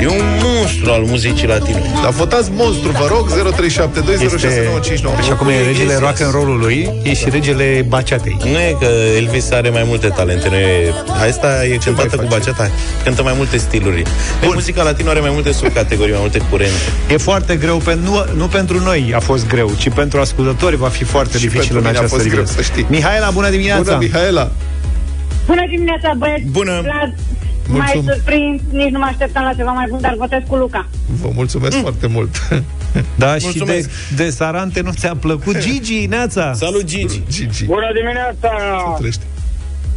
e 0.00 0.06
un 0.06 0.37
monstru 0.58 0.90
al 0.92 1.02
muzicii 1.02 1.46
latine. 1.46 1.82
Dar 2.02 2.12
votați 2.12 2.50
monstru, 2.54 2.90
vă 2.90 3.06
rog, 3.08 3.24
0372069599. 3.30 5.16
Deci 5.16 5.30
acum 5.30 5.48
e 5.48 5.56
regele 5.56 5.70
Iglesias. 5.70 5.98
rock 5.98 6.20
and 6.20 6.32
roll-ului, 6.32 6.90
e 7.02 7.14
și 7.14 7.26
regele 7.30 7.84
baceatei. 7.88 8.36
Nu 8.44 8.58
e 8.58 8.76
că 8.80 8.88
Elvis 9.16 9.50
are 9.50 9.70
mai 9.70 9.82
multe 9.86 10.08
talente, 10.08 10.48
nu 10.48 10.54
e... 10.54 10.92
Asta 11.28 11.64
e 11.64 11.76
cântată 11.84 12.16
cu 12.16 12.22
face? 12.22 12.28
baceata, 12.28 12.70
cântă 13.04 13.22
mai 13.22 13.32
multe 13.36 13.56
stiluri. 13.56 14.02
Bun. 14.44 14.50
Muzica 14.54 14.82
latină 14.82 15.10
are 15.10 15.20
mai 15.20 15.30
multe 15.32 15.52
subcategorii, 15.52 16.12
mai 16.12 16.20
multe 16.20 16.38
curente. 16.50 16.72
E 17.10 17.16
foarte 17.16 17.56
greu, 17.56 17.76
pe, 17.76 17.98
nu, 18.02 18.24
nu 18.36 18.46
pentru 18.46 18.80
noi 18.80 19.12
a 19.14 19.20
fost 19.20 19.46
greu, 19.48 19.70
ci 19.78 19.88
pentru 19.90 20.20
ascultători 20.20 20.76
va 20.76 20.88
fi 20.88 21.04
foarte 21.04 21.38
Și 21.38 21.44
dificil 21.44 21.60
pentru 21.60 21.78
în 21.78 21.84
mine 21.84 21.96
a 21.96 22.00
această 22.00 22.16
fost 22.16 22.28
greu, 22.28 22.42
dimineață. 22.44 22.62
să 22.62 22.72
știi. 22.72 22.86
Mihaela, 22.88 23.30
bună 23.30 23.50
dimineața! 23.50 23.82
Bună, 23.82 23.98
Mihaela! 24.00 24.50
Bună 25.46 25.64
dimineața, 25.70 26.12
băieți! 26.18 26.42
Bună. 26.50 26.72
La, 26.84 27.12
mai 27.68 27.92
Mulțum- 27.94 28.12
surprins, 28.12 28.60
nici 28.70 28.90
nu 28.90 28.98
mă 28.98 29.04
așteptam 29.04 29.42
la 29.44 29.52
ceva 29.52 29.70
mai 29.72 29.86
bun, 29.90 30.00
dar 30.00 30.14
votez 30.18 30.40
cu 30.48 30.56
Luca. 30.56 30.86
Vă 31.22 31.28
mulțumesc 31.34 31.74
Mm. 31.76 31.82
foarte 31.82 32.06
mult. 32.06 32.36
Da, 33.14 33.34
și 33.34 33.38
de, 33.40 33.44
Mulțumesc. 33.44 33.90
de 34.16 34.30
Sarante 34.30 34.80
nu 34.80 34.92
ți-a 34.92 35.14
plăcut 35.20 35.58
Gigi, 35.66 36.06
Neața? 36.06 36.52
Salut, 36.54 36.84
Gigi! 36.84 37.22
Gigi. 37.30 37.64
Bună 37.64 37.90
dimineața! 37.94 38.50
Trăiește. 38.96 39.22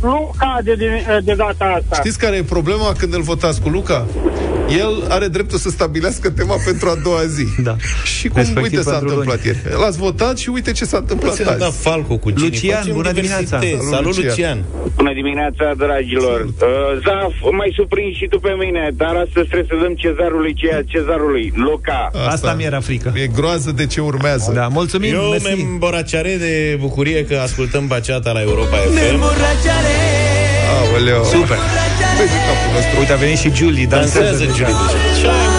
Luca 0.01 0.60
de, 0.63 0.73
de, 0.75 1.19
de 1.23 1.34
data 1.34 1.65
asta. 1.82 1.95
Știți 1.95 2.17
care 2.19 2.36
e 2.36 2.43
problema 2.43 2.93
când 2.97 3.13
îl 3.13 3.22
votați 3.22 3.61
cu 3.61 3.69
Luca? 3.69 4.05
El 4.78 5.03
are 5.09 5.28
dreptul 5.28 5.57
să 5.57 5.69
stabilească 5.69 6.30
tema 6.30 6.55
pentru 6.65 6.89
a 6.89 6.95
doua 7.03 7.26
zi. 7.26 7.45
Da. 7.63 7.76
Și 8.03 8.28
cum, 8.28 8.38
Respectiv 8.41 8.63
uite, 8.78 8.82
s-a 8.82 8.91
pentru 8.91 9.07
întâmplat 9.09 9.45
ieri. 9.45 9.57
L-ați 9.82 9.97
votat 9.97 10.38
și 10.38 10.49
uite 10.49 10.72
ce 10.72 10.86
s-a 10.86 10.97
întâmplat 10.97 11.34
Ți-a 11.34 11.45
dat 11.45 11.61
azi. 11.61 11.78
Falco 11.82 12.17
cu 12.17 12.30
Gini. 12.32 12.49
Lucian, 12.49 12.78
Facem 12.78 12.93
bună 12.93 13.11
diversitate. 13.11 13.65
dimineața. 13.65 13.95
Salut, 13.97 14.13
Salut, 14.13 14.15
Lucian. 14.15 14.57
Lucian! 14.57 14.91
Bună 14.95 15.13
dimineața, 15.13 15.65
dragilor! 15.78 16.39
Uh, 16.41 17.01
Zaf, 17.05 17.34
mai 17.51 17.72
surprins 17.76 18.15
și 18.15 18.28
tu 18.28 18.39
pe 18.39 18.53
mine, 18.63 18.89
dar 18.93 19.15
astăzi 19.26 19.47
trebuie 19.47 19.67
să 19.69 19.76
dăm 19.84 19.93
cezarului 19.93 20.53
ceea 20.53 20.82
cezarului, 20.93 21.53
Luca. 21.55 22.09
Asta 22.28 22.53
mi 22.53 22.63
era 22.63 22.80
frică. 22.80 23.13
E 23.15 23.28
groază 23.28 23.72
de 23.72 23.86
ce 23.86 24.01
urmează. 24.01 24.51
Da, 24.53 24.67
mulțumim, 24.67 25.13
Eu 25.13 25.30
mersi. 25.30 25.45
mă 25.47 25.69
îmboracare 25.72 26.36
de 26.39 26.78
bucurie 26.80 27.26
că 27.26 27.36
ascultăm 27.43 27.88
baceata 27.88 28.32
la 28.32 28.41
Europa 28.41 28.76
FM. 28.76 29.22
Aoleu. 30.80 31.24
Super. 31.24 31.57
Vezi 32.22 32.34
capul 32.34 32.72
nostru. 32.76 32.99
Uite, 32.99 33.13
a 33.13 33.15
venit 33.15 33.38
și 33.38 33.49
Julie, 33.53 33.86
dansează 33.86 34.28
Dansează, 34.28 34.45
deja. 34.45 34.67
Julie, 34.69 34.97
deja. 35.13 35.51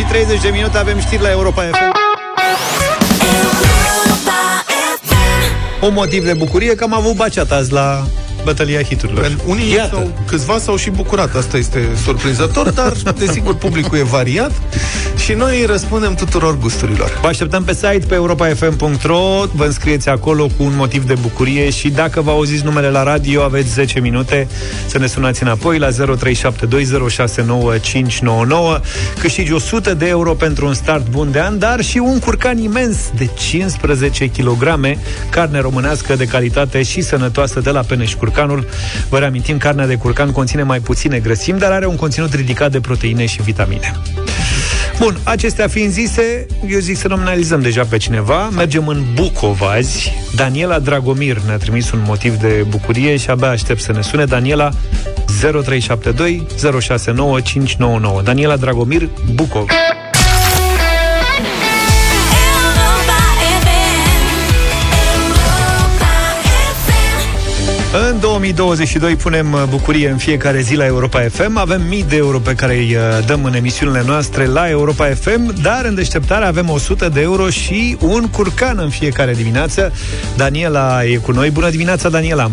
Și 0.00 0.06
30 0.06 0.40
de 0.40 0.48
minute 0.48 0.78
avem 0.78 1.00
știri 1.00 1.22
la 1.22 1.30
Europa 1.30 1.62
FM. 1.62 1.94
Un 5.84 5.92
motiv 5.92 6.24
de 6.24 6.32
bucurie 6.32 6.74
că 6.74 6.84
am 6.84 6.94
avut 6.94 7.14
baceata 7.14 7.54
azi 7.54 7.72
la 7.72 8.06
bătălia 8.44 8.82
hiturilor. 8.82 9.36
Unii 9.46 9.72
Iată. 9.72 9.94
sau, 9.94 10.12
câțiva 10.26 10.58
s-au 10.58 10.76
și 10.76 10.90
bucurat, 10.90 11.34
asta 11.34 11.56
este 11.56 11.88
surprinzător, 12.04 12.70
dar 12.70 12.92
desigur 13.18 13.54
publicul 13.54 13.98
e 13.98 14.02
variat 14.02 14.52
și 15.30 15.36
Și 15.36 15.42
noi 15.42 15.64
răspundem 15.66 16.14
tuturor 16.14 16.58
gusturilor. 16.58 17.18
Vă 17.22 17.26
așteptăm 17.26 17.64
pe 17.64 17.72
site, 17.74 18.02
pe 18.08 18.14
europa.fm.ro 18.14 19.44
Vă 19.52 19.64
înscrieți 19.64 20.08
acolo 20.08 20.46
cu 20.46 20.62
un 20.62 20.72
motiv 20.76 21.06
de 21.06 21.14
bucurie 21.20 21.70
Și 21.70 21.88
dacă 21.88 22.20
vă 22.20 22.30
auziți 22.30 22.64
numele 22.64 22.88
la 22.88 23.02
radio 23.02 23.42
Aveți 23.42 23.72
10 23.72 24.00
minute 24.00 24.48
să 24.86 24.98
ne 24.98 25.06
sunați 25.06 25.42
înapoi 25.42 25.78
La 25.78 25.88
0372069599 25.88 25.94
Câștigi 29.18 29.52
100 29.52 29.94
de 29.94 30.08
euro 30.08 30.34
pentru 30.34 30.66
un 30.66 30.74
start 30.74 31.08
bun 31.10 31.30
de 31.30 31.40
an 31.40 31.58
Dar 31.58 31.80
și 31.80 31.98
un 31.98 32.18
curcan 32.18 32.58
imens 32.58 32.96
de 33.16 33.28
15 33.38 34.26
kg 34.26 34.96
Carne 35.30 35.60
românească 35.60 36.14
de 36.14 36.24
calitate 36.24 36.82
și 36.82 37.00
sănătoasă 37.00 37.60
De 37.60 37.70
la 37.70 37.80
Peneș 37.80 38.14
Curcanul. 38.14 38.68
Vă 39.08 39.18
reamintim, 39.18 39.56
carnea 39.56 39.86
de 39.86 39.94
curcan 39.94 40.32
conține 40.32 40.62
mai 40.62 40.80
puține 40.80 41.18
grăsimi 41.18 41.58
Dar 41.58 41.72
are 41.72 41.86
un 41.86 41.96
conținut 41.96 42.34
ridicat 42.34 42.70
de 42.70 42.80
proteine 42.80 43.26
și 43.26 43.42
vitamine 43.42 43.92
Bun, 45.00 45.18
acestea 45.24 45.68
fiind 45.68 45.92
zise, 45.92 46.46
eu 46.68 46.78
zic 46.78 46.96
să 46.96 47.08
nominalizăm 47.08 47.60
deja 47.60 47.84
pe 47.84 47.96
cineva. 47.96 48.48
Mergem 48.48 48.88
în 48.88 49.04
Bucov 49.14 49.62
azi. 49.62 50.12
Daniela 50.34 50.78
Dragomir 50.78 51.38
ne-a 51.38 51.56
trimis 51.56 51.90
un 51.90 52.02
motiv 52.06 52.34
de 52.34 52.66
bucurie 52.68 53.16
și 53.16 53.30
abia 53.30 53.48
aștept 53.48 53.80
să 53.80 53.92
ne 53.92 54.00
sune. 54.00 54.24
Daniela 54.24 54.70
0372 55.62 56.46
069 56.80 57.40
599. 57.40 58.22
Daniela 58.22 58.56
Dragomir, 58.56 59.08
Bucov. 59.34 59.66
În 68.20 68.26
2022 68.26 69.16
punem 69.16 69.52
uh, 69.52 69.62
bucurie 69.68 70.08
în 70.08 70.16
fiecare 70.16 70.60
zi 70.60 70.74
la 70.74 70.84
Europa 70.86 71.20
FM. 71.20 71.56
Avem 71.56 71.82
mii 71.88 72.04
de 72.08 72.16
euro 72.16 72.38
pe 72.38 72.54
care 72.54 72.74
îi 72.74 72.94
uh, 72.94 73.26
dăm 73.26 73.44
în 73.44 73.54
emisiunile 73.54 74.02
noastre 74.06 74.46
la 74.46 74.68
Europa 74.68 75.06
FM, 75.06 75.62
dar 75.62 75.84
în 75.84 75.94
deșteptare 75.94 76.44
avem 76.44 76.68
100 76.70 77.08
de 77.08 77.20
euro 77.20 77.48
și 77.48 77.96
un 78.00 78.28
curcan 78.28 78.78
în 78.78 78.88
fiecare 78.88 79.32
dimineață. 79.32 79.92
Daniela 80.36 81.04
e 81.04 81.16
cu 81.16 81.32
noi. 81.32 81.50
Bună 81.50 81.70
dimineața, 81.70 82.08
Daniela! 82.08 82.50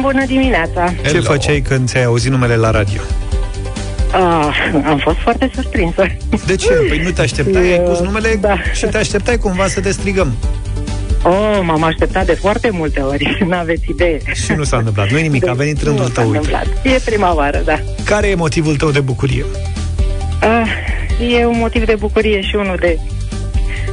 Bună 0.00 0.24
dimineața! 0.26 0.94
Ce 1.02 1.08
Hello. 1.08 1.22
făceai 1.22 1.60
când 1.60 1.88
ți-ai 1.88 2.04
auzit 2.04 2.30
numele 2.30 2.56
la 2.56 2.70
radio? 2.70 3.00
Ah, 4.12 4.82
am 4.86 4.98
fost 4.98 5.18
foarte 5.18 5.50
surprinsă. 5.54 6.06
De 6.46 6.56
ce? 6.56 6.72
Păi 6.88 7.00
nu 7.04 7.10
te 7.10 7.20
așteptai, 7.20 7.72
ai 7.72 7.80
pus 7.80 8.00
numele 8.00 8.38
Da. 8.40 8.56
și 8.72 8.84
te 8.86 8.96
așteptai 8.98 9.36
cumva 9.38 9.66
să 9.66 9.80
te 9.80 9.90
strigăm. 9.90 10.32
Oh, 11.24 11.60
m-am 11.62 11.82
așteptat 11.82 12.26
de 12.26 12.32
foarte 12.32 12.70
multe 12.70 13.00
ori, 13.00 13.38
n-aveți 13.48 13.84
idee. 13.90 14.18
Și 14.44 14.52
nu 14.52 14.62
s-a 14.62 14.76
întâmplat. 14.76 15.10
Nu 15.10 15.18
nimic, 15.18 15.48
a 15.48 15.52
venit 15.52 15.82
rândul 15.82 16.04
nu 16.04 16.10
s-a 16.10 16.20
tău. 16.20 16.30
uite. 16.30 16.38
întâmplat. 16.38 16.94
E 16.94 17.00
primăvară, 17.04 17.62
da. 17.64 17.80
Care 18.04 18.26
e 18.26 18.34
motivul 18.34 18.76
tău 18.76 18.90
de 18.90 19.00
bucurie? 19.00 19.44
Ah, 20.40 20.68
e 21.38 21.46
un 21.46 21.58
motiv 21.58 21.84
de 21.84 21.94
bucurie 21.98 22.40
și 22.40 22.56
unul 22.56 22.76
de 22.80 22.98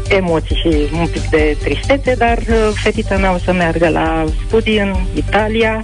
emoții 0.10 0.56
și 0.56 0.88
un 1.00 1.08
pic 1.08 1.30
de 1.30 1.58
tristețe, 1.64 2.14
dar 2.18 2.38
uh, 2.38 2.70
fetița 2.74 3.18
mea 3.18 3.34
o 3.34 3.38
să 3.38 3.52
meargă 3.54 3.88
la 3.90 4.26
studii 4.48 4.78
în 4.78 4.96
Italia 5.14 5.84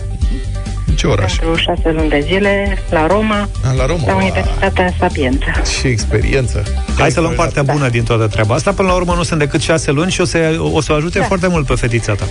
Ce 0.95 1.07
oraș? 1.07 1.35
pentru 1.35 1.55
șase 1.61 1.91
luni 1.91 2.09
de 2.09 2.19
zile, 2.25 2.77
la 2.89 3.07
Roma, 3.07 3.49
A, 3.65 3.71
La 3.77 3.85
Roma. 3.85 4.01
la 4.05 4.15
Universitatea 4.15 4.93
Sapienza. 4.99 5.45
Ce 5.81 5.87
experiență. 5.87 6.63
Hai 6.97 7.11
să 7.11 7.19
luăm 7.19 7.33
partea 7.33 7.63
bună 7.63 7.89
din 7.89 8.03
toată 8.03 8.27
treaba 8.27 8.55
asta. 8.55 8.71
Până 8.71 8.87
la 8.87 8.93
urmă 8.93 9.13
nu 9.13 9.23
sunt 9.23 9.39
decât 9.39 9.61
șase 9.61 9.91
luni 9.91 10.11
și 10.11 10.21
o 10.21 10.25
să, 10.25 10.37
o 10.73 10.81
să 10.81 10.91
o 10.91 10.95
ajute 10.95 11.19
Da. 11.19 11.25
foarte 11.25 11.47
mult 11.47 11.65
pe 11.65 11.73
fetița 11.75 12.13
ta. 12.13 12.25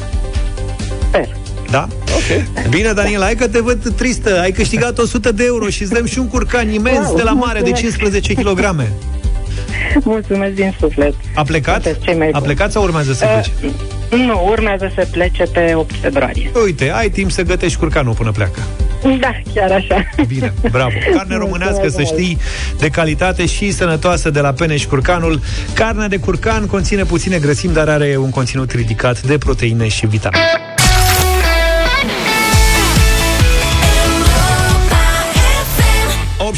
Sper. 1.08 1.28
Da? 1.70 1.88
Ok. 2.14 2.68
Bine, 2.68 2.92
Daniela, 2.92 3.24
hai 3.24 3.34
că 3.34 3.48
te 3.48 3.60
văd 3.60 3.94
tristă. 3.96 4.40
Ai 4.40 4.50
câștigat 4.52 4.98
100 4.98 5.32
de 5.32 5.44
euro 5.46 5.68
și 5.68 5.82
îți 5.82 5.92
dăm 5.92 6.06
și 6.06 6.18
un 6.18 6.28
curcan 6.28 6.72
imens 6.72 7.06
Wow, 7.06 7.16
de 7.16 7.22
la 7.22 7.32
mare 7.32 7.60
de 7.60 7.68
mulțumesc. 7.68 7.98
15 7.98 8.34
kg. 8.34 8.76
Mulțumesc 10.04 10.54
din 10.54 10.74
suflet. 10.80 11.14
A 11.34 11.42
plecat? 11.42 11.82
Sunteți 11.82 12.04
cei 12.04 12.14
mai 12.16 12.26
A 12.26 12.30
buni. 12.38 12.44
plecat 12.44 12.72
sau 12.72 12.82
urmează 12.82 13.12
să 13.12 13.24
plece? 13.32 13.50
Uh, 13.64 13.70
nu, 14.10 14.46
urmează 14.48 14.92
să 14.94 15.06
plece 15.10 15.42
pe 15.42 15.72
8 15.74 15.94
februarie. 16.00 16.50
Uite, 16.64 16.92
ai 16.92 17.10
timp 17.10 17.30
să 17.30 17.42
gătești 17.42 17.78
curcanul 17.78 18.14
până 18.14 18.30
pleacă. 18.30 18.60
Da, 19.20 19.40
chiar 19.54 19.70
așa. 19.70 20.08
Bine, 20.26 20.52
bravo. 20.70 20.94
Carne 21.16 21.36
românească, 21.36 21.88
să 21.88 22.02
știi, 22.02 22.38
de 22.78 22.88
calitate 22.88 23.46
și 23.46 23.70
sănătoasă 23.70 24.30
de 24.30 24.40
la 24.40 24.52
Peneș 24.52 24.84
Curcanul. 24.84 25.40
Carnea 25.74 26.08
de 26.08 26.16
curcan 26.16 26.66
conține 26.66 27.02
puține 27.02 27.38
grăsimi, 27.38 27.74
dar 27.74 27.88
are 27.88 28.16
un 28.16 28.30
conținut 28.30 28.70
ridicat 28.70 29.22
de 29.22 29.38
proteine 29.38 29.88
și 29.88 30.06
vitamine. 30.06 30.42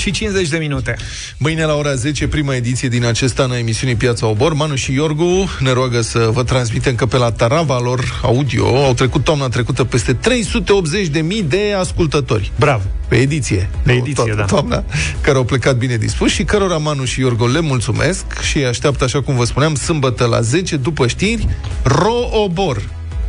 Și 0.06 0.12
50 0.12 0.48
de 0.48 0.56
minute. 0.56 0.96
Mâine 1.38 1.64
la 1.64 1.74
ora 1.74 1.94
10, 1.94 2.28
prima 2.28 2.54
ediție 2.54 2.88
din 2.88 3.04
acest 3.04 3.38
an 3.38 3.50
a 3.50 3.58
emisiunii 3.58 3.96
Piața 3.96 4.26
Obor. 4.26 4.52
Manu 4.52 4.74
și 4.74 4.92
Iorgu 4.92 5.48
ne 5.60 5.72
roagă 5.72 6.00
să 6.00 6.28
vă 6.32 6.42
transmitem 6.42 6.94
că 6.94 7.06
pe 7.06 7.16
la 7.16 7.32
tarava 7.32 7.78
lor 7.78 8.20
audio 8.22 8.84
au 8.84 8.94
trecut 8.94 9.24
toamna 9.24 9.48
trecută 9.48 9.84
peste 9.84 10.12
380 10.12 11.06
de 11.06 11.20
mii 11.20 11.42
de 11.42 11.74
ascultători. 11.78 12.52
Bravo. 12.58 12.82
Pe 13.08 13.16
ediție. 13.16 13.70
Pe 13.82 13.92
Nu, 13.92 13.98
ediție, 13.98 14.14
toată 14.14 14.34
da. 14.34 14.44
Toamna, 14.44 14.84
care 15.20 15.36
au 15.36 15.44
plecat 15.44 15.76
bine 15.76 15.96
dispuși 15.96 16.34
și 16.34 16.44
cărora 16.44 16.76
Manu 16.76 17.04
și 17.04 17.20
Iorgo 17.20 17.46
le 17.46 17.60
mulțumesc 17.60 18.40
și 18.40 18.56
îi 18.56 18.66
așteaptă, 18.66 19.04
așa 19.04 19.22
cum 19.22 19.36
vă 19.36 19.44
spuneam, 19.44 19.74
sâmbătă 19.74 20.24
la 20.24 20.40
10, 20.40 20.76
după 20.76 21.06
știri, 21.06 21.48
Ro-Obor. 21.82 22.82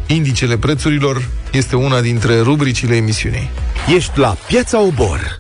Indicele 0.08 0.58
prețurilor 0.58 1.28
este 1.52 1.76
una 1.76 2.02
dintre 2.02 2.40
rubricile 2.42 2.96
emisiunii. 2.96 3.50
Ești 3.96 4.20
la 4.20 4.38
Piața 4.48 4.82
Obor. 4.82 5.38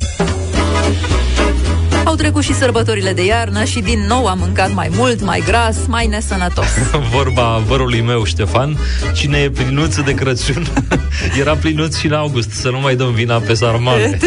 Au 2.17 2.23
trecut 2.23 2.43
și 2.43 2.53
sărbătorile 2.53 3.13
de 3.13 3.25
iarnă 3.25 3.63
și 3.63 3.79
din 3.79 4.05
nou 4.07 4.25
am 4.25 4.37
mâncat 4.37 4.73
mai 4.73 4.89
mult, 4.91 5.21
mai 5.21 5.43
gras, 5.45 5.77
mai 5.87 6.07
nesănătos. 6.07 6.65
Vorba 7.15 7.61
vărului 7.67 8.01
meu, 8.01 8.23
Ștefan, 8.23 8.77
cine 9.13 9.37
e 9.37 9.49
plinuț 9.49 9.95
de 9.95 10.13
Crăciun, 10.13 10.67
era 11.39 11.55
plinuț 11.55 11.97
și 11.97 12.05
în 12.05 12.13
august, 12.13 12.51
să 12.51 12.69
nu 12.69 12.79
mai 12.79 12.95
dăm 12.95 13.11
vina 13.11 13.37
pe 13.37 13.53
sarmale. 13.53 14.17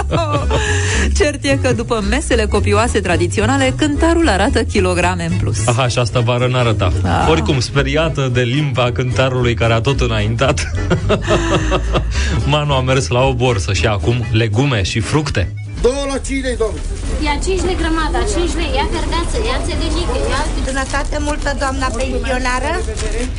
Cert 1.18 1.44
e 1.44 1.58
că 1.62 1.72
după 1.72 2.04
mesele 2.08 2.44
copioase 2.44 3.00
tradiționale, 3.00 3.74
cântarul 3.76 4.28
arată 4.28 4.62
kilograme 4.62 5.26
în 5.30 5.36
plus. 5.36 5.66
Aha, 5.66 5.88
și 5.88 5.98
asta 5.98 6.20
vară 6.20 6.46
n-arăta. 6.46 6.92
Ah. 7.02 7.26
Oricum, 7.30 7.60
speriată 7.60 8.30
de 8.32 8.40
limba 8.40 8.92
cântarului 8.92 9.54
care 9.54 9.72
a 9.72 9.80
tot 9.80 10.00
înaintat, 10.00 10.70
Manu 12.46 12.72
a 12.72 12.80
mers 12.80 13.08
la 13.08 13.20
obor 13.20 13.58
să-și 13.58 13.84
ia 13.84 13.90
acum 13.90 14.24
legume 14.32 14.82
și 14.82 15.00
fructe. 15.00 15.52
Două 15.82 16.04
la 16.12 16.18
5 16.18 16.42
lei, 16.42 16.56
domnule. 16.56 16.80
Ia 17.26 17.36
5 17.44 17.62
lei 17.68 17.76
grămada, 17.82 18.20
5 18.34 18.54
lei, 18.60 18.70
ia 18.78 18.86
verdeață, 18.96 19.36
ia 19.48 19.58
țelenică, 19.66 20.16
ia... 20.32 20.42
Sănătate 20.64 21.16
multă, 21.28 21.56
doamna 21.58 21.86
pensionară 21.86 22.72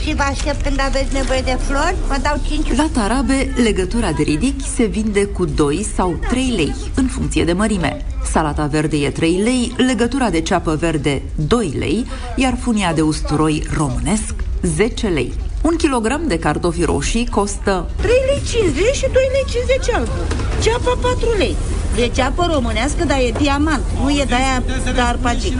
Și 0.01 0.15
vă 0.15 0.25
aștept 0.33 0.61
când 0.65 0.79
aveți 0.87 1.13
nevoie 1.13 1.41
de 1.41 1.57
flori 1.65 1.95
Vă 2.07 2.17
dau 2.21 2.37
5 2.47 2.75
La 2.75 2.87
Tarabe, 2.93 3.53
legătura 3.67 4.11
de 4.11 4.23
ridichi 4.23 4.67
se 4.75 4.85
vinde 4.85 5.25
cu 5.25 5.45
2 5.45 5.87
sau 5.95 6.19
3 6.29 6.53
lei, 6.55 6.75
în 6.95 7.07
funcție 7.07 7.43
de 7.43 7.53
mărime. 7.53 8.05
Salata 8.31 8.65
verde 8.65 8.97
e 8.97 9.09
3 9.09 9.41
lei, 9.43 9.73
legătura 9.77 10.29
de 10.29 10.41
ceapă 10.41 10.75
verde 10.75 11.21
2 11.35 11.73
lei, 11.77 12.05
iar 12.35 12.57
funia 12.61 12.93
de 12.93 13.01
usturoi 13.01 13.63
românesc 13.77 14.33
10 14.61 15.07
lei. 15.07 15.33
Un 15.61 15.75
kilogram 15.75 16.21
de 16.27 16.39
cartofi 16.39 16.83
roșii 16.83 17.27
costă 17.27 17.89
3 17.95 18.11
lei 18.29 18.41
50 18.51 18.95
și 18.95 19.07
2 19.13 19.29
lei 19.31 19.45
50 19.79 19.95
altul 19.95 20.25
Ceapa 20.61 20.97
4 21.01 21.29
lei 21.37 21.55
E 21.95 22.07
ceapă 22.07 22.49
românească, 22.53 23.05
dar 23.05 23.17
e 23.17 23.33
diamant 23.37 23.81
Nu 24.03 24.09
e 24.09 24.23
de-aia 24.27 24.63
carpagic 24.95 25.53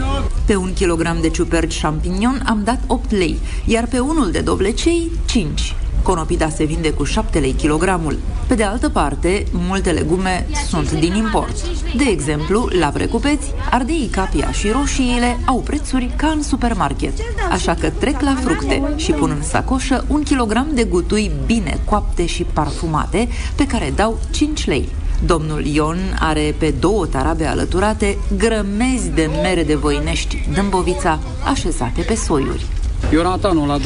Pe 0.46 0.56
un 0.56 0.72
kilogram 0.72 1.18
de 1.20 1.28
ciuperci 1.28 1.80
champignon 1.80 2.42
am 2.46 2.60
dat 2.64 2.80
8 2.86 3.10
lei, 3.10 3.38
iar 3.64 3.86
pe 3.86 3.98
unul 3.98 4.30
de 4.30 4.40
dovlecei 4.40 5.10
5. 5.26 5.74
Conopida 6.02 6.48
se 6.48 6.64
vinde 6.64 6.90
cu 6.92 7.04
7 7.04 7.38
lei 7.38 7.52
kilogramul. 7.52 8.18
Pe 8.46 8.54
de 8.54 8.62
altă 8.62 8.88
parte, 8.88 9.44
multe 9.52 9.90
legume 9.90 10.46
sunt 10.68 10.92
din 10.92 11.14
import. 11.14 11.56
De 11.96 12.04
exemplu, 12.04 12.68
la 12.78 12.86
precupeți, 12.86 13.52
ardeii 13.70 14.06
capia 14.06 14.50
și 14.50 14.70
roșiile 14.70 15.38
au 15.44 15.58
prețuri 15.58 16.10
ca 16.16 16.26
în 16.26 16.42
supermarket. 16.42 17.12
Așa 17.50 17.74
că 17.74 17.90
trec 17.90 18.20
la 18.20 18.36
fructe 18.40 18.82
și 18.96 19.12
pun 19.12 19.30
în 19.30 19.42
sacoșă 19.42 20.04
un 20.08 20.22
kilogram 20.22 20.66
de 20.74 20.84
gutui 20.84 21.30
bine 21.46 21.78
coapte 21.84 22.26
și 22.26 22.42
parfumate, 22.42 23.28
pe 23.54 23.66
care 23.66 23.92
dau 23.96 24.18
5 24.30 24.66
lei. 24.66 24.88
Domnul 25.26 25.64
Ion 25.64 25.98
are 26.18 26.54
pe 26.58 26.74
două 26.80 27.06
tarabe 27.06 27.44
alăturate 27.44 28.18
grămezi 28.36 29.10
de 29.14 29.30
mere 29.42 29.62
de 29.62 29.74
voinești 29.74 30.48
dâmbovița 30.54 31.18
așezate 31.44 32.02
pe 32.02 32.14
soiuri. 32.14 32.66
Ionatanul 33.12 33.66
la 33.66 33.78
2,50, 33.78 33.82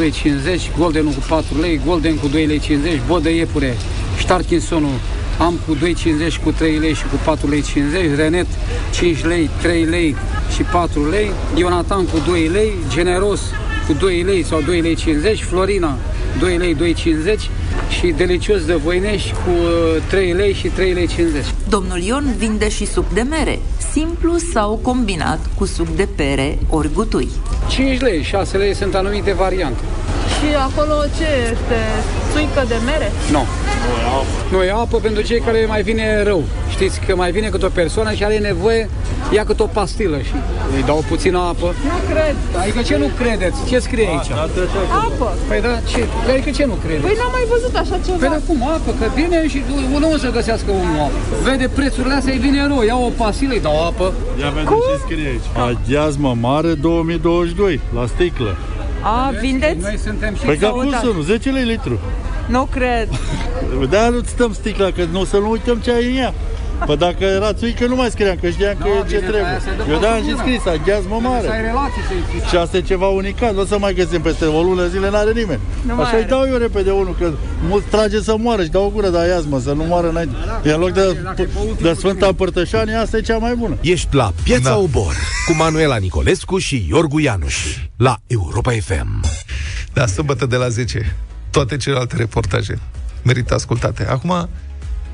Goldenul 0.79 1.13
cu 1.13 1.25
4 1.29 1.61
lei, 1.61 1.81
Golden 1.87 2.17
cu 2.17 2.29
2 2.29 2.47
lei 2.47 2.59
50, 2.59 3.01
Bodă 3.07 3.29
iepure, 3.29 3.77
Starkinsonul 4.19 4.99
am 5.39 5.55
cu 5.67 5.75
2,50 5.75 6.43
cu 6.45 6.51
3 6.51 6.79
lei 6.79 6.95
și 6.95 7.03
cu 7.03 7.21
4 7.25 7.49
lei 7.49 7.63
50, 7.63 8.17
Renet 8.17 8.47
5 8.93 9.25
lei, 9.25 9.51
3 9.63 9.85
lei 9.85 10.17
și 10.55 10.63
4 10.63 11.09
lei, 11.09 11.31
Ionatan 11.55 12.05
cu 12.05 12.19
2 12.27 12.49
lei, 12.49 12.73
Generos 12.89 13.41
cu 13.87 13.93
2 13.93 14.23
lei 14.23 14.45
sau 14.45 14.61
2 14.61 14.81
lei 14.81 14.95
50, 14.95 15.43
Florina 15.43 15.99
2 16.39 16.57
lei 16.57 16.95
2,50, 16.95 17.51
și 17.89 18.07
delicios 18.07 18.65
de 18.65 18.75
voinești 18.75 19.31
cu 19.31 19.51
uh, 19.51 20.03
3 20.09 20.33
lei 20.33 20.53
și 20.53 20.69
3 20.69 20.93
lei 20.93 21.07
50. 21.07 21.45
Domnul 21.69 21.99
Ion 21.99 22.35
vinde 22.37 22.69
și 22.69 22.87
suc 22.87 23.09
de 23.13 23.21
mere, 23.21 23.59
simplu 23.93 24.37
sau 24.53 24.79
combinat 24.83 25.41
cu 25.55 25.65
suc 25.65 25.89
de 25.89 26.09
pere 26.17 26.59
ori 26.69 26.93
gutui. 26.93 27.29
5 27.69 28.01
lei, 28.01 28.23
6 28.23 28.57
lei 28.57 28.75
sunt 28.75 28.95
anumite 28.95 29.33
variante. 29.33 29.81
Și 30.37 30.49
acolo 30.69 30.95
ce 31.17 31.29
este? 31.53 31.79
Țuică 32.33 32.65
de 32.69 32.75
mere? 32.85 33.13
Nu. 33.31 33.43
Nu, 34.51 34.63
e 34.63 34.71
apă 34.71 34.97
pentru 34.97 35.23
cei 35.23 35.41
care 35.41 35.65
mai 35.69 35.83
vine 35.83 36.23
rău. 36.23 36.43
Știți 36.71 37.01
că 37.07 37.17
mai 37.17 37.31
vine 37.31 37.49
cât 37.49 37.63
o 37.63 37.69
persoană 37.69 38.13
și 38.13 38.25
are 38.25 38.39
nevoie, 38.39 38.89
ia 39.31 39.45
cât 39.45 39.61
o 39.61 39.67
pastilă 39.67 40.19
și 40.19 40.35
îi 40.77 40.83
dau 40.87 41.05
puțină 41.09 41.39
apă. 41.39 41.75
Nu 41.93 41.99
cred. 42.11 42.37
Adică 42.63 42.83
ce 42.83 42.97
nu 42.97 43.09
credeți? 43.21 43.59
Ce 43.69 43.79
scrie 43.79 44.07
aici? 44.09 44.31
Apă. 45.07 45.37
Păi 45.49 45.61
da, 45.61 45.75
ce? 45.91 46.07
Adică 46.31 46.51
ce 46.51 46.65
nu 46.65 46.77
credeți? 46.85 47.05
Păi 47.07 47.17
n-am 47.19 47.33
mai 47.33 47.45
văzut 47.55 47.75
așa 47.77 47.97
ceva. 48.05 48.17
Păi 48.19 48.29
da, 48.29 48.41
cum 48.47 48.69
apă? 48.77 48.91
Că 48.99 49.07
vine 49.15 49.49
și 49.49 49.63
unul 49.95 50.11
o 50.15 50.17
să 50.17 50.31
găsească 50.31 50.71
unul 50.71 50.99
apă. 51.07 51.19
Vede 51.43 51.69
prețurile 51.75 52.15
astea, 52.15 52.33
îi 52.33 52.39
vine 52.39 52.67
rău. 52.67 52.83
Ia 52.83 52.97
o 52.97 53.11
pastilă, 53.17 53.53
îi 53.53 53.61
dau 53.61 53.87
apă. 53.87 54.13
Ia 54.41 54.49
vedem 54.49 54.65
ce 54.65 54.97
scrie 55.05 55.27
aici. 55.33 55.49
Aghiazmă 55.69 56.37
mare 56.41 56.73
2022, 56.75 57.81
la 57.95 58.07
sticlă. 58.07 58.57
A, 59.09 59.31
vindeți? 59.41 59.81
Noi 59.83 59.99
suntem 59.99 60.35
și 60.35 60.45
Păi 60.45 60.57
ca 60.57 60.69
cum 60.69 60.81
căutați. 60.81 61.05
să 61.05 61.11
nu? 61.15 61.21
10 61.21 61.51
lei 61.51 61.65
litru. 61.65 61.99
Nu 62.49 62.69
cred. 62.71 63.09
De-aia 63.89 64.09
nu-ți 64.09 64.37
dăm 64.37 64.53
sticla, 64.53 64.91
că 64.91 65.05
nu 65.13 65.25
să 65.25 65.37
nu 65.37 65.51
uităm 65.51 65.77
ce 65.79 65.93
ai 65.93 66.11
în 66.11 66.17
ea. 66.17 66.35
Păi 66.87 66.97
dacă 66.97 67.25
era 67.25 67.53
țuică, 67.53 67.87
nu 67.87 67.95
mai 67.97 68.11
scriam, 68.11 68.37
că 68.41 68.49
știam 68.49 68.75
că 68.81 68.85
Da, 68.85 68.89
e 68.89 69.01
ce 69.01 69.07
bine, 69.07 69.19
trebuie. 69.19 69.43
aia 69.45 69.59
se 69.61 69.71
dă 69.77 69.83
Eu 69.93 69.99
de-am 69.99 70.13
pe 70.15 70.19
și 70.27 70.31
bună. 70.31 70.43
scris, 70.43 70.67
aghiazmă 70.75 71.17
Să 71.21 71.27
ai 71.27 71.33
mare. 71.33 71.61
relații 71.67 72.03
să-i 72.09 72.23
zici. 72.33 72.49
Și 72.49 72.57
asta 72.57 72.77
e 72.77 72.81
ceva 72.81 73.07
unicat, 73.09 73.55
nu 73.55 73.61
o 73.61 73.65
să 73.65 73.79
mai 73.79 73.95
găsim 73.95 74.21
peste 74.21 74.45
o 74.45 74.63
lună 74.63 74.87
zile, 74.87 75.11
n-are 75.11 75.33
nimeni. 75.33 75.61
Nu 75.87 75.95
mai 75.95 76.05
Așa 76.05 76.17
îi 76.17 76.23
are. 76.23 76.31
dau 76.31 76.45
eu 76.53 76.57
repede 76.57 76.91
unul, 76.91 77.15
că 77.19 77.33
mulți 77.69 77.87
trage 77.89 78.21
să 78.21 78.35
moară 78.39 78.63
și 78.63 78.69
dau 78.71 78.85
o 78.85 78.89
gură 78.89 79.09
de 79.09 79.19
aiazmă, 79.19 79.59
să 79.61 79.73
nu 79.73 79.85
moară 79.85 80.09
înainte. 80.09 80.35
Da, 80.47 80.71
E 80.71 80.73
în 80.75 80.81
loc 80.81 80.91
de, 80.91 81.17
de 81.81 81.93
Sfânta 81.93 82.27
Împărtășanie, 82.27 82.95
asta 82.95 83.17
e 83.17 83.21
cea 83.21 83.39
mai 83.39 83.55
bună. 83.55 83.77
Ești 83.81 84.09
la 84.15 84.33
Piața 84.43 84.71
da. 84.71 84.79
Obor 84.79 85.15
cu 85.47 85.53
Manuela 85.57 85.97
Nicolescu 85.97 86.59
și 86.59 86.87
Iorgu 86.89 87.19
Ianuș 87.21 87.57
la 87.97 88.17
Europa 88.27 88.71
FM. 88.81 89.21
Da, 89.93 90.07
sâmbătă 90.07 90.47
de 90.47 90.57
la 90.57 90.69
10. 90.69 91.17
Toate 91.51 91.77
celelalte 91.77 92.17
reportaje 92.17 92.79
merită 93.23 93.55
ascultate. 93.55 94.07
Acum, 94.11 94.49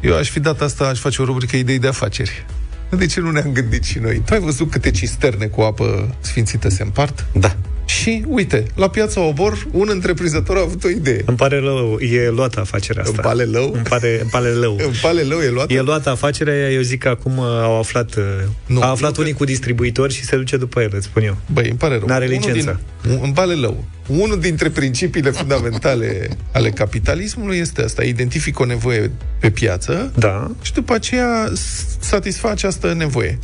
eu 0.02 0.16
aș 0.16 0.30
fi 0.30 0.40
dat 0.40 0.60
asta, 0.60 0.84
aș 0.84 0.98
face 0.98 1.22
o 1.22 1.24
rubrică 1.24 1.56
idei 1.56 1.78
de 1.78 1.88
afaceri. 1.88 2.46
De 2.90 3.06
ce 3.06 3.20
nu 3.20 3.30
ne-am 3.30 3.52
gândit 3.52 3.84
și 3.84 3.98
noi? 3.98 4.22
Tu 4.26 4.34
ai 4.34 4.40
văzut 4.40 4.70
câte 4.70 4.90
cisterne 4.90 5.46
cu 5.46 5.60
apă 5.60 6.14
sfințită 6.20 6.68
se 6.68 6.82
împart? 6.82 7.26
Da. 7.32 7.56
Și, 8.02 8.24
uite, 8.28 8.64
la 8.74 8.88
piața 8.88 9.20
Obor, 9.20 9.66
un 9.72 9.88
întreprinzător 9.90 10.56
a 10.56 10.60
avut 10.60 10.84
o 10.84 10.88
idee. 10.88 11.22
Îmi 11.24 11.36
pare 11.36 11.58
rău, 11.58 11.98
e 11.98 12.28
luată 12.30 12.60
afacerea 12.60 13.02
asta. 13.02 13.14
Îmi 13.22 13.34
pare 13.34 13.48
rău? 13.52 13.72
Îmi 13.74 13.82
pare, 13.88 14.18
îmi 14.20 14.30
pare 14.30 14.52
rău. 14.60 14.76
Îmi 14.84 14.98
pare 15.02 15.24
rău, 15.28 15.38
e 15.40 15.48
luată? 15.50 15.72
E 15.72 15.80
luată 15.80 16.10
afacerea, 16.10 16.70
eu 16.70 16.80
zic 16.80 17.00
că 17.02 17.08
acum 17.08 17.38
uh, 17.38 17.44
au 17.44 17.78
aflat, 17.78 18.14
uh, 18.14 18.24
Nu, 18.66 18.82
a 18.82 18.86
aflat 18.90 19.16
nu 19.16 19.22
unii 19.22 19.32
cu 19.34 19.44
distribuitori 19.44 20.12
și 20.12 20.24
se 20.24 20.36
duce 20.36 20.56
după 20.56 20.80
el, 20.80 20.90
îți 20.94 21.04
spun 21.04 21.22
eu. 21.22 21.36
Băi, 21.52 21.68
îmi 21.68 21.78
pare 21.78 21.96
rău. 21.98 22.06
N-are 22.06 22.24
Unul 22.26 22.36
licență. 22.38 22.80
Din, 23.02 23.18
îmi 23.22 23.32
pare 23.32 23.54
rău. 23.60 23.84
Unul 24.06 24.40
dintre 24.40 24.70
principiile 24.70 25.30
fundamentale 25.30 26.28
ale 26.52 26.70
capitalismului 26.70 27.56
este 27.58 27.82
asta. 27.82 28.02
Identific 28.02 28.58
o 28.58 28.64
nevoie 28.64 29.10
pe 29.38 29.50
piață 29.50 30.12
da. 30.16 30.50
și 30.62 30.72
după 30.72 30.94
aceea 30.94 31.50
s- 31.52 31.96
satisfa 32.00 32.50
această 32.50 32.94
nevoie. 32.96 33.38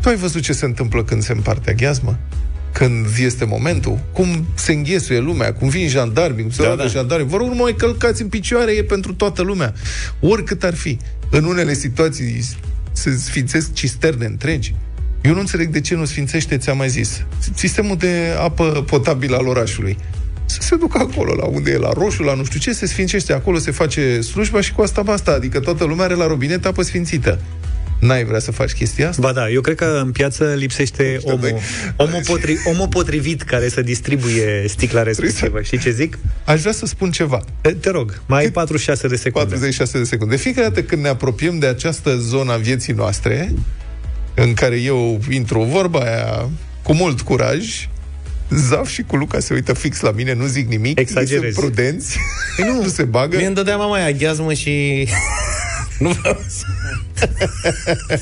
Tu 0.00 0.08
ai 0.08 0.16
văzut 0.16 0.42
ce 0.42 0.52
se 0.52 0.64
întâmplă 0.64 1.04
când 1.04 1.22
se 1.22 1.32
împarte 1.32 1.70
aghiazmă? 1.70 2.18
Când 2.72 3.06
este 3.18 3.44
momentul? 3.44 3.98
Cum 4.12 4.46
se 4.54 4.72
înghesuie 4.72 5.18
lumea? 5.18 5.52
Cum 5.52 5.68
vin 5.68 5.88
jandarmii? 5.88 6.42
Cum 6.42 6.52
se 6.52 6.62
da, 6.62 6.74
da. 6.74 6.86
jandarmii? 6.86 7.28
Vă 7.28 7.36
rog, 7.36 7.48
nu 7.48 7.54
mai 7.54 7.74
călcați 7.76 8.22
în 8.22 8.28
picioare, 8.28 8.72
e 8.72 8.84
pentru 8.84 9.14
toată 9.14 9.42
lumea. 9.42 9.74
Oricât 10.20 10.62
ar 10.62 10.74
fi. 10.74 10.98
În 11.30 11.44
unele 11.44 11.74
situații 11.74 12.44
se 12.92 13.16
sfințesc 13.16 13.72
cisterne 13.72 14.24
întregi. 14.24 14.74
Eu 15.20 15.32
nu 15.32 15.40
înțeleg 15.40 15.68
de 15.68 15.80
ce 15.80 15.94
nu 15.94 16.04
sfințește, 16.04 16.56
ți-am 16.56 16.76
mai 16.76 16.88
zis, 16.88 17.24
sistemul 17.54 17.96
de 17.96 18.36
apă 18.38 18.84
potabilă 18.86 19.36
al 19.36 19.46
orașului. 19.46 19.96
Să 20.44 20.58
se 20.60 20.76
ducă 20.76 20.98
acolo, 20.98 21.34
la 21.34 21.44
unde 21.44 21.70
e, 21.70 21.76
la 21.76 21.92
roșu, 21.92 22.22
la 22.22 22.34
nu 22.34 22.44
știu 22.44 22.58
ce, 22.58 22.72
se 22.72 22.86
sfințește 22.86 23.32
acolo, 23.32 23.58
se 23.58 23.70
face 23.70 24.20
slujba 24.20 24.60
și 24.60 24.72
cu 24.72 24.82
asta 24.82 25.02
basta. 25.02 25.32
Adică 25.32 25.60
toată 25.60 25.84
lumea 25.84 26.04
are 26.04 26.14
la 26.14 26.26
robinet 26.26 26.66
apă 26.66 26.82
sfințită. 26.82 27.40
N-ai 28.00 28.24
vrea 28.24 28.38
să 28.38 28.50
faci 28.50 28.72
chestia 28.72 29.08
asta? 29.08 29.20
Ba 29.22 29.32
da, 29.32 29.50
eu 29.50 29.60
cred 29.60 29.76
că 29.76 30.00
în 30.04 30.10
piață 30.12 30.54
lipsește 30.56 31.18
omul, 31.22 31.58
omul, 31.96 32.20
potri, 32.26 32.56
omul 32.72 32.88
potrivit 32.88 33.42
care 33.42 33.68
să 33.68 33.80
distribuie 33.82 34.64
sticla 34.68 35.02
respectivă. 35.02 35.62
Știi 35.62 35.78
ce 35.78 35.90
zic? 35.90 36.18
Aș 36.44 36.60
vrea 36.60 36.72
să 36.72 36.86
spun 36.86 37.10
ceva. 37.10 37.44
Te, 37.60 37.70
te 37.72 37.90
rog, 37.90 38.22
mai 38.26 38.42
ai 38.42 38.50
46 38.50 39.08
de 39.08 39.16
secunde. 39.16 39.48
46 39.48 39.98
de 39.98 40.04
secunde. 40.04 40.34
De 40.34 40.40
fiecare 40.40 40.68
dată 40.68 40.82
când 40.82 41.02
ne 41.02 41.08
apropiem 41.08 41.58
de 41.58 41.66
această 41.66 42.16
zonă 42.16 42.52
a 42.52 42.56
vieții 42.56 42.92
noastre, 42.92 43.54
în 44.34 44.54
care 44.54 44.76
eu 44.80 45.20
intru 45.30 45.62
vorba 45.62 45.98
aia 46.00 46.48
cu 46.82 46.92
mult 46.94 47.20
curaj, 47.20 47.88
Zaf 48.50 48.88
și 48.88 49.02
cu 49.02 49.16
Luca 49.16 49.40
se 49.40 49.54
uită 49.54 49.72
fix 49.72 50.00
la 50.00 50.10
mine, 50.10 50.34
nu 50.34 50.46
zic 50.46 50.68
nimic, 50.68 50.98
Exagerezi. 50.98 51.54
sunt 51.54 51.66
prudenți, 51.66 52.18
nu, 52.56 52.74
nu 52.82 52.88
se 52.88 53.02
bagă. 53.02 53.36
Mie 53.36 53.46
îmi 53.46 53.54
dădea 53.54 53.76
mama 53.76 53.94
aia 53.94 54.10
gheazmă 54.10 54.52
și 54.52 55.06
nu 56.00 56.08
vreau 56.08 56.40
să, 56.46 56.64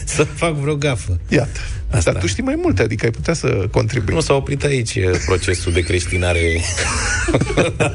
să 0.17 0.25
fac 0.25 0.55
vreo 0.55 0.75
gafă. 0.75 1.19
Iată. 1.29 1.61
Asta. 1.91 2.13
Dar 2.13 2.21
tu 2.21 2.27
știi 2.27 2.43
mai 2.43 2.59
multe, 2.63 2.83
adică 2.83 3.05
ai 3.05 3.11
putea 3.11 3.35
să 3.35 3.47
contribui. 3.71 4.15
Nu 4.15 4.21
s-a 4.21 4.35
oprit 4.35 4.65
aici 4.65 4.95
e, 4.95 5.11
procesul 5.27 5.73
de 5.73 5.81
creștinare. 5.81 6.61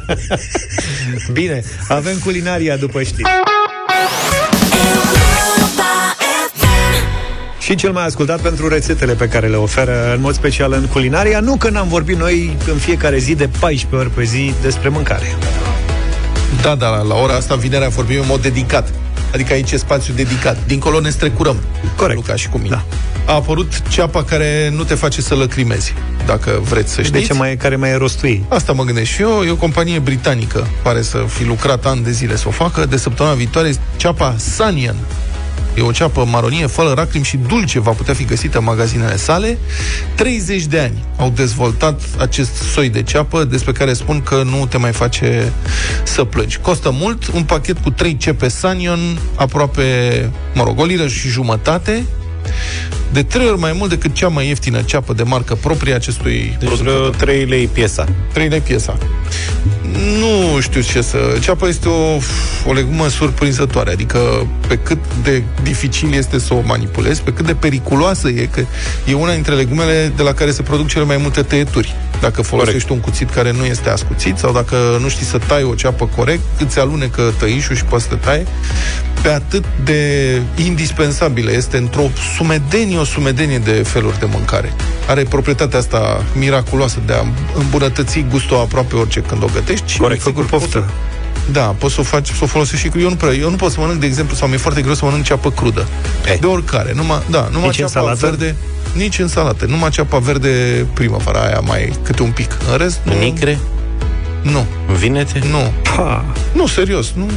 Bine, 1.34 1.64
avem 1.88 2.18
culinaria 2.18 2.78
după 2.78 3.04
știri. 3.04 3.30
Și 7.60 7.76
cel 7.76 7.92
mai 7.92 8.06
ascultat 8.06 8.42
pentru 8.42 8.68
rețetele 8.68 9.14
pe 9.14 9.28
care 9.28 9.48
le 9.48 9.56
oferă 9.56 10.14
în 10.14 10.22
mod 10.22 10.34
special 10.34 10.72
în 10.72 10.86
culinaria, 10.86 11.40
nu 11.40 11.56
că 11.56 11.70
n-am 11.70 11.88
vorbit 11.88 12.18
noi 12.18 12.58
în 12.72 12.78
fiecare 12.78 13.18
zi 13.18 13.36
de 13.36 13.50
14 13.60 13.96
ori 13.96 14.16
pe 14.16 14.24
zi 14.24 14.54
despre 14.62 14.90
mâncare. 14.90 15.26
Da, 16.64 16.76
da, 16.76 16.88
la 16.88 17.16
ora 17.16 17.34
asta 17.34 17.56
vinerea 17.56 17.90
vorbim 17.90 18.20
în 18.20 18.26
mod 18.28 18.42
dedicat. 18.42 18.94
Adică 19.34 19.54
aici 19.54 19.72
e 19.72 19.78
spațiu 19.78 20.14
dedicat. 20.14 20.58
Dincolo 20.68 21.00
ne 21.00 21.10
strecurăm. 21.10 21.58
Corect. 21.96 22.16
Luca 22.20 22.36
și 22.36 22.50
cu 22.50 22.58
mine. 22.58 22.70
Da. 23.26 23.32
A 23.34 23.36
apărut 23.36 23.82
ceapa 23.90 24.24
care 24.24 24.70
nu 24.76 24.84
te 24.84 24.94
face 24.94 25.22
să 25.22 25.36
lăcrimezi, 25.36 25.94
dacă 26.26 26.62
vreți 26.70 26.94
să 26.94 27.02
știți. 27.02 27.20
De 27.20 27.26
ce 27.26 27.34
mai, 27.34 27.56
care 27.56 27.76
mai 27.76 27.90
e 27.90 27.96
rostui? 27.96 28.46
Asta 28.48 28.72
mă 28.72 28.84
gândesc 28.84 29.12
și 29.12 29.22
eu. 29.22 29.44
E 29.44 29.52
o 29.52 29.56
companie 29.56 30.00
britanică, 30.00 30.68
pare 30.84 31.02
să 31.02 31.26
fi 31.28 31.46
lucrat 31.46 31.86
ani 31.86 32.04
de 32.04 32.12
zile 32.12 32.36
să 32.36 32.48
o 32.48 32.52
facă. 32.52 32.86
De 32.86 32.98
săptămâna 32.98 33.36
viitoare, 33.36 33.74
ceapa 33.96 34.36
Sanian. 34.38 34.96
E 35.76 35.82
o 35.82 35.92
ceapă 35.92 36.26
maronie, 36.26 36.68
fără 36.68 36.94
raclim 36.96 37.24
și 37.24 37.38
dulce, 37.38 37.80
va 37.80 37.92
putea 37.92 38.14
fi 38.14 38.26
găsită 38.26 38.58
în 38.58 38.64
magazinele 38.64 39.16
sale. 39.16 39.58
30 40.16 40.64
de 40.64 40.80
ani 40.80 41.04
au 41.18 41.30
dezvoltat 41.30 42.02
acest 42.18 42.56
soi 42.56 42.90
de 42.90 43.04
ceapă 43.04 43.44
despre 43.44 43.72
care 43.72 43.94
spun 43.94 44.22
că 44.22 44.44
nu 44.44 44.66
te 44.66 44.78
mai 44.78 44.92
face 44.92 45.52
să 46.04 46.24
plângi. 46.24 46.58
Costă 46.58 46.92
mult, 46.92 47.28
un 47.28 47.44
pachet 47.44 47.78
cu 47.78 47.90
3 47.90 48.18
cepe 48.18 48.48
Sanion, 48.48 49.00
aproape, 49.36 49.84
mă 50.54 50.64
rog, 50.64 50.80
o 50.80 50.86
liră 50.86 51.08
și 51.08 51.28
jumătate, 51.28 52.06
de 53.14 53.24
trei 53.24 53.48
ori 53.48 53.60
mai 53.60 53.74
mult 53.78 53.90
decât 53.90 54.14
cea 54.14 54.28
mai 54.28 54.48
ieftină 54.48 54.82
ceapă 54.82 55.14
de 55.14 55.24
marcă 55.24 55.56
proprie 55.56 55.94
a 55.94 55.96
acestui 55.96 56.58
Deci 56.60 56.70
vreo 56.70 57.10
3 57.10 57.46
lei 57.46 57.68
piesa. 57.68 58.06
3 58.34 58.48
lei 58.48 58.60
piesa. 58.60 58.98
Nu 60.20 60.60
știu 60.60 60.82
ce 60.82 61.02
să... 61.02 61.18
Ceapa 61.40 61.68
este 61.68 61.88
o, 61.90 62.20
o 62.68 62.74
legumă 62.74 63.08
surprinzătoare, 63.08 63.92
adică 63.92 64.48
pe 64.68 64.78
cât 64.78 64.98
de 65.24 65.44
dificil 65.64 66.14
este 66.14 66.40
să 66.40 66.54
o 66.54 66.62
manipulezi, 66.66 67.22
pe 67.22 67.34
cât 67.34 67.46
de 67.46 67.54
periculoasă 67.54 68.30
e, 68.30 68.46
că 68.52 68.64
e 69.06 69.14
una 69.14 69.34
dintre 69.34 69.54
legumele 69.54 70.12
de 70.16 70.24
la 70.24 70.34
care 70.34 70.52
se 70.52 70.62
produc 70.62 70.88
cele 70.88 71.06
mai 71.06 71.18
multe 71.18 71.42
tăieturi. 71.42 71.96
Dacă 72.22 72.42
folosești 72.42 72.88
Corect. 72.88 73.06
un 73.06 73.12
cuțit 73.12 73.30
care 73.30 73.52
nu 73.52 73.66
este 73.66 73.90
ascuțit 73.90 74.38
sau 74.38 74.52
dacă 74.52 74.76
nu 75.02 75.10
știi 75.10 75.26
să 75.26 75.38
tai 75.38 75.64
o 75.64 75.74
ceapă 75.74 76.10
corect, 76.16 76.42
îți 76.60 76.80
alunecă 76.80 77.34
tăișul 77.40 77.76
și 77.76 77.86
poți 77.86 78.04
să 78.04 78.10
te 78.10 78.16
taie, 78.16 78.46
pe 79.22 79.30
atât 79.30 79.64
de 79.84 80.42
indispensabilă 80.66 81.52
este 81.52 81.78
într-o 81.78 82.10
sumedenie, 82.36 82.98
o 83.04 83.06
sumedenie 83.06 83.58
de 83.58 83.72
feluri 83.72 84.20
de 84.20 84.28
mâncare. 84.32 84.74
Are 85.08 85.24
proprietatea 85.24 85.80
asta 85.80 86.24
miraculoasă 86.36 87.00
de 87.06 87.14
a 87.14 87.26
îmbunătăți 87.58 88.26
gustul 88.30 88.58
aproape 88.58 88.96
orice 88.96 89.20
când 89.20 89.44
o 89.44 89.48
gătești. 89.54 89.98
Corect, 89.98 90.22
sigur, 90.22 90.46
poftă. 90.46 90.90
Da, 91.52 91.62
poți 91.62 91.94
să 91.94 92.00
o 92.00 92.04
faci, 92.04 92.28
să 92.28 92.40
o 92.42 92.46
folosești 92.46 92.86
și 92.86 92.92
cu... 92.92 93.00
Eu 93.00 93.10
nu, 93.10 93.16
prea, 93.16 93.34
eu 93.34 93.50
nu 93.50 93.56
pot 93.56 93.72
să 93.72 93.80
mănânc, 93.80 94.00
de 94.00 94.06
exemplu, 94.06 94.36
sau 94.36 94.48
mi-e 94.48 94.58
foarte 94.58 94.82
greu 94.82 94.94
să 94.94 95.06
mănânc 95.06 95.24
ceapă 95.24 95.52
crudă. 95.52 95.88
E. 96.34 96.38
De 96.40 96.46
oricare. 96.46 96.94
Numai, 96.96 97.22
da, 97.30 97.48
numai 97.52 97.68
Nici 97.68 97.76
ceapa 97.76 98.00
însalată? 98.00 98.26
verde. 98.26 98.56
Nici 98.94 99.20
în 99.20 99.28
salată. 99.28 99.66
Numai 99.66 99.90
ceapa 99.90 100.18
verde 100.18 100.86
primăvara 100.94 101.40
aia 101.40 101.60
mai 101.60 101.94
câte 102.04 102.22
un 102.22 102.32
pic. 102.32 102.58
În 102.72 102.78
rest, 102.78 103.00
nu... 103.04 103.14
Nicre? 103.20 103.60
Nu. 104.42 104.66
Vinete? 104.98 105.42
Nu. 105.52 105.72
Ha. 105.96 106.26
Nu, 106.54 106.68
serios. 106.68 107.12
Nu, 107.16 107.30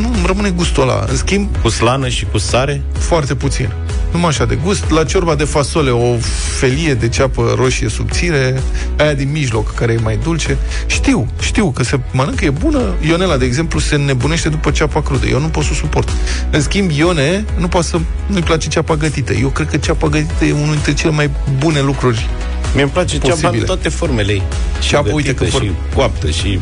nu 0.00 0.08
îmi 0.14 0.26
rămâne 0.26 0.50
gustul 0.50 0.82
ăla. 0.82 1.04
În 1.08 1.16
schimb, 1.16 1.48
Cu 1.62 1.68
slană 1.68 2.08
și 2.08 2.26
cu 2.30 2.38
sare? 2.38 2.82
foarte 2.98 3.34
puțin. 3.34 3.68
numai 4.12 4.28
așa 4.28 4.44
de 4.44 4.58
gust. 4.64 4.90
La 4.90 5.04
ciorba 5.04 5.34
de 5.34 5.44
fasole, 5.44 5.90
o 5.90 6.16
felie 6.58 6.94
de 6.94 7.08
ceapă 7.08 7.54
roșie 7.56 7.88
subțire, 7.88 8.62
aia 8.98 9.12
din 9.14 9.30
mijloc, 9.32 9.74
care 9.74 9.92
e 9.92 9.98
mai 10.02 10.18
dulce. 10.22 10.56
Știu, 10.86 11.28
știu 11.40 11.70
că 11.70 11.82
se 11.84 12.00
mănâncă, 12.10 12.44
e 12.44 12.50
bună. 12.50 12.94
Ionela, 13.06 13.36
de 13.36 13.44
exemplu, 13.44 13.78
se 13.78 13.96
nebunește 13.96 14.48
după 14.48 14.70
ceapa 14.70 15.02
crudă. 15.02 15.26
Eu 15.26 15.40
nu 15.40 15.46
pot 15.46 15.64
să 15.64 15.68
o 15.72 15.74
suport. 15.74 16.08
În 16.50 16.60
schimb, 16.60 16.90
Ione 16.90 17.44
nu 17.58 17.68
poate 17.68 17.86
să 17.86 17.98
nu-i 18.26 18.42
place 18.42 18.68
ceapa 18.68 18.94
gătită. 18.96 19.32
Eu 19.32 19.48
cred 19.48 19.68
că 19.70 19.76
ceapa 19.76 20.08
gătită 20.08 20.44
e 20.44 20.52
unul 20.52 20.70
dintre 20.72 20.94
cele 20.94 21.12
mai 21.12 21.30
bune 21.58 21.80
lucruri 21.80 22.28
Mie 22.74 22.82
îmi 22.82 22.92
place 22.92 23.12
ceapa 23.18 23.28
Posibile. 23.28 23.58
în 23.60 23.64
toate 23.66 23.88
formele 23.88 24.32
ei. 24.32 24.42
Și 24.80 24.88
Ceapă, 24.88 25.10
uite 25.12 25.32
gătită, 25.32 25.44
că 25.44 25.50
vor- 25.50 25.62
și 25.62 25.94
coaptă, 25.94 26.30
și 26.30 26.58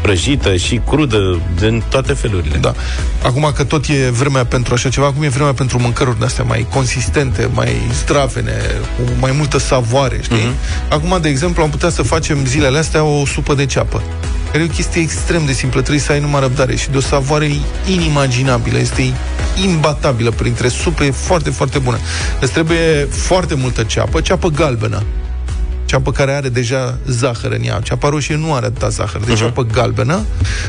prăjită, 0.00 0.56
și 0.56 0.80
crudă, 0.88 1.40
în 1.60 1.82
toate 1.88 2.12
felurile. 2.12 2.56
Da. 2.56 2.74
Acum 3.22 3.52
că 3.54 3.64
tot 3.64 3.86
e 3.86 4.10
vremea 4.10 4.44
pentru 4.44 4.74
așa 4.74 4.88
ceva, 4.88 5.06
acum 5.06 5.22
e 5.22 5.28
vremea 5.28 5.52
pentru 5.52 5.78
mâncăruri 5.80 6.18
de-astea 6.18 6.44
mai 6.44 6.66
consistente, 6.70 7.48
mai 7.52 7.72
zdravene, 8.02 8.52
cu 8.96 9.02
mai 9.20 9.32
multă 9.36 9.58
savoare, 9.58 10.18
știi? 10.22 10.36
Mhm. 10.36 10.52
Mm-hmm. 10.52 10.92
Acum, 10.92 11.18
de 11.20 11.28
exemplu, 11.28 11.62
am 11.62 11.70
putea 11.70 11.90
să 11.90 12.02
facem 12.02 12.46
zilele 12.46 12.78
astea 12.78 13.02
o 13.02 13.26
supă 13.26 13.54
de 13.54 13.66
ceapă. 13.66 14.02
Care 14.50 14.62
e 14.62 14.66
o 14.66 14.74
chestie 14.74 15.00
extrem 15.02 15.46
de 15.46 15.52
simplă, 15.52 15.80
trebuie 15.80 16.02
să 16.02 16.12
ai 16.12 16.20
numai 16.20 16.40
răbdare 16.40 16.76
și 16.76 16.90
de 16.90 16.96
o 16.96 17.00
savoare 17.00 17.50
inimaginabilă, 17.86 18.78
este 18.78 19.12
imbatabilă 19.64 20.30
printre 20.30 20.68
supe, 20.68 21.04
e 21.04 21.10
foarte, 21.10 21.50
foarte 21.50 21.78
bună. 21.78 21.98
Îți 22.40 22.52
trebuie 22.52 23.08
foarte 23.10 23.54
multă 23.54 23.82
ceapă, 23.82 24.20
ceapă 24.20 24.48
galbenă, 24.48 25.02
ceapă 25.88 26.12
care 26.12 26.32
are 26.32 26.48
deja 26.48 26.98
zahăr 27.06 27.52
în 27.52 27.64
ea. 27.64 27.80
Ceapa 27.82 28.08
roșie 28.08 28.36
nu 28.36 28.54
are 28.54 28.66
atâta 28.66 28.88
zahăr. 28.88 29.20
Deci 29.24 29.38
ceapă 29.38 29.62
galbenă, 29.62 30.24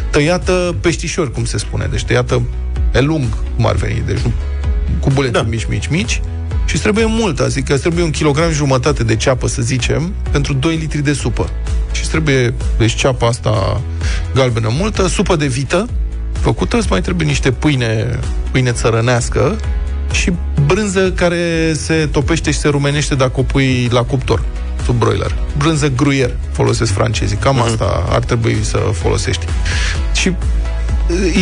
tăiată 0.10 0.76
peștișor, 0.82 1.32
cum 1.32 1.46
se 1.46 1.58
spune. 1.58 1.88
Deci 1.92 2.04
tăiată 2.04 2.42
pe 2.92 3.02
lung, 3.02 3.26
cum 3.56 3.66
ar 3.68 3.76
veni. 3.76 4.04
Deci 4.06 4.20
nu, 4.20 4.32
cu 5.00 5.10
bulete 5.10 5.34
da. 5.34 5.42
mici, 5.42 5.66
mici, 5.66 5.88
mici. 5.88 6.22
Și 6.66 6.76
îți 6.76 6.84
trebuie 6.84 7.06
mult, 7.06 7.40
adică 7.40 7.74
îți 7.74 7.82
trebuie 7.82 8.04
un 8.04 8.10
kilogram 8.10 8.52
jumătate 8.52 9.04
de 9.04 9.16
ceapă, 9.16 9.48
să 9.48 9.62
zicem, 9.62 10.14
pentru 10.32 10.54
2 10.54 10.76
litri 10.76 11.02
de 11.02 11.14
supă. 11.14 11.50
Și 11.92 12.02
îți 12.02 12.10
trebuie, 12.10 12.54
deci 12.78 12.96
ceapa 12.96 13.28
asta 13.28 13.82
galbenă 14.34 14.70
multă, 14.72 15.08
supă 15.08 15.36
de 15.36 15.48
vită, 15.48 15.88
făcută, 16.32 16.78
îți 16.78 16.88
mai 16.90 17.02
trebuie 17.02 17.28
niște 17.28 17.52
pâine, 17.52 18.20
pâine 18.52 18.72
țărănească 18.72 19.56
și 20.12 20.32
brânză 20.66 21.12
care 21.12 21.74
se 21.74 22.08
topește 22.12 22.52
și 22.52 22.58
se 22.58 22.68
rumenește 22.68 23.16
dacă 23.16 23.40
o 23.40 23.44
pui 23.44 23.88
la 23.92 24.04
cuptor 24.04 24.44
sub 24.90 25.00
broiler. 25.00 25.36
Brânză 25.58 25.92
gruier 25.92 26.32
folosesc 26.52 26.92
francezii. 26.92 27.38
Cam 27.38 27.58
uh-huh. 27.58 27.72
asta 27.72 28.06
ar 28.10 28.20
trebui 28.20 28.58
să 28.62 28.78
folosești. 28.78 29.46
Și 30.14 30.34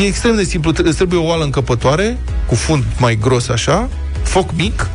e 0.01 0.05
extrem 0.05 0.35
de 0.35 0.43
simplu. 0.43 0.71
Îți 0.75 0.95
trebuie 0.95 1.19
o 1.19 1.23
oală 1.23 1.43
încăpătoare 1.43 2.17
cu 2.45 2.55
fund 2.55 2.83
mai 2.97 3.17
gros 3.21 3.47
așa, 3.49 3.89
foc 4.23 4.49
mic, 4.55 4.89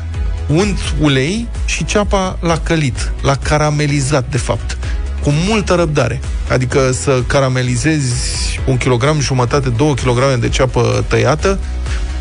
unt 0.47 0.79
ulei 1.01 1.47
și 1.65 1.85
ceapa 1.85 2.39
la 2.41 2.59
călit, 2.59 3.13
la 3.23 3.37
caramelizat, 3.37 4.25
de 4.31 4.39
fapt 4.39 4.79
cu 5.23 5.33
multă 5.49 5.75
răbdare. 5.75 6.21
Adică 6.49 6.93
să 6.93 7.23
caramelizezi 7.27 8.61
un 8.67 8.77
kilogram 8.77 9.21
jumătate, 9.21 9.69
două 9.69 9.95
kilograme 9.95 10.35
de 10.35 10.49
ceapă 10.49 11.05
tăiată, 11.09 11.59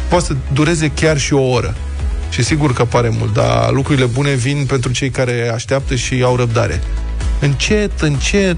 poate 0.10 0.26
să 0.26 0.36
dureze 0.54 0.92
chiar 0.96 1.18
și 1.18 1.34
o 1.34 1.42
oră. 1.42 1.76
Și 2.32 2.44
sigur 2.44 2.74
că 2.74 2.86
pare 2.86 3.10
mult, 3.10 3.34
dar 3.34 3.72
lucrurile 3.72 4.06
bune 4.06 4.34
vin 4.34 4.66
pentru 4.68 4.92
cei 4.92 5.10
care 5.10 5.52
așteaptă 5.54 5.96
și 5.96 6.22
au 6.24 6.36
răbdare. 6.36 6.82
Încet, 7.40 8.02
încet, 8.02 8.58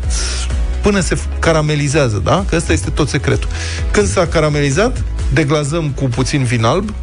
până 0.81 0.99
se 0.99 1.17
caramelizează, 1.39 2.21
da? 2.23 2.45
Că 2.49 2.55
ăsta 2.55 2.73
este 2.73 2.89
tot 2.89 3.09
secretul. 3.09 3.49
Când 3.91 4.07
s-a 4.07 4.27
caramelizat, 4.27 5.03
deglazăm 5.33 5.89
cu 5.89 6.03
puțin 6.03 6.43
vin 6.43 6.63
alb. 6.63 6.93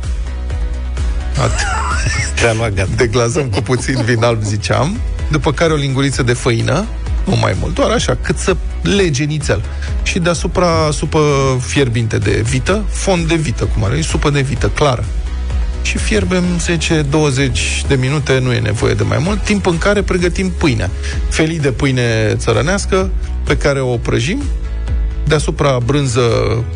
Te-a 2.35 2.53
luat 2.59 2.75
gata. 2.75 2.91
Deglazăm 2.97 3.49
cu 3.49 3.61
puțin 3.61 4.03
vin 4.03 4.23
alb, 4.23 4.43
ziceam. 4.43 5.01
După 5.31 5.53
care 5.53 5.73
o 5.73 5.77
linguriță 5.77 6.23
de 6.23 6.33
făină, 6.33 6.87
nu 7.25 7.37
mai 7.37 7.57
mult, 7.61 7.75
doar 7.75 7.91
așa, 7.91 8.16
cât 8.23 8.39
să 8.39 8.57
lege 8.83 9.25
nițel. 9.25 9.62
Și 10.03 10.18
deasupra 10.18 10.91
supă 10.93 11.21
fierbinte 11.66 12.18
de 12.18 12.43
vită, 12.45 12.85
fond 12.89 13.29
de 13.29 13.35
vită, 13.35 13.64
cum 13.64 13.85
ar 13.85 13.93
fi, 13.95 14.03
supă 14.03 14.31
de 14.31 14.41
vită 14.41 14.68
clară. 14.68 15.05
Și 15.83 15.99
fierbem 15.99 16.45
10-20 16.59 17.87
de 17.89 17.95
minute, 17.95 18.39
nu 18.39 18.53
e 18.53 18.59
nevoie 18.59 18.95
de 18.95 19.03
mai 19.03 19.18
mult, 19.24 19.45
timp 19.45 19.66
în 19.66 19.78
care 19.78 20.03
pregătim 20.03 20.51
pâinea. 20.51 20.91
Felii 21.28 21.59
de 21.59 21.70
pâine 21.70 22.35
țărănească 22.37 23.11
pe 23.45 23.57
care 23.57 23.81
o 23.81 23.97
prăjim, 23.97 24.43
deasupra 25.26 25.78
brânză 25.85 26.20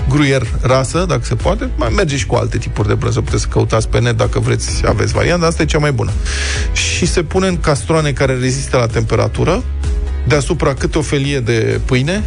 gruier 0.08 0.46
rasă, 0.60 1.04
dacă 1.08 1.20
se 1.24 1.34
poate. 1.34 1.70
Mai 1.76 1.92
merge 1.96 2.16
și 2.16 2.26
cu 2.26 2.34
alte 2.34 2.58
tipuri 2.58 2.88
de 2.88 2.94
brânză, 2.94 3.20
puteți 3.20 3.42
să 3.42 3.48
căutați 3.48 3.88
pe 3.88 4.00
net 4.00 4.16
dacă 4.16 4.38
vreți, 4.38 4.82
aveți 4.86 5.12
varianta, 5.12 5.46
asta 5.46 5.62
e 5.62 5.66
cea 5.66 5.78
mai 5.78 5.92
bună. 5.92 6.10
Și 6.72 7.06
se 7.06 7.22
pune 7.22 7.46
în 7.46 7.60
castroane 7.60 8.12
care 8.12 8.34
rezistă 8.34 8.76
la 8.76 8.86
temperatură, 8.86 9.62
deasupra 10.26 10.74
câte 10.74 10.98
o 10.98 11.02
felie 11.02 11.40
de 11.40 11.80
pâine, 11.84 12.22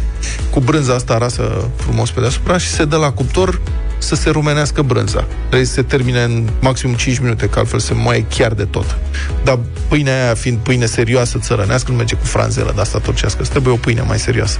cu 0.50 0.60
brânza 0.60 0.94
asta 0.94 1.18
rasă 1.18 1.70
frumos 1.76 2.10
pe 2.10 2.20
deasupra 2.20 2.58
și 2.58 2.68
se 2.68 2.84
dă 2.84 2.96
la 2.96 3.12
cuptor 3.12 3.60
să 3.98 4.14
se 4.14 4.30
rumenească 4.30 4.82
brânza. 4.82 5.26
Trebuie 5.46 5.64
să 5.64 5.72
se 5.72 5.82
termine 5.82 6.22
în 6.22 6.48
maxim 6.60 6.94
5 6.94 7.18
minute, 7.18 7.48
că 7.48 7.58
altfel 7.58 7.78
se 7.78 7.94
moaie 7.94 8.24
chiar 8.36 8.52
de 8.52 8.64
tot. 8.64 8.98
Dar 9.44 9.58
pâinea 9.88 10.24
aia 10.24 10.34
fiind 10.34 10.58
pâine 10.58 10.86
serioasă, 10.86 11.38
țărănească, 11.38 11.90
nu 11.90 11.96
merge 11.96 12.14
cu 12.14 12.24
franzelă 12.24 12.72
de 12.74 12.80
asta 12.80 12.98
turcească. 12.98 13.40
Îți 13.40 13.50
trebuie 13.50 13.72
o 13.72 13.76
pâine 13.76 14.00
mai 14.00 14.18
serioasă. 14.18 14.58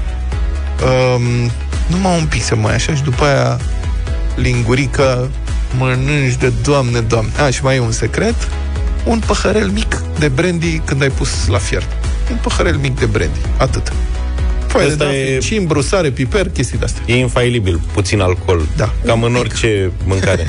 Um, 0.82 1.50
numai 1.86 2.18
un 2.18 2.26
pic 2.26 2.42
se 2.42 2.54
mai 2.54 2.74
așa 2.74 2.94
și 2.94 3.02
după 3.02 3.24
aia 3.24 3.58
lingurică 4.36 5.28
mănânci 5.76 6.36
de 6.38 6.52
doamne, 6.62 7.00
doamne. 7.00 7.30
A, 7.40 7.50
și 7.50 7.62
mai 7.62 7.76
e 7.76 7.80
un 7.80 7.92
secret, 7.92 8.34
un 9.04 9.22
păhărel 9.26 9.68
mic 9.68 10.02
de 10.18 10.28
brandy 10.28 10.78
când 10.78 11.02
ai 11.02 11.10
pus 11.10 11.46
la 11.46 11.58
fiert. 11.58 11.88
Un 12.30 12.38
păhărel 12.42 12.76
mic 12.76 12.98
de 12.98 13.06
brandy. 13.06 13.38
Atât. 13.56 13.92
Foaie 14.68 14.86
de 14.86 14.92
Asta 14.92 15.04
dat, 15.04 15.12
e- 15.14 15.38
cin, 15.40 15.64
brusare, 15.66 16.10
piper, 16.10 16.48
chestii 16.50 16.78
de-astea. 16.78 17.02
E 17.06 17.16
infailibil, 17.16 17.80
puțin 17.92 18.20
alcool. 18.20 18.62
Da. 18.76 18.92
Cam 19.04 19.22
în 19.22 19.34
orice 19.34 19.90
mâncare. 20.04 20.46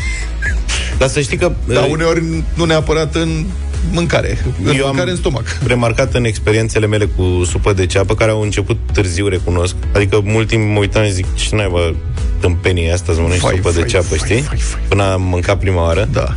Dar 0.98 1.08
să 1.08 1.22
știi 1.22 1.38
că... 1.38 1.52
Dar 1.66 1.88
uneori 1.90 2.24
nu 2.54 2.66
neapărat 2.66 3.16
în 3.16 3.46
mâncare. 3.92 4.38
În 4.64 4.76
Eu 4.76 4.82
am 4.82 4.88
mâncare 4.88 5.10
în 5.12 5.16
stomac. 5.16 5.58
remarcat 5.66 6.14
în 6.14 6.26
experiențele 6.26 6.88
mele 6.88 7.06
cu 7.06 7.44
supă 7.46 7.74
de 7.74 7.86
ceapă, 7.86 8.16
care 8.16 8.32
au 8.32 8.42
început 8.42 8.78
târziu, 8.94 9.28
recunosc. 9.28 9.76
Adică 9.94 10.22
mult 10.24 10.48
timp 10.48 10.72
mă 10.72 10.80
uitam 10.80 11.04
și 11.04 11.12
zic, 11.12 11.36
ce 11.36 11.56
naiba 11.56 11.94
tâmpenii 12.40 12.92
asta 12.92 13.14
să 13.14 13.22
mănânci 13.22 13.40
Fai, 13.40 13.56
supă 13.56 13.70
fai, 13.70 13.82
de 13.82 13.88
ceapă, 13.88 14.06
fai, 14.08 14.18
știi? 14.18 14.42
fai, 14.42 14.58
fai. 14.58 14.80
Până 14.88 15.04
am 15.12 15.22
mâncat 15.22 15.60
prima 15.60 15.82
oară. 15.84 16.08
Da. 16.12 16.36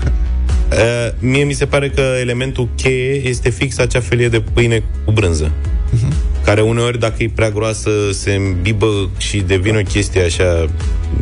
Uh, 0.72 1.12
mie 1.18 1.44
mi 1.44 1.52
se 1.52 1.66
pare 1.66 1.88
că 1.88 2.02
elementul 2.20 2.68
cheie 2.76 3.28
este 3.28 3.50
fix 3.50 3.78
acea 3.78 4.00
felie 4.00 4.28
de 4.28 4.40
pâine 4.52 4.82
cu 5.04 5.12
brânză. 5.12 5.50
Mhm. 5.92 6.12
Care 6.44 6.60
uneori, 6.60 6.98
dacă 6.98 7.22
e 7.22 7.30
prea 7.34 7.50
groasă, 7.50 7.90
se 8.12 8.34
îmbibă 8.34 9.10
și 9.18 9.38
devine 9.38 9.78
o 9.78 9.82
chestie 9.82 10.22
așa, 10.22 10.68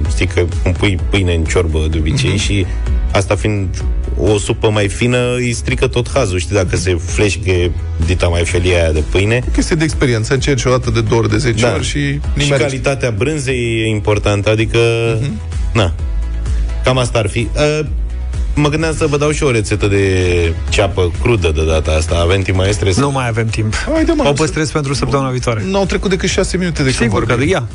știi 0.09 0.27
că 0.27 0.45
cum 0.63 0.73
pui 0.73 0.99
pâine 1.11 1.35
în 1.35 1.45
ciorbă 1.45 1.87
de 1.91 1.99
obicei 1.99 2.29
Mhm. 2.31 2.39
și 2.39 2.67
asta 3.13 3.35
fiind 3.35 3.85
o 4.19 4.39
supă 4.39 4.71
mai 4.71 4.89
fină, 4.89 5.35
îi 5.35 5.53
strică 5.53 5.87
tot 5.87 6.11
hazul, 6.13 6.39
știi, 6.39 6.55
dacă 6.55 6.77
se 6.77 6.95
fleșcă 6.95 7.51
dita 8.07 8.27
mai 8.29 8.45
felia 8.45 8.83
aia 8.83 8.93
de 8.93 9.03
pâine. 9.11 9.43
Chestie 9.53 9.77
de 9.77 9.85
experiență. 9.85 10.35
Încerci 10.35 10.65
o 10.65 10.71
dată 10.71 10.91
de 10.91 11.01
două 11.01 11.21
ori, 11.21 11.31
de 11.31 11.37
10 11.37 11.61
Da. 11.63 11.73
ori 11.75 11.85
și 11.85 11.91
Și 11.91 12.19
nimerești. 12.35 12.63
calitatea 12.63 13.11
brânzei 13.11 13.81
e 13.81 13.87
importantă, 13.89 14.51
adică, 14.51 14.79
na, 15.73 15.95
cam 16.85 16.99
asta 16.99 17.19
ar 17.19 17.29
fi. 17.29 17.39
Uh, 17.57 17.87
mă 18.55 18.69
gândeam 18.69 18.95
să 18.95 19.07
vă 19.07 19.17
dau 19.17 19.31
și 19.31 19.43
o 19.43 19.51
rețetă 19.51 19.87
de 19.87 20.55
ceapă 20.69 21.11
crudă 21.23 21.53
de 21.55 21.65
data 21.65 21.93
asta. 21.93 22.21
Avem 22.21 22.41
timp 22.41 22.57
maestre? 22.57 22.93
Nu 22.97 23.11
mai 23.11 23.29
avem 23.29 23.47
timp. 23.47 23.75
Haide, 23.75 24.13
mă, 24.13 24.29
o 24.29 24.33
păstrez 24.33 24.71
pentru 24.71 24.95
săptămâna 24.95 25.31
viitoare. 25.31 25.63
Nu 25.67 25.79
au 25.79 25.85
trecut 25.85 26.11
decât 26.11 26.29
6 26.29 26.57
minute 26.57 26.83
de 26.83 26.91
Sigur 26.91 27.27
că 27.27 27.37
ia. 27.45 27.69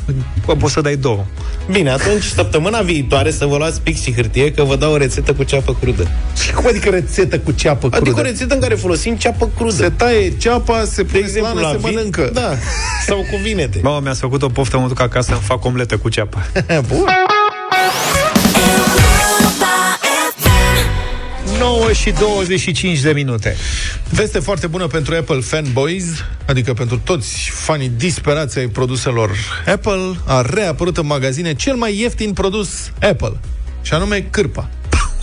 Poți 0.58 0.72
să 0.72 0.80
dai 0.80 0.96
două. 0.96 1.24
Bine, 1.70 1.90
atunci 1.90 2.22
săptămâna 2.22 2.80
viitoare 2.80 3.30
să 3.30 3.46
vă 3.46 3.56
luați 3.56 3.80
pix 3.80 4.00
și 4.00 4.14
hârtie 4.14 4.52
că 4.52 4.62
vă 4.62 4.76
dau 4.76 4.92
o 4.92 4.96
rețetă 4.96 5.32
cu 5.32 5.42
ceapă 5.42 5.76
crudă. 5.80 6.10
Și 6.42 6.52
cum 6.52 6.66
adică 6.66 6.88
rețetă 6.88 7.38
cu 7.38 7.52
ceapă 7.52 7.88
crudă? 7.88 7.96
Adică 7.96 8.20
o 8.20 8.22
rețetă 8.22 8.54
în 8.54 8.60
care 8.60 8.74
folosim 8.74 9.16
ceapă 9.16 9.50
crudă. 9.56 9.74
Se 9.74 9.92
taie 9.96 10.36
ceapa, 10.36 10.84
se 10.84 11.02
de 11.02 11.08
pune 11.08 11.18
exemplu, 11.18 11.58
slană, 11.58 11.66
la 11.66 11.72
se 11.72 11.88
vin, 11.88 11.94
mănâncă. 11.94 12.30
Da, 12.32 12.50
sau 13.06 13.16
cu 13.16 13.38
vinete. 13.42 13.80
Mama 13.82 14.00
mi-a 14.00 14.14
făcut 14.14 14.42
o 14.42 14.48
poftă, 14.48 14.78
mă 14.78 14.88
duc 14.88 15.00
acasă, 15.00 15.32
îmi 15.32 15.40
fac 15.40 15.64
omletă 15.64 15.96
cu 15.96 16.08
ceapă. 16.08 16.38
Bun. 16.88 17.06
9 21.58 21.92
și 21.92 22.10
25 22.10 23.00
de 23.00 23.12
minute. 23.12 23.56
Veste 24.10 24.38
foarte 24.38 24.66
bună 24.66 24.86
pentru 24.86 25.14
Apple 25.14 25.40
fanboys, 25.40 26.04
adică 26.46 26.72
pentru 26.74 26.98
toți 27.04 27.50
fanii 27.52 27.88
disperați 27.96 28.58
ai 28.58 28.66
produselor 28.66 29.30
Apple, 29.66 30.14
a 30.26 30.40
reapărut 30.42 30.96
în 30.96 31.06
magazine 31.06 31.54
cel 31.54 31.74
mai 31.74 31.98
ieftin 31.98 32.32
produs 32.32 32.90
Apple, 33.02 33.32
și 33.82 33.92
anume 33.94 34.26
cârpa. 34.30 34.68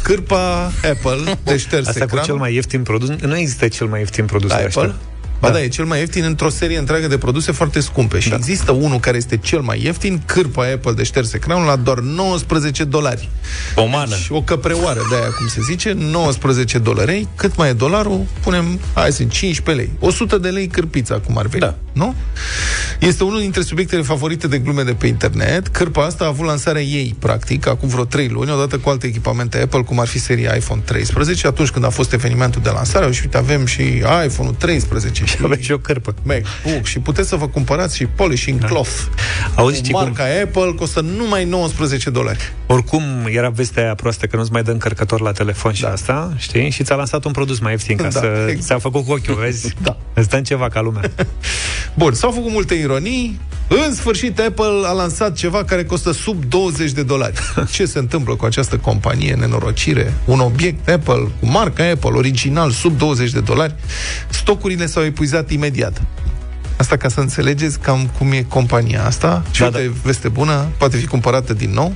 Cârpa 0.01 0.63
Apple 0.65 1.37
de 1.43 1.57
șters 1.65 1.87
Asta 1.87 1.99
cu 1.99 2.05
ecranul. 2.05 2.25
cel 2.25 2.35
mai 2.35 2.53
ieftin 2.53 2.81
produs. 2.83 3.09
Nu 3.21 3.37
există 3.37 3.67
cel 3.67 3.87
mai 3.87 3.99
ieftin 3.99 4.25
produs 4.25 4.49
La 4.49 4.57
de 4.57 4.63
ăștia. 4.65 4.81
Apple? 4.81 4.95
Ba 5.39 5.47
da. 5.47 5.53
da, 5.53 5.63
e 5.63 5.67
cel 5.67 5.85
mai 5.85 5.99
ieftin 5.99 6.23
într-o 6.23 6.49
serie 6.49 6.77
întreagă 6.77 7.07
de 7.07 7.17
produse 7.17 7.51
foarte 7.51 7.79
scumpe. 7.79 8.19
Și 8.19 8.29
da. 8.29 8.35
există 8.35 8.71
unul 8.71 8.99
care 8.99 9.17
este 9.17 9.37
cel 9.37 9.59
mai 9.59 9.81
ieftin, 9.83 10.21
cârpa 10.25 10.65
Apple 10.73 10.91
de 10.91 11.03
șters 11.03 11.33
ecranul, 11.33 11.65
la 11.65 11.75
doar 11.75 11.99
19 11.99 12.83
dolari. 12.83 13.29
O 13.75 13.85
mană. 13.85 14.15
Și 14.15 14.31
o 14.31 14.41
căpreoară 14.41 15.01
de 15.09 15.15
aia, 15.15 15.29
cum 15.37 15.47
se 15.47 15.61
zice, 15.61 15.91
19 15.91 16.77
dolari. 16.77 17.27
Cât 17.35 17.55
mai 17.55 17.69
e 17.69 17.73
dolarul? 17.73 18.25
Punem, 18.43 18.79
hai, 18.93 19.11
sunt 19.11 19.31
15 19.31 19.85
lei. 19.85 19.91
100 19.99 20.37
de 20.37 20.49
lei 20.49 20.67
cârpița, 20.67 21.19
cum 21.19 21.37
ar 21.37 21.45
veni. 21.45 21.61
Da. 21.61 21.75
Nu? 21.93 22.15
Este 22.99 23.23
unul 23.23 23.39
dintre 23.39 23.61
subiectele 23.61 24.01
favorite 24.01 24.47
de 24.47 24.57
glume 24.57 24.83
de 24.83 24.93
pe 24.93 25.07
internet. 25.07 25.67
Cârpa 25.67 26.05
asta 26.05 26.23
a 26.23 26.27
avut 26.27 26.45
lansarea 26.45 26.81
ei, 26.81 27.15
practic, 27.19 27.67
acum 27.67 27.89
vreo 27.89 28.05
3 28.05 28.27
luni, 28.27 28.51
odată 28.51 28.77
cu 28.77 28.89
alte 28.89 29.07
echipamente 29.07 29.61
Apple, 29.61 29.81
cum 29.81 29.99
ar 29.99 30.07
fi 30.07 30.19
seria 30.19 30.55
iPhone 30.55 30.81
13. 30.85 31.47
Atunci 31.47 31.69
când 31.69 31.85
a 31.85 31.89
fost 31.89 32.13
evenimentul 32.13 32.61
de 32.61 32.69
lansare, 32.69 33.11
și 33.11 33.21
uite, 33.23 33.37
avem 33.37 33.65
și 33.65 33.81
iPhone-ul 34.25 34.55
13 34.57 35.23
și 35.37 35.39
avem 35.43 35.59
și 35.59 35.71
o 35.71 35.77
cărpă. 35.77 36.13
MacBook 36.23 36.85
și 36.85 36.99
puteți 36.99 37.29
să 37.29 37.35
vă 37.35 37.47
cumpărați 37.47 37.95
și 37.95 38.05
polishing 38.05 38.59
da. 38.59 38.67
cloth. 38.67 39.01
Auzi, 39.55 39.81
cu 39.81 39.89
marca 39.91 40.23
cum... 40.23 40.41
Apple 40.43 40.73
costă 40.75 41.01
numai 41.01 41.45
19 41.45 42.09
dolari. 42.09 42.53
Oricum, 42.65 43.03
era 43.25 43.49
vestea 43.49 43.83
aia 43.83 43.95
proastă 43.95 44.25
că 44.25 44.35
nu-ți 44.35 44.51
mai 44.51 44.63
dă 44.63 44.71
încărcător 44.71 45.21
la 45.21 45.31
telefon 45.31 45.73
și 45.73 45.81
da. 45.81 45.91
asta, 45.91 46.33
știi? 46.37 46.69
Și 46.69 46.83
ți-a 46.83 46.95
lansat 46.95 47.25
un 47.25 47.31
produs 47.31 47.59
mai 47.59 47.71
ieftin 47.71 47.97
ca 47.97 48.03
da, 48.03 48.19
să... 48.19 48.45
Exact. 48.47 48.65
Ți-a 48.65 48.79
făcut 48.79 49.05
cu 49.05 49.11
ochiul, 49.11 49.35
vezi? 49.35 49.73
da. 49.83 49.97
Îți 50.13 50.29
dă 50.29 50.41
ceva 50.41 50.69
ca 50.69 50.81
lumea. 50.81 51.11
Bun, 51.93 52.13
s-au 52.13 52.31
făcut 52.31 52.51
multe 52.51 52.73
ironii. 52.73 53.39
În 53.67 53.93
sfârșit, 53.93 54.39
Apple 54.39 54.81
a 54.85 54.91
lansat 54.91 55.35
ceva 55.35 55.63
care 55.63 55.83
costă 55.83 56.11
sub 56.11 56.43
20 56.45 56.91
de 56.91 57.03
dolari. 57.03 57.33
Ce 57.73 57.85
se 57.85 57.99
întâmplă 57.99 58.35
cu 58.35 58.45
această 58.45 58.77
companie 58.77 59.33
nenorocire? 59.33 60.13
Un 60.25 60.39
obiect 60.39 60.89
Apple 60.89 61.27
cu 61.39 61.45
marca 61.45 61.89
Apple 61.89 62.09
original 62.09 62.71
sub 62.71 62.97
20 62.97 63.31
de 63.31 63.39
dolari. 63.39 63.75
Stocurile 64.29 64.85
s-au 64.85 65.03
epuizat 65.13 65.51
imediat. 65.51 66.01
Asta 66.77 66.97
ca 66.97 67.09
să 67.09 67.19
înțelegeți 67.19 67.79
cam 67.79 68.09
cum 68.17 68.31
e 68.31 68.41
compania 68.41 69.05
asta. 69.05 69.43
Și 69.51 69.59
da, 69.59 69.65
uite, 69.65 69.85
da. 69.85 69.93
veste 70.03 70.29
bună, 70.29 70.67
poate 70.77 70.97
fi 70.97 71.05
cumpărată 71.05 71.53
din 71.53 71.69
nou. 71.69 71.93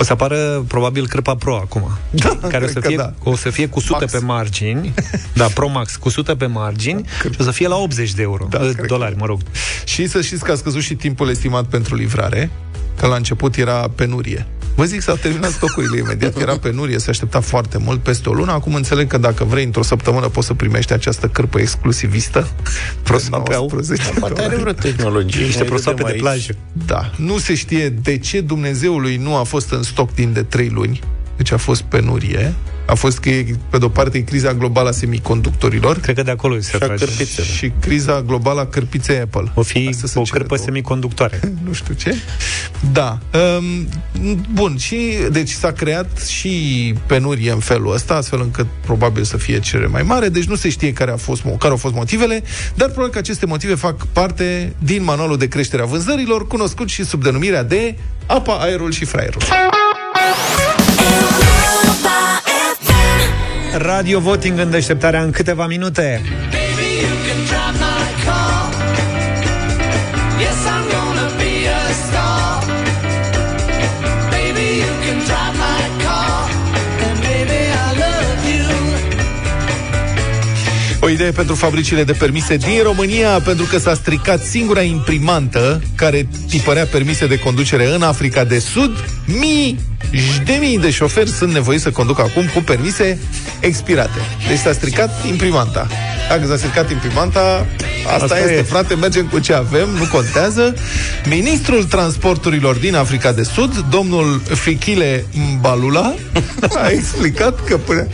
O 0.00 0.04
să 0.04 0.12
apară 0.12 0.64
probabil 0.68 1.06
Crăpa 1.08 1.34
Pro 1.34 1.56
acum, 1.56 1.90
da, 2.10 2.38
care 2.48 2.64
o 2.64 2.68
să, 2.68 2.80
fie, 2.80 2.96
da. 2.96 3.12
o 3.22 3.36
să 3.36 3.50
fie 3.50 3.68
cu 3.68 3.80
sute 3.80 3.98
Max. 4.00 4.12
pe 4.12 4.18
margini, 4.18 4.94
da, 5.40 5.46
Pro 5.54 5.68
Max 5.68 5.96
cu 5.96 6.08
sute 6.08 6.34
pe 6.34 6.46
margini 6.46 7.02
da, 7.02 7.30
și 7.30 7.36
o 7.40 7.42
să 7.42 7.50
fie 7.50 7.68
la 7.68 7.76
80 7.76 8.12
de 8.12 8.22
euro, 8.22 8.46
da, 8.50 8.58
dolari, 8.86 9.16
mă 9.16 9.26
rog. 9.26 9.40
Și 9.84 10.06
să 10.06 10.20
știți 10.20 10.44
că 10.44 10.52
a 10.52 10.54
scăzut 10.54 10.82
și 10.82 10.94
timpul 10.94 11.28
estimat 11.28 11.64
pentru 11.64 11.94
livrare, 11.94 12.50
că 12.96 13.06
la 13.06 13.16
început 13.16 13.56
era 13.56 13.88
penurie. 13.94 14.46
Vă 14.78 14.84
zic, 14.84 15.02
s-au 15.02 15.16
terminat 15.16 15.50
stocurile 15.50 15.98
imediat, 15.98 16.40
era 16.40 16.58
penurie, 16.58 16.98
se 16.98 17.10
aștepta 17.10 17.40
foarte 17.40 17.78
mult, 17.78 18.02
peste 18.02 18.28
o 18.28 18.32
lună. 18.32 18.52
Acum 18.52 18.74
înțeleg 18.74 19.08
că 19.08 19.18
dacă 19.18 19.44
vrei, 19.44 19.64
într-o 19.64 19.82
săptămână 19.82 20.28
poți 20.28 20.46
să 20.46 20.54
primești 20.54 20.92
această 20.92 21.28
cârpă 21.28 21.60
exclusivistă. 21.60 22.48
Prosoape 23.02 23.54
au. 23.54 23.80
Poate 24.18 24.42
are 24.42 24.56
vreo 24.56 24.72
tehnologie. 24.72 25.44
Niște 25.44 25.64
prosoape 25.64 26.02
de 26.02 26.12
plajă. 26.12 26.52
Da. 26.86 27.12
Nu 27.16 27.38
se 27.38 27.54
știe 27.54 27.88
de 27.88 28.18
ce 28.18 28.40
Dumnezeului 28.40 29.16
nu 29.16 29.36
a 29.36 29.42
fost 29.42 29.70
în 29.70 29.82
stoc 29.82 30.12
timp 30.12 30.34
de 30.34 30.42
trei 30.42 30.68
luni. 30.68 31.00
Deci 31.38 31.52
a 31.52 31.56
fost 31.56 31.82
penurie 31.82 32.54
a 32.88 32.94
fost 32.94 33.18
că, 33.18 33.30
pe 33.70 33.78
de-o 33.78 33.88
parte, 33.88 34.24
criza 34.24 34.52
globală 34.52 34.88
a 34.88 34.92
semiconductorilor. 34.92 35.98
Cred 35.98 36.14
că 36.14 36.22
de 36.22 36.30
acolo 36.30 36.60
se 36.60 36.78
trage. 36.78 37.06
Și 37.56 37.72
criza 37.80 38.22
globală 38.22 38.60
a 38.60 38.66
cărpiței 38.66 39.20
Apple. 39.20 39.52
O 39.54 39.62
fi 39.62 39.90
o 40.14 40.22
cărpă 40.22 40.56
semiconductoare. 40.56 41.40
nu 41.66 41.72
știu 41.72 41.94
ce. 41.94 42.16
Da. 42.92 43.18
Um, 43.56 43.88
bun, 44.52 44.76
și 44.76 45.16
deci 45.30 45.50
s-a 45.50 45.72
creat 45.72 46.26
și 46.26 46.94
penurie 47.06 47.50
în 47.50 47.58
felul 47.58 47.92
ăsta, 47.92 48.14
astfel 48.14 48.40
încât 48.40 48.66
probabil 48.80 49.24
să 49.24 49.36
fie 49.36 49.58
cerere 49.58 49.86
mai 49.86 50.02
mare, 50.02 50.28
deci 50.28 50.44
nu 50.44 50.54
se 50.54 50.68
știe 50.68 50.92
care, 50.92 51.10
a 51.10 51.16
fost, 51.16 51.42
care 51.42 51.70
au 51.70 51.76
fost 51.76 51.94
motivele, 51.94 52.42
dar 52.74 52.88
probabil 52.88 53.12
că 53.12 53.18
aceste 53.18 53.46
motive 53.46 53.74
fac 53.74 54.06
parte 54.06 54.72
din 54.78 55.04
manualul 55.04 55.36
de 55.36 55.48
creștere 55.48 55.82
a 55.82 55.86
vânzărilor, 55.86 56.46
cunoscut 56.46 56.88
și 56.88 57.04
sub 57.04 57.22
denumirea 57.22 57.62
de 57.62 57.96
apa, 58.26 58.54
aerul 58.54 58.92
și 58.92 59.04
fraierul. 59.04 59.42
Radio 63.78 64.20
Voting 64.20 64.58
în 64.58 64.70
deșteptarea 64.70 65.22
în 65.22 65.30
câteva 65.30 65.66
minute. 65.66 66.22
O 81.28 81.30
idee 81.30 81.44
pentru 81.44 81.66
fabricile 81.66 82.04
de 82.04 82.12
permise 82.12 82.56
din 82.56 82.82
România, 82.82 83.28
pentru 83.28 83.64
că 83.64 83.78
s-a 83.78 83.94
stricat 83.94 84.44
singura 84.44 84.82
imprimantă 84.82 85.82
care 85.94 86.28
tipărea 86.48 86.84
permise 86.84 87.26
de 87.26 87.38
conducere 87.38 87.94
în 87.94 88.02
Africa 88.02 88.44
de 88.44 88.58
Sud. 88.58 89.04
Mii 89.26 89.78
de 90.44 90.56
mii 90.60 90.78
de 90.78 90.90
șoferi 90.90 91.30
sunt 91.30 91.52
nevoiți 91.52 91.82
să 91.82 91.90
conducă 91.90 92.22
acum 92.22 92.44
cu 92.54 92.60
permise 92.60 93.18
expirate. 93.60 94.18
Deci 94.48 94.58
s-a 94.58 94.72
stricat 94.72 95.24
imprimanta. 95.26 95.86
Dacă 96.28 96.46
s-a 96.46 96.56
stricat 96.56 96.90
imprimanta, 96.90 97.66
asta, 98.06 98.24
asta 98.24 98.38
este, 98.38 98.54
e. 98.54 98.62
frate, 98.62 98.94
mergem 98.94 99.26
cu 99.26 99.38
ce 99.38 99.52
avem, 99.52 99.88
nu 99.98 100.04
contează. 100.12 100.74
Ministrul 101.28 101.84
Transporturilor 101.84 102.76
din 102.76 102.94
Africa 102.94 103.32
de 103.32 103.42
Sud, 103.42 103.84
domnul 103.90 104.42
Fikile 104.54 105.24
Mbalula, 105.56 106.14
a 106.84 106.88
explicat 106.88 107.64
că 107.64 107.76
până... 107.76 108.06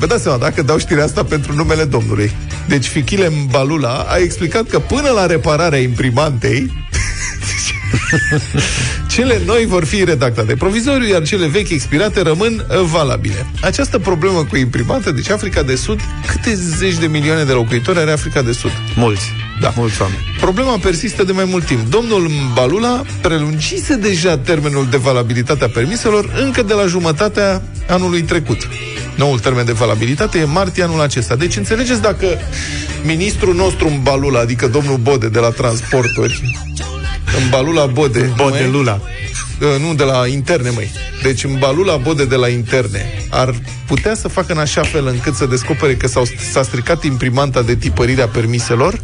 Vă 0.00 0.06
dați 0.06 0.22
seama, 0.22 0.38
dacă 0.38 0.62
dau 0.62 0.78
știrea 0.78 1.04
asta 1.04 1.24
pentru 1.24 1.54
numele 1.54 1.84
domnului. 1.84 2.30
Deci 2.68 2.86
Fikile 2.86 3.28
Mbalula 3.28 4.06
a 4.08 4.16
explicat 4.16 4.66
că 4.68 4.78
până 4.78 5.10
la 5.10 5.26
repararea 5.26 5.78
imprimantei 5.78 6.72
cele 9.14 9.40
noi 9.46 9.66
vor 9.66 9.84
fi 9.84 10.04
redactate 10.04 10.54
provizoriu, 10.54 11.08
iar 11.08 11.22
cele 11.22 11.46
vechi 11.46 11.70
expirate 11.70 12.22
rămân 12.22 12.66
valabile. 12.82 13.46
Această 13.60 13.98
problemă 13.98 14.44
cu 14.44 14.56
imprimante, 14.56 15.12
deci 15.12 15.30
Africa 15.30 15.62
de 15.62 15.74
Sud, 15.74 16.00
câte 16.26 16.54
zeci 16.54 16.98
de 16.98 17.06
milioane 17.06 17.44
de 17.44 17.52
locuitori 17.52 17.98
are 17.98 18.12
Africa 18.12 18.42
de 18.42 18.52
Sud? 18.52 18.72
Mulți. 18.96 19.32
Da. 19.60 19.72
Mulți 19.76 20.02
oameni. 20.02 20.20
Problema 20.40 20.78
persistă 20.78 21.24
de 21.24 21.32
mai 21.32 21.44
mult 21.44 21.64
timp. 21.64 21.90
Domnul 21.90 22.30
Balula 22.54 23.02
prelungise 23.20 23.94
deja 23.94 24.38
termenul 24.38 24.86
de 24.90 24.96
valabilitate 24.96 25.64
a 25.64 25.68
permiselor 25.68 26.32
încă 26.44 26.62
de 26.62 26.74
la 26.74 26.86
jumătatea 26.86 27.62
anului 27.88 28.22
trecut. 28.22 28.68
Noul 29.16 29.38
termen 29.38 29.64
de 29.64 29.72
valabilitate 29.72 30.38
e 30.38 30.44
martie 30.44 30.82
anul 30.82 31.00
acesta. 31.00 31.36
Deci 31.36 31.56
înțelegeți 31.56 32.00
dacă 32.00 32.26
ministrul 33.04 33.54
nostru 33.54 33.88
în 33.88 34.02
Balula, 34.02 34.40
adică 34.40 34.66
domnul 34.66 34.96
Bode 34.96 35.28
de 35.28 35.38
la 35.38 35.50
transporturi, 35.50 36.58
în 37.36 37.48
Balula 37.50 37.86
Bode. 37.86 38.32
Bode 38.36 38.68
Lula. 38.72 39.00
Uh, 39.60 39.80
nu, 39.80 39.94
de 39.94 40.02
la 40.02 40.26
interne, 40.26 40.70
măi. 40.70 40.90
Deci 41.22 41.44
în 41.44 41.58
Balula 41.58 41.96
Bode 41.96 42.24
de 42.24 42.36
la 42.36 42.48
interne 42.48 43.12
ar 43.30 43.54
putea 43.86 44.14
să 44.14 44.28
facă 44.28 44.52
în 44.52 44.58
așa 44.58 44.82
fel 44.82 45.06
încât 45.06 45.34
să 45.34 45.46
descopere 45.46 45.94
că 45.94 46.06
s-au, 46.06 46.24
s-a 46.52 46.62
stricat 46.62 47.04
imprimanta 47.04 47.62
de 47.62 47.74
tipărire 47.74 48.22
a 48.22 48.28
permiselor, 48.28 49.00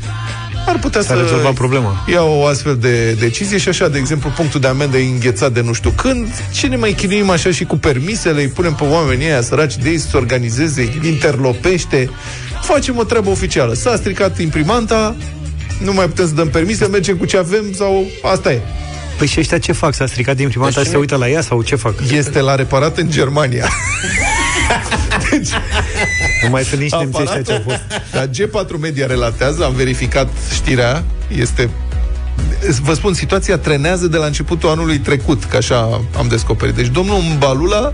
ar 0.66 0.78
putea 0.78 1.00
S-a 1.00 1.14
să 1.14 1.20
rezolva 1.20 1.50
problema. 1.52 2.04
ia 2.12 2.22
o 2.22 2.46
astfel 2.46 2.76
de 2.76 3.12
decizie 3.12 3.58
și 3.58 3.68
așa, 3.68 3.88
de 3.88 3.98
exemplu, 3.98 4.30
punctul 4.36 4.60
de 4.60 4.66
amendă 4.66 4.96
e 4.96 5.08
înghețat 5.08 5.52
de 5.52 5.60
nu 5.60 5.72
știu 5.72 5.90
când. 5.90 6.28
Ce 6.52 6.66
ne 6.66 6.76
mai 6.76 6.92
chinuim 6.92 7.30
așa 7.30 7.50
și 7.50 7.64
cu 7.64 7.76
permisele, 7.76 8.40
îi 8.40 8.48
punem 8.48 8.74
pe 8.74 8.84
oamenii 8.84 9.26
aia 9.26 9.42
săraci 9.42 9.76
de 9.76 9.88
ei 9.88 9.98
să 9.98 10.08
se 10.08 10.16
organizeze, 10.16 10.98
interlopește, 11.02 12.10
facem 12.62 12.96
o 12.96 13.04
treabă 13.04 13.30
oficială. 13.30 13.74
S-a 13.74 13.96
stricat 13.96 14.38
imprimanta, 14.38 15.16
nu 15.78 15.92
mai 15.92 16.06
putem 16.06 16.26
să 16.26 16.34
dăm 16.34 16.48
permise, 16.48 16.86
mergem 16.86 17.16
cu 17.16 17.24
ce 17.24 17.36
avem 17.36 17.72
sau 17.74 18.06
asta 18.22 18.52
e. 18.52 18.60
Păi 19.18 19.26
și 19.26 19.40
ăștia 19.40 19.58
ce 19.58 19.72
fac? 19.72 19.94
S-a 19.94 20.06
stricat 20.06 20.36
din 20.36 20.48
prima 20.48 20.70
deci 20.70 20.86
se 20.86 20.96
uită 20.96 21.16
la 21.16 21.28
ea 21.28 21.40
sau 21.40 21.62
ce 21.62 21.76
fac? 21.76 21.94
Este 22.12 22.40
la 22.40 22.54
reparat 22.54 22.98
în 22.98 23.10
Germania. 23.10 23.68
deci, 25.30 25.48
nu 26.42 26.48
mai 26.48 26.64
sunt 26.64 26.80
nici 26.80 26.92
nemții 26.92 27.22
ăștia 27.22 27.42
ce 27.42 27.52
au 27.52 27.62
fost. 27.64 27.80
Dar 28.12 28.28
G4 28.28 28.80
Media 28.80 29.06
relatează, 29.06 29.64
am 29.64 29.74
verificat 29.74 30.28
știrea, 30.54 31.04
este 31.28 31.70
vă 32.82 32.94
spun, 32.94 33.14
situația 33.14 33.58
trenează 33.58 34.06
de 34.06 34.16
la 34.16 34.26
începutul 34.26 34.68
anului 34.68 34.98
trecut, 34.98 35.44
că 35.44 35.56
așa 35.56 36.00
am 36.18 36.26
descoperit. 36.28 36.74
Deci 36.74 36.86
domnul 36.86 37.18
Mbalula 37.34 37.92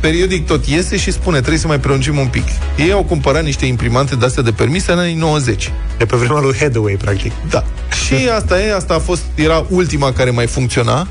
periodic 0.00 0.46
tot 0.46 0.66
iese 0.66 0.96
și 0.96 1.12
spune, 1.12 1.38
trebuie 1.38 1.58
să 1.58 1.66
mai 1.66 1.80
prelungim 1.80 2.18
un 2.18 2.26
pic. 2.26 2.44
Ei 2.76 2.92
au 2.92 3.04
cumpărat 3.04 3.44
niște 3.44 3.66
imprimante 3.66 4.14
de 4.14 4.24
astea 4.24 4.42
de 4.42 4.50
permise 4.50 4.92
în 4.92 4.98
anii 4.98 5.14
90. 5.14 5.72
De 5.98 6.04
pe 6.04 6.16
vremea 6.16 6.40
lui 6.40 6.54
Headway, 6.54 6.94
practic. 6.94 7.32
Da. 7.50 7.64
Și 8.06 8.28
asta 8.36 8.60
e, 8.60 8.74
asta 8.74 8.94
a 8.94 8.98
fost, 8.98 9.22
era 9.34 9.66
ultima 9.68 10.12
care 10.12 10.30
mai 10.30 10.46
funcționa, 10.46 11.06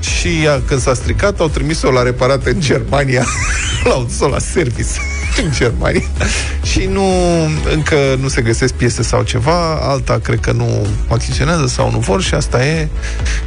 și 0.00 0.28
ea, 0.44 0.62
când 0.66 0.80
s-a 0.80 0.94
stricat, 0.94 1.40
au 1.40 1.48
trimis-o 1.48 1.90
la 1.90 2.02
reparat 2.02 2.46
în 2.46 2.60
Germania, 2.60 3.24
l-au 3.84 4.02
dus 4.02 4.18
la 4.30 4.38
service 4.38 5.15
în 5.42 5.50
Germania 5.52 6.02
și 6.70 6.88
nu, 6.92 7.04
încă 7.72 7.96
nu 8.20 8.28
se 8.28 8.42
găsesc 8.42 8.74
piese 8.74 9.02
sau 9.02 9.22
ceva, 9.22 9.78
alta 9.80 10.18
cred 10.22 10.40
că 10.40 10.52
nu 10.52 10.86
achiziționează 11.08 11.66
sau 11.66 11.90
nu 11.90 11.98
vor 11.98 12.22
și 12.22 12.34
asta 12.34 12.66
e. 12.66 12.88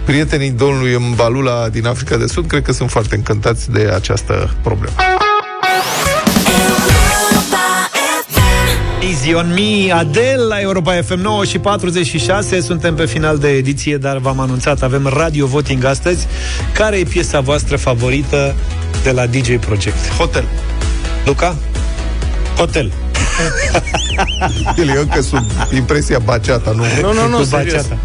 Prietenii 0.06 0.52
domnului 0.52 0.98
Mbalula 0.98 1.70
din 1.70 1.88
Africa 1.88 2.18
de 2.18 2.26
Sud 2.26 2.48
cred 2.48 2.64
că 2.64 2.72
sunt 2.72 2.90
foarte 2.90 3.16
încântați 3.16 3.72
de 3.72 3.92
această 3.96 4.54
problemă. 4.62 4.96
Easy 9.10 9.34
on 9.34 9.54
me, 9.54 9.92
Adele 9.92 10.44
la 10.48 10.60
Europa 10.60 11.02
FM 11.02 11.20
9 11.20 11.46
și 11.46 11.60
46 11.60 12.62
Suntem 12.62 12.96
pe 12.96 13.06
final 13.06 13.38
de 13.38 13.50
ediție, 13.50 13.98
dar 13.98 14.18
v-am 14.18 14.40
anunțat 14.40 14.82
Avem 14.82 15.08
radio 15.08 15.46
voting 15.46 15.84
astăzi 15.84 16.28
Care 16.74 16.98
e 16.98 17.04
piesa 17.04 17.40
voastră 17.40 17.78
favorită 17.78 18.56
de 19.04 19.12
la 19.12 19.26
DJ 19.26 19.58
Project? 19.60 20.10
Hotel 20.18 20.46
Luca? 21.26 21.56
Hotel 22.60 22.92
El 24.82 24.88
e 24.88 25.00
încă 25.00 25.22
sub 25.22 25.44
impresia 25.76 26.20
baceata, 26.20 26.72
nu? 26.72 26.84
Nu, 27.02 27.14
nu, 27.14 27.28
nu, 27.28 27.38
Cu 27.38 27.44
serios. 27.44 27.74
baceata. 27.74 27.98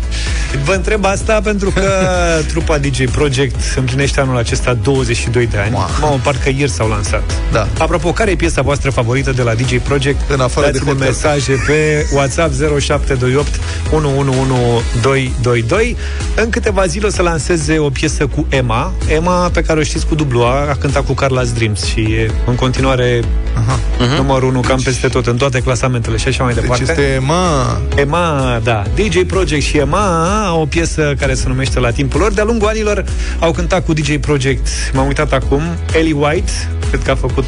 Vă 0.64 0.72
întreb 0.72 1.04
asta 1.04 1.40
pentru 1.42 1.70
că 1.70 1.88
trupa 2.50 2.78
DJ 2.78 3.04
Project 3.10 3.56
împlinește 3.76 4.20
anul 4.20 4.36
acesta 4.36 4.74
22 4.82 5.46
de 5.46 5.58
ani. 5.58 5.70
Mamă, 6.00 6.20
parcă 6.22 6.48
ieri 6.56 6.70
s-au 6.70 6.88
lansat. 6.88 7.22
Da. 7.52 7.68
Apropo, 7.78 8.12
care 8.12 8.30
e 8.30 8.34
piesa 8.34 8.62
voastră 8.62 8.90
favorită 8.90 9.32
de 9.32 9.42
la 9.42 9.54
DJ 9.54 9.76
Project? 9.82 10.30
În 10.30 10.40
afară 10.40 10.66
de 10.66 10.72
Dați-ne 10.72 10.90
hotel. 10.90 11.06
mesaje 11.06 11.52
pe 11.66 12.06
WhatsApp 12.14 12.52
0728 12.80 13.48
111222. 13.92 15.96
În 16.36 16.50
câteva 16.50 16.86
zile 16.86 17.06
o 17.06 17.10
să 17.10 17.22
lanseze 17.22 17.78
o 17.78 17.88
piesă 17.90 18.26
cu 18.26 18.46
Emma. 18.48 18.92
Emma, 19.08 19.48
pe 19.52 19.62
care 19.62 19.80
o 19.80 19.82
știți 19.82 20.06
cu 20.06 20.14
dublu 20.14 20.42
A, 20.42 20.68
a 20.70 20.76
cântat 20.80 21.04
cu 21.04 21.14
Carla's 21.14 21.54
Dreams 21.54 21.84
și 21.84 22.00
e 22.00 22.30
în 22.46 22.54
continuare 22.54 23.20
uh-huh. 23.20 24.16
numărul 24.16 24.48
1 24.48 24.60
cam 24.60 24.80
peste 24.84 25.08
tot, 25.08 25.23
în 25.26 25.36
toate 25.36 25.60
clasamentele 25.60 26.16
și 26.16 26.28
așa 26.28 26.44
mai 26.44 26.54
departe. 26.54 26.84
Deci 26.84 26.96
este 26.96 27.12
Emma... 27.12 27.80
Emma, 27.96 28.60
da. 28.62 28.82
DJ 28.94 29.22
Project 29.26 29.62
și 29.62 29.78
Emma 29.78 30.46
au 30.46 30.60
o 30.60 30.66
piesă 30.66 31.14
care 31.18 31.34
se 31.34 31.48
numește 31.48 31.78
La 31.78 31.90
timpul 31.90 32.20
lor. 32.20 32.32
De-a 32.32 32.44
lungul 32.44 32.68
anilor 32.68 33.04
au 33.38 33.52
cântat 33.52 33.84
cu 33.84 33.92
DJ 33.92 34.16
Project. 34.16 34.68
M-am 34.92 35.06
uitat 35.06 35.32
acum. 35.32 35.62
Ellie 35.96 36.12
White, 36.12 36.52
cred 36.90 37.02
că 37.02 37.10
a 37.10 37.14
făcut 37.14 37.44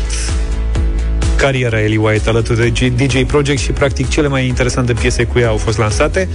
cariera 1.37 1.81
Ellie 1.83 1.99
White 1.99 2.29
alături 2.29 2.59
de 2.59 2.71
G- 2.71 3.07
DJ 3.07 3.25
Project 3.27 3.61
și 3.61 3.73
practic 3.73 4.09
cele 4.09 4.29
mai 4.29 4.47
interesante 4.47 4.93
piese 4.93 5.25
cu 5.25 5.39
ea 5.39 5.49
au 5.49 5.57
fost 5.57 5.79
lansate. 5.79 6.29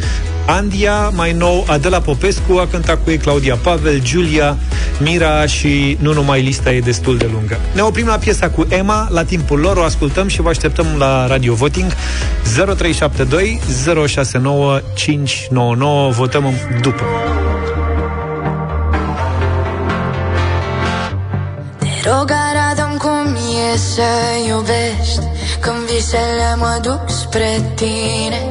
Andia, 0.45 1.09
mai 1.15 1.31
nou, 1.33 1.65
Adela 1.67 1.99
Popescu 1.99 2.57
a 2.57 2.67
cântat 2.71 3.03
cu 3.03 3.09
ei, 3.09 3.17
Claudia 3.17 3.55
Pavel, 3.55 3.99
Giulia, 4.03 4.57
Mira 4.99 5.45
și 5.45 5.97
nu 5.99 6.13
numai 6.13 6.41
lista 6.41 6.71
e 6.73 6.79
destul 6.79 7.17
de 7.17 7.29
lungă. 7.33 7.57
Ne 7.75 7.81
oprim 7.81 8.05
la 8.05 8.15
piesa 8.17 8.49
cu 8.49 8.65
Emma, 8.69 9.07
la 9.11 9.23
timpul 9.23 9.59
lor, 9.59 9.77
o 9.77 9.83
ascultăm 9.83 10.27
și 10.27 10.41
vă 10.41 10.49
așteptăm 10.49 10.85
la 10.97 11.27
Radio 11.27 11.53
Voting 11.53 11.91
0372 12.75 13.59
069 14.07 14.79
599. 14.95 16.09
Votăm 16.11 16.45
în- 16.45 16.81
după. 16.81 17.03
Rog, 22.03 22.31
arată 22.31 22.81
cum 22.97 23.35
e 23.73 23.77
să 23.77 24.11
iubești. 24.47 25.21
Când 25.59 25.77
visele 25.77 26.55
mă 26.55 26.79
duc 26.81 27.01
spre 27.09 27.71
tine 27.75 28.41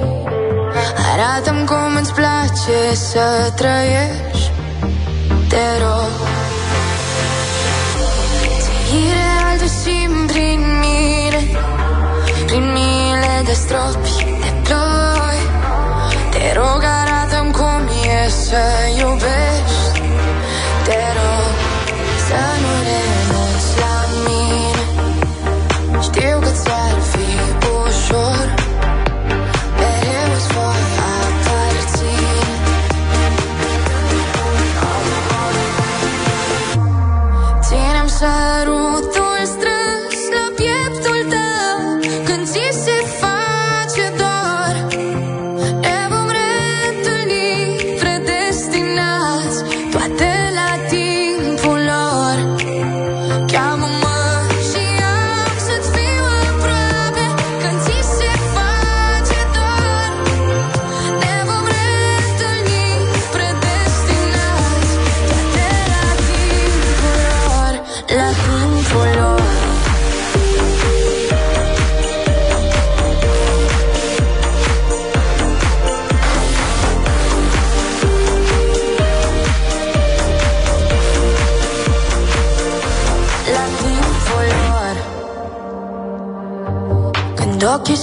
Arată-mi 1.12 1.66
cum 1.66 1.96
îți 2.00 2.12
place 2.12 2.94
să 2.94 3.52
trăiești. 3.54 4.52
Te 5.48 5.66
rog. 5.82 6.10
Ce 8.64 8.96
ireal 8.96 9.58
tu 9.58 9.66
simt 9.66 10.30
prin 10.32 10.60
mine 10.80 11.60
Prin 12.46 12.72
mile 12.72 13.42
de 13.44 13.52
stropi 13.52 14.24
de 14.40 14.52
ploi. 14.62 15.40
Te 16.30 16.52
rog, 16.54 16.82
arată-mi 17.02 17.52
cum 17.52 17.88
e 18.04 18.28
să 18.28 18.62
iubești 18.98 19.49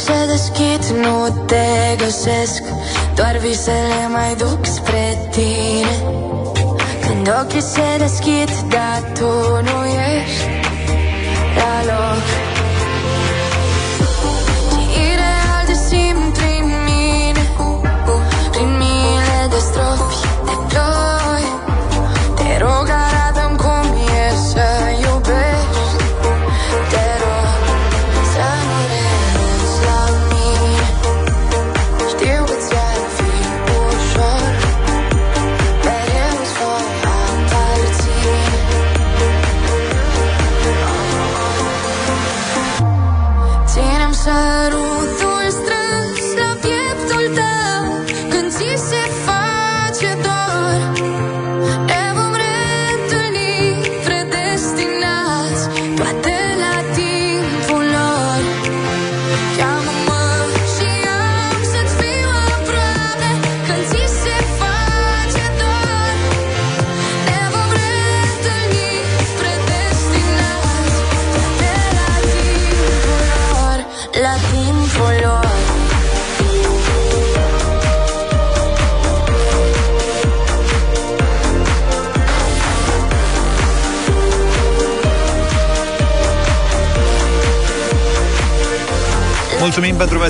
se 0.07 0.25
deschid, 0.25 0.83
nu 1.03 1.43
te 1.45 1.95
găsesc. 1.97 2.63
Doar 3.15 3.37
visele 3.37 4.07
mai 4.11 4.35
duc 4.37 4.65
spre 4.65 5.27
tine. 5.31 5.95
Când 7.07 7.31
ochii 7.41 7.61
se 7.61 7.87
deschid, 7.97 8.49
dar 8.69 9.11
tu 9.13 9.29
nu 9.67 9.86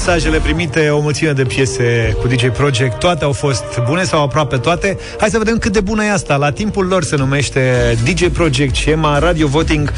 mesajele 0.08 0.38
primite, 0.38 0.90
o 0.90 1.00
mulțime 1.00 1.32
de 1.32 1.44
piese 1.44 2.16
cu 2.22 2.28
DJ 2.28 2.46
Project, 2.48 3.00
toate 3.00 3.24
au 3.24 3.32
fost 3.32 3.64
bune 3.86 4.04
sau 4.04 4.24
aproape 4.24 4.58
toate. 4.58 4.98
Hai 5.20 5.30
să 5.30 5.38
vedem 5.38 5.58
cât 5.58 5.72
de 5.72 5.80
bună 5.80 6.04
e 6.04 6.12
asta. 6.12 6.36
La 6.36 6.52
timpul 6.52 6.86
lor 6.86 7.04
se 7.04 7.16
numește 7.16 7.96
DJ 8.04 8.28
Project 8.28 8.76
și 8.76 8.90
Emma 8.90 9.20
Radio 9.20 9.48
Voting 9.48 9.92
0372069599. 9.92 9.94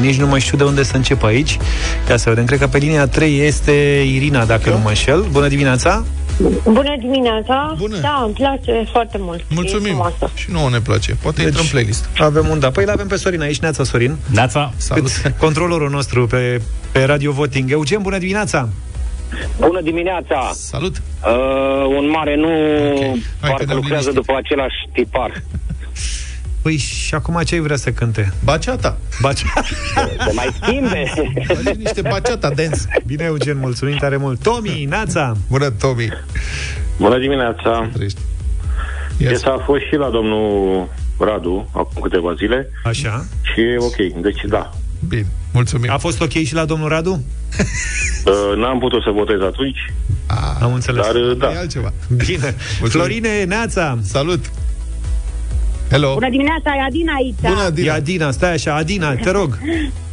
Nici 0.00 0.18
nu 0.18 0.26
mai 0.26 0.40
știu 0.40 0.56
de 0.56 0.64
unde 0.64 0.82
să 0.82 0.96
încep 0.96 1.22
aici. 1.22 1.58
Ia 2.08 2.16
să 2.16 2.28
vedem, 2.28 2.44
cred 2.44 2.58
că 2.58 2.66
pe 2.66 2.78
linia 2.78 3.06
3 3.06 3.40
este 3.46 3.72
Irina, 4.14 4.44
dacă 4.44 4.70
nu 4.70 4.78
mă 4.78 4.88
înșel. 4.88 5.24
Bună 5.30 5.48
dimineața! 5.48 6.04
Bună 6.64 6.94
dimineața! 6.98 7.74
Bună. 7.78 7.96
Da, 8.00 8.22
îmi 8.24 8.34
place 8.34 8.86
foarte 8.92 9.16
mult. 9.20 9.40
E 9.40 9.44
Mulțumim. 9.54 9.86
frumoasă. 9.86 10.30
Și 10.34 10.50
nouă 10.50 10.68
ne 10.70 10.78
place. 10.80 11.16
Poate 11.22 11.36
deci, 11.36 11.46
intră 11.46 11.62
în 11.62 11.68
playlist. 11.68 12.08
Avem 12.18 12.48
un 12.48 12.58
da. 12.58 12.70
Păi 12.70 12.84
l-avem 12.84 13.06
pe 13.06 13.16
Sorin 13.16 13.40
aici. 13.40 13.58
Neața, 13.58 13.84
Sorin. 13.84 14.16
Neața. 14.32 14.72
Salut. 14.76 15.20
Cât 15.22 15.36
controlorul 15.38 15.90
nostru 15.90 16.26
pe, 16.26 16.60
pe 16.92 17.04
Radio 17.04 17.32
Voting. 17.32 17.70
Eugen, 17.70 18.02
bună 18.02 18.18
dimineața! 18.18 18.68
Bună 19.60 19.80
dimineața! 19.80 20.50
Salut! 20.52 20.96
Uh, 20.96 21.96
un 21.98 22.10
mare 22.10 22.36
nu 22.36 22.48
Hai 22.48 23.20
că 23.40 23.46
parcă 23.46 23.64
ne-am 23.64 23.76
lucrează 23.76 24.08
liniștit. 24.08 24.14
după 24.14 24.32
același 24.38 24.76
tipar. 24.92 25.30
Păi 26.66 26.76
și 26.76 27.14
acum 27.14 27.40
ce 27.44 27.54
ai 27.54 27.60
vrea 27.60 27.76
să 27.76 27.90
cânte? 27.90 28.32
Baceata. 28.44 28.98
Baceata. 29.20 29.62
Se 30.26 30.32
mai 30.34 30.48
schimbe. 30.62 31.12
Face 31.46 31.70
niște 31.78 32.00
baceata 32.00 32.50
dance. 32.50 32.78
Bine, 33.06 33.24
Eugen, 33.24 33.58
mulțumim 33.58 33.96
tare 33.96 34.16
mult. 34.16 34.42
Tomi, 34.42 34.86
Nața! 34.88 35.36
Bună, 35.48 35.70
Tomi! 35.70 36.08
Bună 36.98 37.18
dimineața! 37.18 37.88
Trăiești. 37.92 38.18
Piesa 39.16 39.50
a 39.50 39.62
fost 39.64 39.80
și 39.90 39.94
la 39.96 40.08
domnul 40.10 40.88
Radu 41.18 41.70
acum 41.72 42.02
câteva 42.02 42.34
zile 42.34 42.70
Așa. 42.84 43.26
și 43.42 43.60
e 43.60 43.76
ok, 43.78 44.20
deci 44.22 44.40
da. 44.48 44.70
Bine, 45.08 45.26
mulțumim. 45.52 45.90
A 45.90 45.96
fost 45.96 46.20
ok 46.20 46.32
și 46.32 46.54
la 46.54 46.64
domnul 46.64 46.88
Radu? 46.88 47.20
Uh, 48.26 48.56
N-am 48.56 48.78
putut 48.78 49.02
să 49.02 49.10
votez 49.10 49.40
atunci, 49.40 49.78
Am 50.60 50.72
înțeles. 50.74 51.06
dar 51.06 51.14
uh, 51.14 51.38
da. 51.38 51.52
E 51.52 51.56
altceva. 51.58 51.92
Bine. 52.26 52.54
Florine, 52.82 53.44
Neața! 53.44 53.98
Salut! 54.02 54.50
Hello! 55.90 56.12
Bună 56.14 56.30
dimineața, 56.30 56.70
e 56.76 56.82
Adina 56.86 57.12
aici. 57.14 57.34
Bună, 57.40 57.62
Adina. 57.62 57.92
E 57.92 57.96
Adina, 57.96 58.30
stai 58.30 58.52
așa, 58.52 58.74
Adina, 58.74 59.14
te 59.14 59.30
rog. 59.30 59.58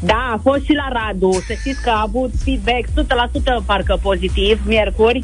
Da, 0.06 0.32
a 0.34 0.40
fost 0.44 0.64
și 0.64 0.74
la 0.74 0.88
Radu. 1.00 1.32
Să 1.48 1.54
știți 1.60 1.82
că 1.82 1.90
a 1.90 2.02
avut 2.08 2.32
feedback 2.44 2.86
100% 3.62 3.66
parcă 3.66 4.00
pozitiv, 4.02 4.62
miercuri. 4.66 5.24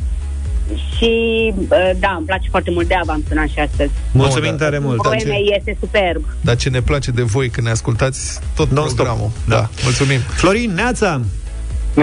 Și 0.98 1.54
uh, 1.58 1.68
da, 2.00 2.14
îmi 2.18 2.26
place 2.26 2.48
foarte 2.50 2.72
mult, 2.72 2.88
de-aia 2.88 3.04
v-am 3.06 3.24
sunat 3.28 3.48
și 3.48 3.60
astăzi. 3.60 3.92
Mulțumim 4.12 4.50
da. 4.50 4.56
tare 4.64 4.80
mult. 4.80 5.02
Da, 5.04 5.10
Poeme 5.10 5.24
ce- 5.36 5.56
este 5.58 5.78
superb. 5.80 6.26
Dar 6.42 6.56
ce 6.56 6.70
ne 6.70 6.82
place 6.82 7.12
de 7.12 7.22
voi 7.22 7.50
când 7.50 7.66
ne 7.68 7.72
ascultați 7.74 8.40
tot 8.56 8.70
Non-stop. 8.72 8.96
programul. 8.96 9.30
Da. 9.48 9.70
Mulțumim. 9.84 10.20
Florin, 10.20 10.72
Neața! 10.74 11.22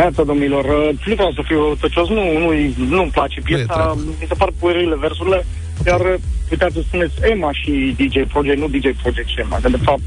Neața, 0.01 0.23
domnilor, 0.23 0.65
uh, 0.65 0.89
nu 1.07 1.15
vreau 1.15 1.33
să 1.33 1.43
fiu 1.45 1.61
tăcios, 1.81 2.09
nu, 2.09 2.23
nu, 2.39 2.49
nu-mi 2.97 3.11
place 3.11 3.39
Nu 3.41 3.45
e 3.47 3.57
piesa, 3.57 3.73
treabă. 3.73 4.01
mi 4.21 4.27
se 4.29 4.35
par 4.35 4.51
puerile 4.59 4.97
versurile, 5.01 5.47
iar 5.87 6.01
uh, 6.01 6.15
uitați 6.51 6.75
să 6.75 6.81
spuneți 6.87 7.15
Emma 7.33 7.51
și 7.53 7.71
DJ 7.99 8.17
Project, 8.33 8.59
nu 8.59 8.69
DJ 8.69 8.87
Project 9.03 9.29
și 9.29 9.41
Emma, 9.41 9.59
că 9.63 9.69
de 9.69 9.81
fapt 9.83 10.01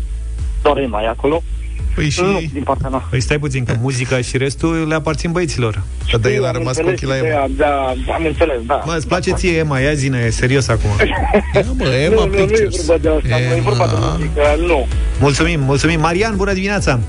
doar 0.63 0.77
Emma 0.77 1.01
e 1.01 1.07
acolo. 1.07 1.43
Păi 1.95 2.09
și... 2.09 2.21
Nu, 2.21 2.41
din 2.53 2.63
partea 2.63 2.89
mea. 2.89 3.07
Păi 3.09 3.21
stai 3.21 3.39
puțin, 3.39 3.63
că 3.65 3.73
muzica 3.81 4.21
și 4.21 4.37
restul 4.37 4.87
le 4.87 4.95
aparțin 4.95 5.31
băieților. 5.31 5.81
Dar 6.11 6.19
de 6.19 6.33
el 6.33 6.43
a 6.43 6.47
Am 6.47 6.53
rămas 6.53 6.77
cu 6.77 6.87
înțeles 6.87 6.93
ochii 6.93 7.07
la 7.07 7.15
ideea, 7.15 7.43
Emma. 7.43 7.55
Da, 7.57 8.13
am 8.13 8.25
înțeles, 8.25 8.57
da. 8.65 8.83
Mă, 8.85 8.93
îți 8.97 9.07
place 9.07 9.31
ție, 9.31 9.57
Emma, 9.57 9.79
ia 9.79 9.93
zine, 9.93 10.29
serios 10.29 10.67
acum. 10.67 10.89
Ia 11.55 11.65
mă, 11.77 11.83
nu, 11.83 11.93
Emma 11.93 12.25
nu, 12.25 12.31
nu 12.31 12.37
e 12.37 12.45
Pictures. 12.45 12.85
vorba 12.85 13.01
de 13.01 13.09
asta, 13.09 13.37
nu 13.49 13.55
e 13.55 13.61
vorba 13.61 13.85
de 13.87 13.93
Emma. 13.95 14.11
muzică, 14.17 14.41
nu. 14.67 14.87
Mulțumim, 15.19 15.59
mulțumim. 15.59 15.99
Marian, 15.99 16.35
bună 16.35 16.53
dimineața! 16.53 16.99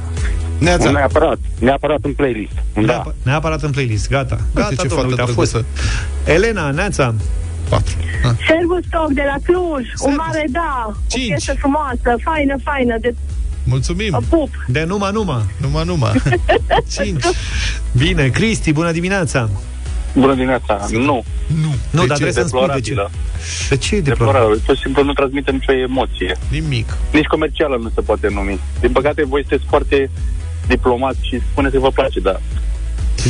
Neața. 0.60 0.90
Neapărat, 0.90 1.38
neapărat 1.58 1.98
în 2.02 2.12
playlist. 2.12 2.52
Da. 2.74 2.80
Neapă- 2.80 3.14
Neapărat 3.22 3.62
în 3.62 3.70
playlist, 3.70 4.08
gata. 4.08 4.38
Gata, 4.54 4.68
ce 4.74 4.86
domnule, 4.86 5.00
fată 5.00 5.06
uite, 5.08 5.20
a 5.20 5.34
fost. 5.34 5.50
drăguță. 5.52 5.66
Elena, 6.24 6.70
Neața! 6.70 7.14
Patru. 7.68 7.94
Ah. 8.24 8.30
Servus 8.48 8.84
Stock 8.86 9.10
de 9.12 9.22
la 9.26 9.36
Cluj, 9.44 9.86
un 9.98 10.14
mare 10.16 10.44
da, 10.50 10.92
Cinci. 11.06 11.22
o 11.24 11.26
piesă 11.26 11.54
frumoasă, 11.58 12.16
faină, 12.24 12.54
faină, 12.64 12.96
de 13.00 13.14
Mulțumim. 13.64 14.20
pup. 14.28 14.48
De 14.66 14.84
numa, 14.84 15.10
numa. 15.10 15.42
Numai, 15.60 15.84
numai. 15.84 16.12
Cinci. 16.96 17.24
Bine, 17.96 18.28
Cristi, 18.28 18.72
bună 18.72 18.92
dimineața! 18.92 19.48
Bună 20.14 20.32
dimineața! 20.34 20.86
Nu, 20.90 20.98
Nu. 20.98 21.22
Nu, 21.90 22.00
De 22.00 22.06
dar 22.06 22.16
ce? 22.16 22.22
trebuie 22.22 22.32
să-mi 22.32 22.48
spui 22.48 22.66
de 22.74 22.80
ce. 22.80 22.88
deplorabilă. 22.90 23.10
De 23.68 23.76
ce 23.76 23.94
e 23.94 24.00
deplorabil? 24.00 24.32
Deplorabil. 24.34 24.62
Pur 24.66 24.74
și 24.76 24.82
simplu 24.82 25.02
nu 25.04 25.12
transmite 25.12 25.50
nicio 25.50 25.72
emoție. 25.72 26.36
Nimic. 26.50 26.96
Nici 27.12 27.24
comercială 27.26 27.76
nu 27.82 27.90
se 27.94 28.00
poate 28.00 28.28
numi. 28.34 28.60
Din 28.80 28.92
păcate, 28.92 29.24
voi 29.24 29.40
sunteți 29.48 29.68
foarte 29.68 30.10
diplomați 30.74 31.18
și 31.28 31.40
spuneți 31.50 31.74
că 31.74 31.80
vă 31.80 31.90
place, 31.98 32.20
dar 32.20 32.40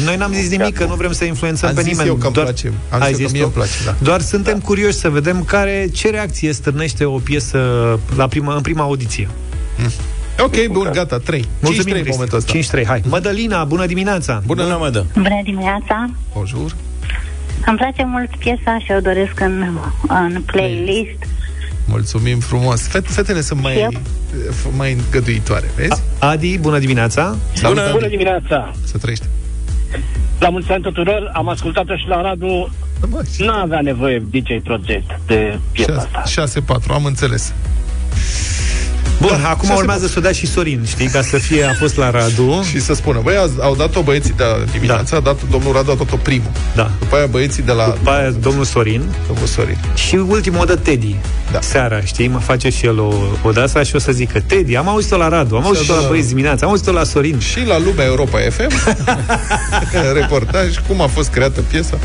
Noi 0.04 0.16
n-am 0.16 0.32
zis 0.32 0.50
nimic, 0.50 0.74
că 0.74 0.84
nu 0.84 0.94
vrem 0.94 1.12
să 1.12 1.24
influențăm 1.24 1.68
Am 1.68 1.74
pe 1.74 1.80
zis 1.82 1.90
nimeni. 1.90 2.08
eu 2.08 2.14
că 2.14 2.24
îmi 2.26 2.34
doar... 2.34 2.46
place. 2.46 2.72
Am 2.90 3.00
Ai 3.02 3.12
zis 3.14 3.18
eu 3.20 3.26
că 3.26 3.30
zis 3.30 3.32
mie 3.32 3.40
tu? 3.40 3.46
îmi 3.46 3.54
place, 3.54 3.84
da. 3.84 3.94
Doar 4.08 4.20
suntem 4.20 4.58
curioși 4.58 4.96
să 4.96 5.08
vedem 5.10 5.44
care, 5.44 5.88
ce 5.94 6.10
reacție 6.10 6.52
stârnește 6.52 7.04
o 7.04 7.18
piesă 7.18 7.58
la 8.16 8.26
prima, 8.28 8.54
în 8.54 8.60
prima 8.60 8.82
audiție. 8.82 9.28
Ok, 10.38 10.66
bun, 10.66 10.90
gata, 10.92 11.18
3. 11.18 11.40
5-3 11.40 11.46
în 11.86 12.02
momentul 12.10 12.38
ăsta. 12.38 12.78
5-3, 12.80 12.84
hai. 12.86 13.02
Mădălina, 13.08 13.64
bună 13.64 13.86
dimineața! 13.86 14.42
Bună, 14.46 14.62
Bună, 14.62 14.76
mă 14.76 14.90
dă. 14.90 15.04
Bună 15.14 15.40
dimineața! 15.44 16.10
Bonjour. 16.34 16.74
Îmi 17.66 17.76
place 17.76 18.04
mult 18.04 18.30
piesa 18.38 18.78
și 18.84 18.92
o 18.96 19.00
doresc 19.00 19.40
în, 19.40 19.78
în 20.08 20.42
playlist. 20.46 21.22
Mulțumim 21.90 22.38
frumos. 22.40 22.88
Fet- 22.88 23.06
Fetele 23.06 23.40
sunt 23.40 23.62
mai, 23.62 23.76
Eu? 23.80 23.90
mai 24.76 24.92
îngăduitoare, 24.92 25.70
vezi? 25.76 26.02
Adi, 26.18 26.58
bună 26.58 26.78
dimineața! 26.78 27.36
Salut, 27.52 27.74
Bună, 27.76 27.86
Adi. 27.86 27.92
bună 27.98 28.08
dimineața! 28.08 28.72
Să 28.84 28.98
trăiești. 28.98 29.24
La 30.38 30.48
mulți 30.48 30.70
ani 30.72 30.82
tuturor, 30.82 31.30
am 31.34 31.48
ascultat-o 31.48 31.96
și 31.96 32.06
la 32.08 32.20
Radu, 32.22 32.70
nu 33.38 33.52
avea 33.52 33.80
nevoie 33.80 34.22
DJ 34.30 34.62
Project 34.64 35.10
de 35.26 35.58
piesa 35.72 36.08
asta. 36.22 36.22
6-4, 36.26 36.92
am 36.94 37.04
înțeles. 37.04 37.52
Bun, 39.20 39.38
da, 39.42 39.48
acum 39.48 39.68
șase 39.68 39.80
urmează 39.80 40.06
să 40.06 40.14
o 40.18 40.20
dea 40.20 40.32
și 40.32 40.46
Sorin, 40.46 40.80
știi, 40.86 41.06
ca 41.08 41.22
să 41.22 41.36
fie, 41.38 41.64
a 41.64 41.74
fost 41.74 41.96
la 41.96 42.10
Radu. 42.10 42.62
Și 42.68 42.80
să 42.80 42.94
spună, 42.94 43.20
băi, 43.22 43.34
azi- 43.34 43.60
au 43.62 43.74
dat-o 43.76 44.02
băieții 44.02 44.34
de 44.36 44.42
la 44.42 44.64
dimineața, 44.72 45.16
a 45.16 45.20
dat, 45.20 45.38
domnul 45.50 45.72
Radu 45.72 45.90
a 45.90 45.94
dat-o 45.94 46.16
primul. 46.16 46.50
Da. 46.74 46.90
După 46.98 47.16
aia 47.16 47.26
băieții 47.26 47.62
de 47.62 47.72
la... 47.72 47.84
După 47.96 48.10
aia 48.10 48.30
domnul 48.30 48.64
Sorin. 48.64 49.02
Domnul 49.26 49.46
Sorin. 49.46 49.78
Și 49.94 50.14
ultimul 50.14 50.60
o 50.60 50.64
dă 50.64 50.76
Teddy. 50.76 51.16
Da. 51.52 51.60
Seara, 51.60 52.00
știi, 52.00 52.28
mă 52.28 52.38
face 52.38 52.68
și 52.70 52.86
el 52.86 52.98
o, 53.00 53.12
o 53.42 53.50
de 53.50 53.60
asta 53.60 53.82
și 53.82 53.96
o 53.96 53.98
să 53.98 54.12
zică 54.12 54.40
Teddy, 54.46 54.76
am 54.76 54.88
auzit-o 54.88 55.16
la 55.16 55.28
Radu, 55.28 55.56
am 55.56 55.64
auzit-o 55.64 55.94
la 55.94 56.00
da. 56.00 56.06
băieți 56.08 56.28
dimineața, 56.28 56.64
am 56.66 56.70
auzit-o 56.70 56.92
la 56.92 57.04
Sorin. 57.04 57.38
Și 57.38 57.64
la 57.66 57.78
Lumea 57.78 58.04
Europa 58.04 58.38
FM, 58.50 58.70
reportaj, 60.20 60.78
cum 60.88 61.00
a 61.00 61.06
fost 61.06 61.30
creată 61.30 61.60
piesa. 61.60 61.98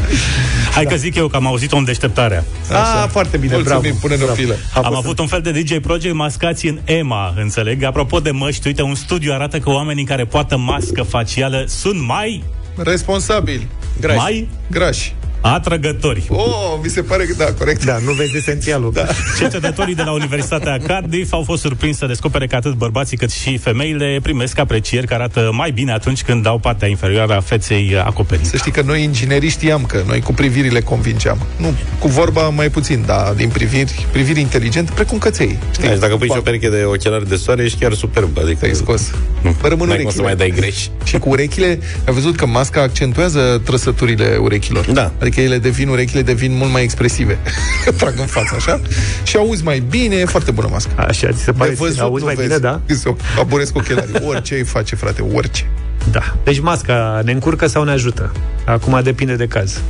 Hai 0.74 0.86
că 0.86 0.96
zic 0.96 1.16
eu 1.16 1.28
că 1.28 1.36
am 1.36 1.48
auzit-o 1.48 1.78
în 1.78 1.84
deșteptarea. 1.84 2.44
Ah, 2.72 3.06
foarte 3.10 3.38
bine, 3.38 3.54
Mulțumim, 3.54 3.82
bravo. 3.82 3.98
pune-ne 4.02 4.24
o 4.24 4.34
filă. 4.34 4.56
Am 4.74 4.96
avut 4.96 5.20
un 5.20 5.28
fel 5.28 5.42
de 5.42 5.52
DJ 5.52 5.78
Project 5.82 6.16
mascați 6.16 6.68
în 6.68 6.80
EMA, 6.86 7.34
înțeleg. 7.38 7.84
Apropo 7.84 8.20
de 8.20 8.32
măști, 8.32 8.68
uite, 8.68 8.82
un 8.82 8.96
studiu 8.96 9.34
arată 9.34 9.60
că 9.60 9.70
oamenii 9.70 10.04
care 10.04 10.26
poartă 10.26 10.58
mască 10.58 11.04
facială 11.04 11.64
sunt 11.68 12.00
mai 12.08 12.44
Responsabili. 12.78 13.68
Grași. 14.00 14.18
Mai? 14.18 14.48
Grași. 14.72 15.16
Atrăgători. 15.54 16.24
Oh, 16.30 16.80
mi 16.84 16.90
se 16.90 17.02
pare 17.02 17.24
că 17.26 17.34
da, 17.38 17.46
corect. 17.58 17.86
Da, 17.86 17.98
nu 18.06 18.12
vezi 18.12 18.38
esențialul. 18.38 18.92
Da. 18.94 19.06
Cercetătorii 19.40 19.96
de 19.96 20.02
la 20.02 20.12
Universitatea 20.12 20.78
Cardiff 20.88 21.34
au 21.34 21.44
fost 21.44 21.62
surprinși 21.62 21.98
să 21.98 22.06
descopere 22.06 22.48
că 22.48 22.56
atât 22.56 22.74
bărbații 22.74 23.18
cât 23.18 23.32
și 23.32 23.58
femeile 23.58 24.20
primesc 24.22 24.60
aprecieri 24.60 25.08
care 25.08 25.22
arată 25.24 25.50
mai 25.54 25.72
bine 25.72 25.92
atunci 25.92 26.24
când 26.24 26.44
dau 26.44 26.58
partea 26.58 26.88
inferioară 26.88 27.36
a 27.36 27.40
feței 27.40 27.96
acoperită. 28.06 28.48
Să 28.48 28.58
știi 28.58 28.72
că 28.72 28.82
noi 28.82 29.04
inginerii 29.04 29.50
știam 29.50 29.84
că 29.86 30.04
noi 30.08 30.22
cu 30.22 30.34
privirile 30.34 30.82
convingeam. 30.82 31.38
Nu, 31.58 31.74
cu 32.00 32.08
vorba 32.08 32.50
mai 32.50 32.70
puțin, 32.70 33.04
dar 33.06 33.34
din 33.36 33.50
priviri, 33.50 34.06
priviri 34.12 34.40
inteligente, 34.40 34.92
precum 34.96 35.18
căței. 35.18 35.58
Știi? 35.72 35.88
Da, 35.88 35.94
și 35.94 36.00
dacă 36.00 36.16
pui 36.16 36.28
și 36.28 36.38
o 36.38 36.42
pereche 36.42 36.70
de 36.70 36.84
ochelari 36.84 37.30
de 37.30 37.36
soare, 37.36 37.64
ești 37.64 37.80
chiar 37.80 37.94
superb. 37.94 38.38
Adică 38.38 38.66
ai 38.66 38.74
scos. 38.74 39.12
Nu, 39.42 39.56
Rămân 39.62 39.88
n-ai 39.88 40.02
cum 40.02 40.12
să 40.12 40.22
urechile. 40.22 40.24
mai 40.24 40.36
dai 40.36 40.60
greș. 40.60 40.86
Și 41.04 41.18
cu 41.18 41.30
urechile, 41.30 41.80
ai 42.08 42.14
văzut 42.14 42.36
că 42.36 42.46
masca 42.46 42.82
accentuează 42.82 43.62
trăsăturile 43.66 44.38
urechilor. 44.42 44.86
Da. 44.92 45.12
Adică 45.22 45.35
ele 45.42 45.58
devin, 45.58 45.88
urechile 45.90 46.22
devin 46.22 46.56
mult 46.58 46.72
mai 46.72 46.84
expresive. 46.84 47.38
Trag 47.98 48.14
în 48.20 48.26
față, 48.26 48.54
așa. 48.58 48.82
Și 49.24 49.38
auzi 49.38 49.64
mai 49.64 49.80
bine, 49.90 50.16
e 50.16 50.26
foarte 50.26 50.52
bună 50.52 50.68
masca. 50.72 50.92
Așa, 51.08 51.32
ți 51.32 51.44
se 51.44 51.52
pare 51.52 51.70
De 51.70 51.76
văzut, 51.80 52.00
auzi 52.00 52.20
nu 52.20 52.26
mai 52.26 52.36
vezi. 52.36 52.48
bine, 52.48 52.60
da? 52.60 52.80
Să 52.96 53.10
aburesc 53.40 53.76
ochelarii. 53.76 54.16
Orice 54.26 54.56
îi 54.56 54.64
face, 54.64 54.96
frate, 54.96 55.22
orice. 55.34 55.70
Da. 56.12 56.36
Deci 56.44 56.60
masca 56.60 57.22
ne 57.24 57.32
încurcă 57.32 57.68
sau 57.68 57.84
ne 57.84 57.92
ajută? 57.92 58.32
Acum 58.66 59.00
depinde 59.04 59.36
de 59.36 59.48
caz. 59.48 59.82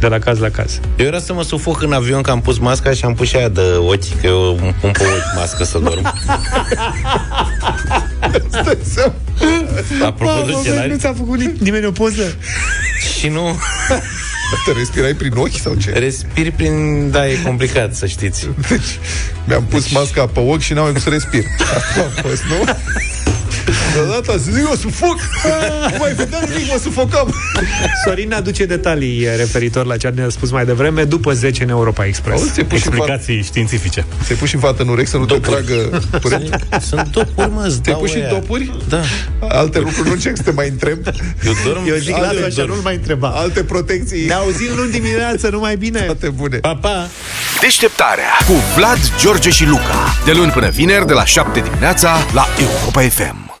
De 0.00 0.06
la 0.08 0.18
caz 0.18 0.38
la 0.38 0.48
caz. 0.48 0.80
Eu 0.96 1.06
era 1.06 1.18
să 1.18 1.32
mă 1.32 1.42
sufoc 1.42 1.82
în 1.82 1.92
avion 1.92 2.22
că 2.22 2.30
am 2.30 2.40
pus 2.40 2.58
masca 2.58 2.90
și 2.92 3.04
am 3.04 3.14
pus 3.14 3.28
și 3.28 3.36
aia 3.36 3.48
de 3.48 3.60
ochi, 3.78 4.20
că 4.20 4.26
eu 4.26 4.58
îmi 4.62 4.74
pun 4.80 4.90
pe 4.90 5.02
ochi 5.04 5.36
mască 5.36 5.64
să 5.64 5.78
dorm. 5.78 6.12
Apropo 10.04 10.42
de 10.46 10.52
ochelari. 10.52 10.90
nu 10.90 10.96
ți-a 10.96 11.12
făcut 11.16 11.38
ni- 11.38 11.52
nimeni 11.58 11.86
o 11.86 11.90
poză? 11.90 12.34
Și 13.18 13.28
nu... 13.28 13.58
Te 14.64 14.72
respirai 14.72 15.14
prin 15.14 15.32
ochi 15.36 15.58
sau 15.62 15.74
ce? 15.74 15.90
Respiri 15.90 16.50
prin... 16.50 17.10
Da, 17.10 17.28
e 17.28 17.34
complicat, 17.44 17.94
să 17.94 18.06
știți. 18.06 18.48
Deci, 18.68 18.98
mi-am 19.44 19.64
pus 19.64 19.90
masca 19.92 20.26
pe 20.26 20.40
ochi 20.40 20.60
și 20.60 20.72
n-am 20.72 20.82
mai 20.82 20.92
cum 20.92 21.00
să 21.00 21.08
respir. 21.08 21.44
Asta 21.76 22.10
a 22.16 22.20
fost, 22.20 22.42
nu? 22.42 22.64
Deodată 23.94 24.32
să 24.32 24.50
zic, 24.50 24.56
eu 24.68 24.74
sufoc! 24.80 25.16
Nu 25.90 25.96
mai 25.98 26.12
vedea 26.12 26.38
nimic, 26.48 26.70
mă 26.70 26.78
sufocam! 26.82 27.34
Sorin 28.04 28.32
aduce 28.32 28.64
detalii 28.64 29.28
referitor 29.36 29.86
la 29.86 29.96
ce 29.96 30.08
ne-a 30.08 30.28
spus 30.28 30.50
mai 30.50 30.64
devreme 30.64 31.04
după 31.04 31.32
10 31.32 31.62
în 31.62 31.68
Europa 31.68 32.04
Express. 32.06 32.40
Auzi, 32.40 32.52
ți-ai 32.52 32.66
pus 32.66 32.78
și 32.80 32.86
Explicații 32.86 33.42
științifice. 33.42 34.04
Ți-ai 34.24 34.38
pus 34.38 34.48
și 34.48 34.56
fată 34.56 34.82
în 34.82 34.88
urechi 34.88 35.08
să 35.08 35.16
nu 35.16 35.24
te 35.24 35.38
tragă 35.38 36.00
curent? 36.22 36.66
Sunt 36.80 37.08
dopuri, 37.10 37.50
mă, 37.50 37.62
îți 37.66 37.80
Te-ai 37.80 37.94
dau 37.94 38.02
pus 38.02 38.10
și 38.10 38.16
aia. 38.16 38.28
dopuri? 38.28 38.72
Da. 38.88 39.00
Alte 39.48 39.78
lucruri 39.78 40.06
nu 40.06 40.12
încerc 40.12 40.36
să 40.36 40.42
te 40.42 40.50
mai 40.50 40.68
întreb. 40.68 40.98
Eu 41.46 41.52
dorm. 41.64 41.86
Eu 41.88 41.96
zic, 41.96 42.16
lasă 42.16 42.44
așa, 42.46 42.64
nu-l 42.64 42.80
mai 42.82 42.94
întreba. 42.94 43.28
Alte 43.28 43.64
protecții. 43.64 44.26
Ne 44.26 44.32
auzim 44.34 44.70
luni 44.76 44.90
dimineață, 44.90 45.48
numai 45.48 45.76
bine. 45.76 46.00
Toate 46.00 46.28
bune. 46.28 46.56
Pa, 46.56 46.74
pa! 46.80 47.08
Deșteptarea 47.60 48.30
cu 48.46 48.52
Vlad, 48.76 48.98
George 49.20 49.50
și 49.50 49.66
Luca. 49.66 50.14
De 50.24 50.32
luni 50.32 50.50
până 50.50 50.68
vineri, 50.68 51.06
de 51.06 51.12
la 51.12 51.24
7 51.24 51.60
dimineața, 51.60 52.16
la 52.32 52.46
Europa 52.60 53.00
FM. 53.00 53.51